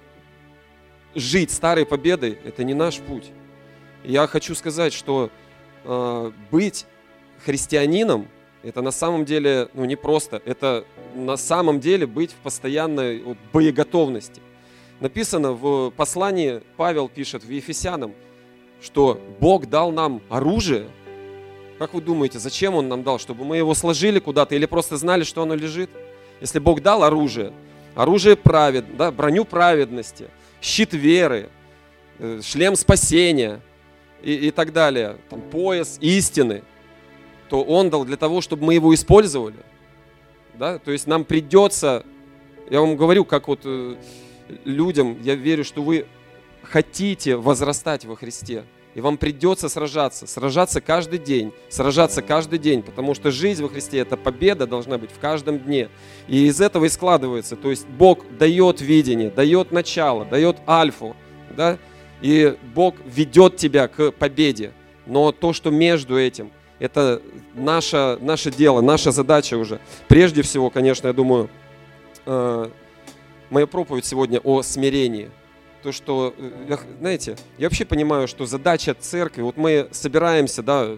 жить 1.15 1.51
старой 1.51 1.85
победой– 1.85 2.37
это 2.45 2.63
не 2.63 2.73
наш 2.73 2.99
путь. 2.99 3.31
Я 4.03 4.27
хочу 4.27 4.55
сказать, 4.55 4.93
что 4.93 5.31
Э, 5.85 6.31
быть 6.49 6.85
христианином, 7.45 8.27
это 8.63 8.81
на 8.81 8.91
самом 8.91 9.25
деле, 9.25 9.67
ну 9.73 9.83
не 9.83 9.97
просто, 9.97 10.41
это 10.45 10.85
на 11.13 11.35
самом 11.35 11.81
деле 11.81 12.07
быть 12.07 12.31
в 12.31 12.35
постоянной 12.35 13.21
боеготовности. 13.51 14.41
Написано 15.01 15.51
в 15.51 15.91
послании, 15.91 16.61
Павел 16.77 17.09
пишет 17.09 17.43
в 17.43 17.49
Ефесянам, 17.49 18.13
что 18.81 19.19
Бог 19.41 19.65
дал 19.65 19.91
нам 19.91 20.21
оружие. 20.29 20.87
Как 21.79 21.93
вы 21.93 22.01
думаете, 22.01 22.39
зачем 22.39 22.75
Он 22.75 22.87
нам 22.87 23.03
дал? 23.03 23.19
Чтобы 23.19 23.43
мы 23.43 23.57
его 23.57 23.73
сложили 23.73 24.19
куда-то 24.19 24.55
или 24.55 24.65
просто 24.65 24.95
знали, 24.95 25.23
что 25.23 25.41
оно 25.41 25.55
лежит? 25.55 25.89
Если 26.39 26.59
Бог 26.59 26.81
дал 26.81 27.03
оружие, 27.03 27.51
оружие 27.95 28.37
правед, 28.37 28.95
да, 28.95 29.11
броню 29.11 29.43
праведности, 29.43 30.29
щит 30.63 30.93
веры, 30.93 31.49
э, 32.19 32.41
шлем 32.41 32.75
спасения 32.75 33.59
и, 34.23 34.47
и 34.47 34.51
так 34.51 34.71
далее, 34.71 35.17
там, 35.29 35.41
пояс 35.41 35.97
истины, 36.01 36.63
то 37.49 37.61
Он 37.63 37.89
дал 37.89 38.05
для 38.05 38.17
того, 38.17 38.41
чтобы 38.41 38.65
мы 38.65 38.73
его 38.73 38.95
использовали. 38.95 39.57
Да? 40.55 40.79
То 40.79 40.91
есть 40.91 41.05
нам 41.05 41.25
придется, 41.25 42.05
я 42.69 42.79
вам 42.79 42.95
говорю, 42.95 43.25
как 43.25 43.47
вот 43.49 43.61
э, 43.65 43.97
людям, 44.63 45.21
я 45.21 45.35
верю, 45.35 45.65
что 45.65 45.83
вы 45.83 46.07
хотите 46.63 47.35
возрастать 47.35 48.05
во 48.05 48.15
Христе. 48.15 48.63
И 48.95 49.01
вам 49.01 49.17
придется 49.17 49.69
сражаться, 49.69 50.27
сражаться 50.27 50.79
каждый 50.79 51.17
день, 51.17 51.51
сражаться 51.69 52.21
каждый 52.21 52.59
день, 52.59 52.83
потому 52.83 53.15
что 53.15 53.31
жизнь 53.31 53.63
во 53.63 53.69
Христе– 53.69 53.97
это 53.99 54.17
победа 54.17 54.67
должна 54.67 54.99
быть 54.99 55.09
в 55.11 55.17
каждом 55.17 55.59
дне. 55.59 55.89
И 56.27 56.45
из 56.45 56.61
этого 56.61 56.85
и 56.85 56.89
складывается. 56.89 57.55
То 57.55 57.71
есть 57.71 57.87
Бог 57.87 58.23
дает 58.37 58.81
видение, 58.81 59.31
дает 59.31 59.71
начало, 59.71 60.25
дает 60.25 60.57
альфу, 60.67 61.15
да? 61.49 61.79
и 62.21 62.55
Бог 62.75 62.95
ведет 63.03 63.57
тебя 63.57 63.87
к 63.87 64.11
победе. 64.11 64.73
Но 65.07 65.31
то, 65.31 65.53
что 65.53 65.71
между 65.71 66.17
этим, 66.17 66.51
это 66.77 67.19
наше, 67.55 68.19
наше 68.21 68.51
дело, 68.51 68.81
наша 68.81 69.11
задача 69.11 69.55
уже. 69.57 69.79
Прежде 70.07 70.43
всего, 70.43 70.69
конечно, 70.69 71.07
я 71.07 71.13
думаю, 71.13 71.49
э, 72.27 72.69
моя 73.49 73.65
проповедь 73.65 74.05
сегодня 74.05 74.39
о 74.39 74.61
смирении– 74.61 75.31
то, 75.83 75.91
что, 75.91 76.33
э, 76.37 76.77
знаете, 76.99 77.35
я 77.57 77.67
вообще 77.67 77.83
понимаю, 77.83 78.27
что 78.27 78.45
задача 78.45 78.93
церкви, 78.93 79.41
вот 79.41 79.57
мы 79.57 79.89
собираемся, 79.91 80.63
да, 80.63 80.85
э, 80.87 80.97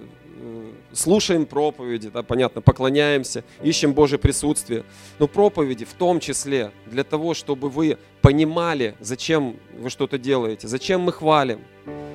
слушаем 0.94 1.48
проповеди, 1.48 2.10
да, 2.10 2.22
понятно, 2.22 2.62
поклоняемся, 2.62 3.44
ищем 3.64 3.94
Божье 3.94 4.20
присутствие, 4.20 4.84
но 5.18 5.28
проповеди 5.28 5.86
в 5.86 5.94
том 5.94 6.20
числе 6.20 6.72
для 6.86 7.04
того, 7.04 7.34
чтобы 7.34 7.70
вы 7.70 7.98
понимали, 8.22 8.96
зачем 9.00 9.56
вы 9.76 9.90
что-то 9.90 10.20
делаете, 10.20 10.68
зачем 10.68 11.02
мы 11.02 11.12
хвалим, 11.12 11.62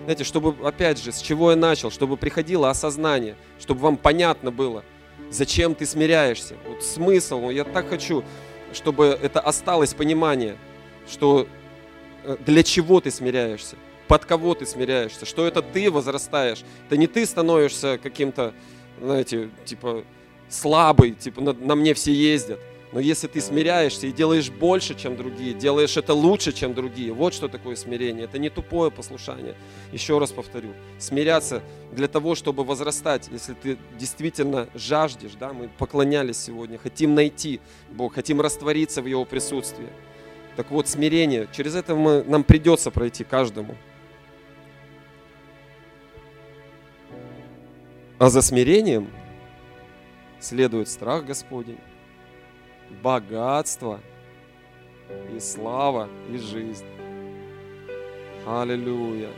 знаете, 0.05 0.23
чтобы, 0.23 0.55
опять 0.65 1.03
же, 1.03 1.11
с 1.11 1.21
чего 1.21 1.51
я 1.51 1.57
начал, 1.57 1.91
чтобы 1.91 2.17
приходило 2.17 2.71
осознание, 2.71 3.35
чтобы 3.59 3.81
вам 3.81 3.97
понятно 3.97 4.53
было, 4.53 4.85
зачем 5.31 5.75
ты 5.75 5.87
смиряешься, 5.87 6.55
вот 6.69 6.85
смысл, 6.85 7.51
я 7.51 7.65
так 7.65 7.89
хочу, 7.89 8.23
чтобы 8.73 9.07
это 9.07 9.41
осталось 9.41 9.93
понимание, 9.93 10.57
что 11.09 11.49
для 12.47 12.63
чего 12.63 13.01
ты 13.01 13.11
смиряешься, 13.11 13.77
под 14.09 14.25
кого 14.25 14.55
ты 14.55 14.67
смиряешься, 14.67 15.25
что 15.27 15.47
это 15.47 15.63
ты 15.63 15.91
возрастаешь. 15.91 16.63
Это 16.87 16.97
не 16.97 17.07
ты 17.07 17.25
становишься 17.27 17.99
каким-то, 18.03 18.55
знаете, 19.01 19.51
типа 19.65 20.05
слабый, 20.49 21.13
типа 21.13 21.41
на, 21.41 21.53
на 21.53 21.75
мне 21.75 21.95
все 21.95 22.13
ездят. 22.13 22.61
Но 22.93 22.99
если 22.99 23.29
ты 23.29 23.41
смиряешься 23.41 24.09
и 24.09 24.13
делаешь 24.13 24.51
больше, 24.51 24.97
чем 24.97 25.17
другие, 25.17 25.55
делаешь 25.55 25.97
это 25.97 26.13
лучше, 26.13 26.53
чем 26.53 26.75
другие, 26.75 27.13
вот 27.13 27.35
что 27.35 27.47
такое 27.47 27.77
смирение. 27.77 28.25
Это 28.25 28.39
не 28.39 28.51
тупое 28.51 28.91
послушание. 28.91 29.55
Еще 29.93 30.19
раз 30.19 30.33
повторю. 30.33 30.71
Смиряться 30.99 31.63
для 31.93 32.09
того, 32.09 32.35
чтобы 32.35 32.65
возрастать. 32.65 33.29
Если 33.31 33.55
ты 33.55 33.79
действительно 33.97 34.69
жаждешь, 34.75 35.33
да, 35.39 35.53
мы 35.53 35.69
поклонялись 35.79 36.39
сегодня, 36.39 36.79
хотим 36.79 37.15
найти 37.15 37.61
Бог, 37.91 38.15
хотим 38.15 38.41
раствориться 38.41 39.03
в 39.03 39.07
Его 39.07 39.25
присутствии. 39.25 39.89
Так 40.61 40.71
вот, 40.71 40.87
смирение, 40.89 41.49
через 41.53 41.75
это 41.75 41.95
мы, 41.95 42.23
нам 42.23 42.45
придется 42.45 42.91
пройти 42.91 43.25
каждому. 43.25 43.77
А 48.19 48.29
за 48.29 48.43
смирением 48.43 49.09
следует 50.39 50.91
страх 50.91 51.25
Господень, 51.25 51.79
богатство 53.03 54.01
и 55.35 55.41
слава 55.41 56.11
и 56.31 56.37
жизнь. 56.37 56.85
Аллилуйя. 58.47 59.31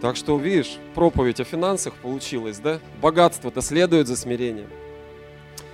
Так 0.00 0.16
что, 0.16 0.38
видишь, 0.38 0.78
проповедь 0.94 1.40
о 1.40 1.44
финансах 1.44 1.92
получилась, 1.96 2.58
да? 2.58 2.80
Богатство-то 3.02 3.60
следует 3.60 4.06
за 4.06 4.16
смирением. 4.16 4.70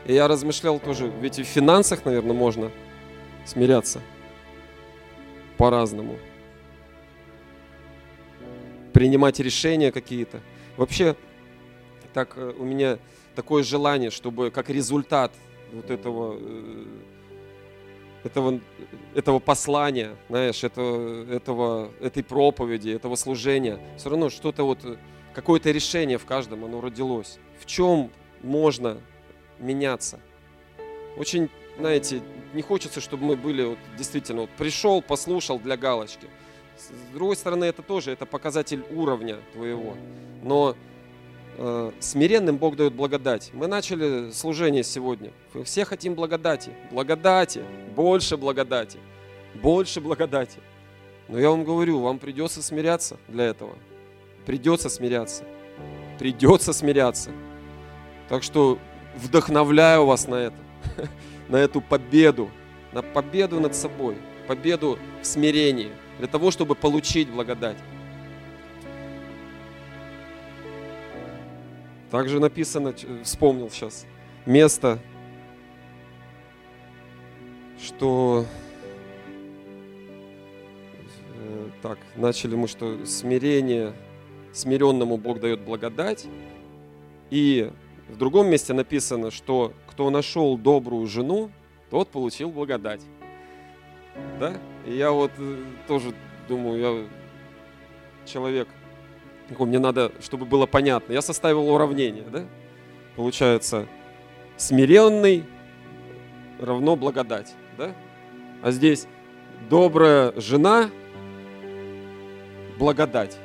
И 0.09 0.15
я 0.15 0.27
размышлял 0.27 0.81
тоже, 0.81 1.13
ведь 1.21 1.39
и 1.39 1.43
в 1.43 1.47
финансах, 1.47 2.07
наверное, 2.07 2.35
можно 2.35 2.73
смиряться 3.45 4.01
по-разному. 5.59 6.17
Принимать 8.95 9.39
решения 9.39 9.93
какие-то. 9.93 10.41
Вообще, 10.79 11.15
так 12.15 12.39
э, 12.39 12.55
у 12.59 12.65
меня 12.65 12.99
такое 13.35 13.63
желание, 13.63 14.11
чтобы 14.11 14.51
как 14.51 14.71
результат 14.71 15.31
вот 15.75 15.91
этого, 15.91 16.39
э, 16.41 16.85
этого, 18.25 18.61
этого 19.15 19.41
послания, 19.41 20.17
знаешь, 20.31 20.65
этого, 20.65 21.31
этого, 21.31 21.91
этой 22.01 22.25
проповеди, 22.25 22.89
этого 22.89 23.15
служения, 23.17 23.79
все 23.99 24.09
равно 24.09 24.31
что-то 24.31 24.65
вот, 24.65 24.79
какое-то 25.35 25.71
решение 25.71 26.17
в 26.17 26.25
каждом, 26.25 26.65
оно 26.65 26.81
родилось. 26.81 27.39
В 27.61 27.67
чем 27.67 28.11
можно 28.43 29.03
меняться. 29.59 30.21
Очень, 31.17 31.51
знаете, 31.79 32.23
не 32.55 32.63
хочется, 32.63 33.01
чтобы 33.01 33.25
мы 33.25 33.37
были 33.37 33.65
вот, 33.65 33.79
действительно, 33.97 34.43
вот 34.43 34.51
пришел, 34.51 35.03
послушал 35.03 35.59
для 35.59 35.77
галочки. 35.77 36.29
С 36.77 37.13
другой 37.13 37.37
стороны, 37.37 37.65
это 37.65 37.83
тоже, 37.83 38.13
это 38.13 38.25
показатель 38.25 38.85
уровня 38.91 39.39
твоего. 39.53 39.97
Но 40.43 40.77
э, 41.57 41.93
смиренным 41.99 42.57
Бог 42.57 42.77
дает 42.77 42.95
благодать. 42.95 43.51
Мы 43.53 43.67
начали 43.67 44.31
служение 44.31 44.85
сегодня. 44.85 45.33
Мы 45.55 45.65
все 45.65 45.85
хотим 45.85 46.15
благодати. 46.15 46.73
Благодати, 46.93 47.65
больше 47.97 48.37
благодати, 48.37 48.99
больше 49.55 50.01
благодати. 50.01 50.61
Но 51.29 51.39
я 51.39 51.51
вам 51.51 51.65
говорю, 51.65 51.99
вам 52.01 52.19
придется 52.19 52.63
смиряться 52.63 53.19
для 53.29 53.45
этого. 53.45 53.77
Придется 54.47 54.89
смиряться. 54.89 55.45
Придется 56.19 56.73
смиряться. 56.73 57.33
Так 58.29 58.43
что 58.43 58.79
вдохновляю 59.19 60.07
вас 60.07 60.27
на 60.29 60.37
это, 60.37 60.57
на 61.49 61.57
эту 61.57 61.81
победу, 61.81 62.51
на 62.93 63.03
победу 63.03 63.61
над 63.61 63.75
собой, 63.75 64.17
победу 64.47 64.99
в 65.21 65.27
смирении, 65.27 65.91
для 66.19 66.29
того, 66.29 66.51
чтобы 66.51 66.75
получить 66.75 67.29
благодать. 67.29 67.77
Также 72.11 72.41
написано, 72.41 72.95
вспомнил 73.23 73.69
сейчас, 73.71 74.07
место, 74.47 74.99
что 77.79 78.47
э, 81.37 81.69
так, 81.83 81.99
начали 82.17 82.55
мы, 82.55 82.67
что 82.67 83.05
смирение, 83.05 83.93
смиренному 84.55 85.19
Бог 85.19 85.39
дает 85.41 85.61
благодать, 85.61 86.27
и 87.31 87.71
в 88.09 88.17
другом 88.17 88.49
месте 88.49 88.73
написано, 88.73 89.31
что 89.31 89.73
кто 89.87 90.11
нашел 90.11 90.57
добрую 90.57 91.07
жену, 91.07 91.51
тот 91.91 92.09
получил 92.09 92.51
благодать. 92.51 93.03
Да? 94.41 94.55
И 94.87 94.97
я 94.97 95.11
вот 95.11 95.31
э, 95.39 95.63
тоже 95.87 96.15
думаю, 96.49 96.81
я 96.81 97.09
человек, 98.27 98.69
мне 99.59 99.79
надо, 99.79 100.13
чтобы 100.21 100.47
было 100.47 100.67
понятно. 100.67 101.13
Я 101.13 101.23
составил 101.23 101.69
уравнение, 101.69 102.25
да? 102.25 102.45
Получается, 103.17 103.87
смиренный 104.57 105.45
равно 106.61 106.97
благодать, 106.97 107.55
да? 107.77 107.95
А 108.63 108.71
здесь 108.71 109.07
добрая 109.71 110.33
жена, 110.37 110.91
благодать. 112.79 113.39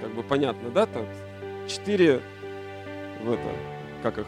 Как 0.00 0.14
бы 0.14 0.22
понятно, 0.22 0.70
да? 0.70 0.86
Там 0.86 1.06
четыре 1.68 2.20
в 3.22 3.32
это, 3.32 3.73
как 4.04 4.18
их, 4.18 4.26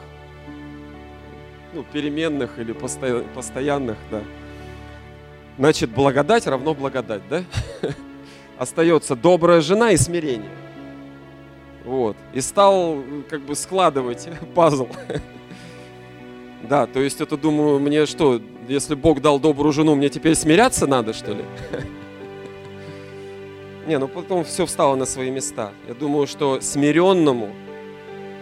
ну, 1.75 1.85
переменных 1.93 2.59
или 2.59 2.73
постоянных, 2.73 3.99
да. 4.11 4.23
Значит, 5.59 5.91
благодать 5.91 6.47
равно 6.47 6.73
благодать, 6.73 7.21
да? 7.29 7.45
Остается 8.59 9.15
добрая 9.15 9.61
жена 9.61 9.91
и 9.91 9.99
смирение. 9.99 10.51
Вот. 11.85 12.17
И 12.33 12.41
стал 12.41 13.03
как 13.29 13.43
бы 13.43 13.55
складывать 13.55 14.29
пазл. 14.55 14.89
Да, 16.63 16.87
то 16.87 16.99
есть 16.99 17.21
это, 17.21 17.37
думаю, 17.37 17.79
мне 17.79 18.07
что, 18.07 18.41
если 18.67 18.97
Бог 18.97 19.21
дал 19.21 19.39
добрую 19.39 19.73
жену, 19.73 19.95
мне 19.95 20.09
теперь 20.09 20.35
смиряться 20.35 20.89
надо, 20.89 21.13
что 21.13 21.33
ли? 21.33 21.45
Не, 23.87 23.99
ну 23.99 24.09
потом 24.09 24.43
все 24.43 24.67
встало 24.67 24.97
на 24.97 25.05
свои 25.05 25.31
места. 25.31 25.71
Я 25.87 25.95
думаю, 25.95 26.27
что 26.27 26.61
смиренному 26.61 27.55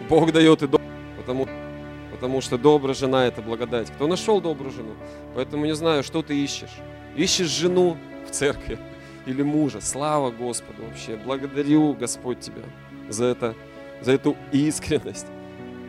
Бог 0.09 0.31
дает 0.31 0.63
и 0.63 0.67
добрую, 0.67 0.84
потому, 1.25 1.47
потому 2.11 2.41
что 2.41 2.57
добрая 2.57 2.93
жена– 2.93 3.25
это 3.27 3.41
благодать. 3.41 3.89
Кто 3.91 4.07
нашел 4.07 4.39
добрую 4.41 4.71
жену? 4.71 4.93
Поэтому 5.33 5.65
не 5.65 5.75
знаю, 5.75 6.03
что 6.03 6.21
ты 6.21 6.37
ищешь. 6.37 6.77
Ищешь 7.15 7.49
жену 7.49 7.97
в 8.27 8.31
церкви 8.31 8.77
или 9.25 9.41
мужа. 9.41 9.81
Слава 9.81 10.29
Господу 10.29 10.83
вообще. 10.87 11.17
Благодарю, 11.17 11.93
Господь, 11.93 12.39
тебя 12.41 12.61
за, 13.09 13.25
это, 13.25 13.55
за 14.01 14.11
эту 14.11 14.37
искренность. 14.51 15.27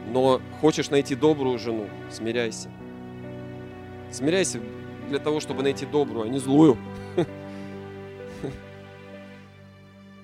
Но 0.09 0.41
хочешь 0.61 0.89
найти 0.89 1.15
добрую 1.15 1.59
жену, 1.59 1.89
смиряйся. 2.11 2.71
Смиряйся 4.11 4.61
для 5.09 5.19
того, 5.19 5.41
чтобы 5.41 5.63
найти 5.63 5.85
добрую, 5.85 6.25
а 6.25 6.29
не 6.29 6.39
злую. 6.39 6.79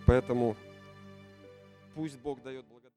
Поэтому 0.06 0.56
пусть 1.94 2.18
Бог 2.20 2.42
дает 2.42 2.64
благодать. 2.64 2.81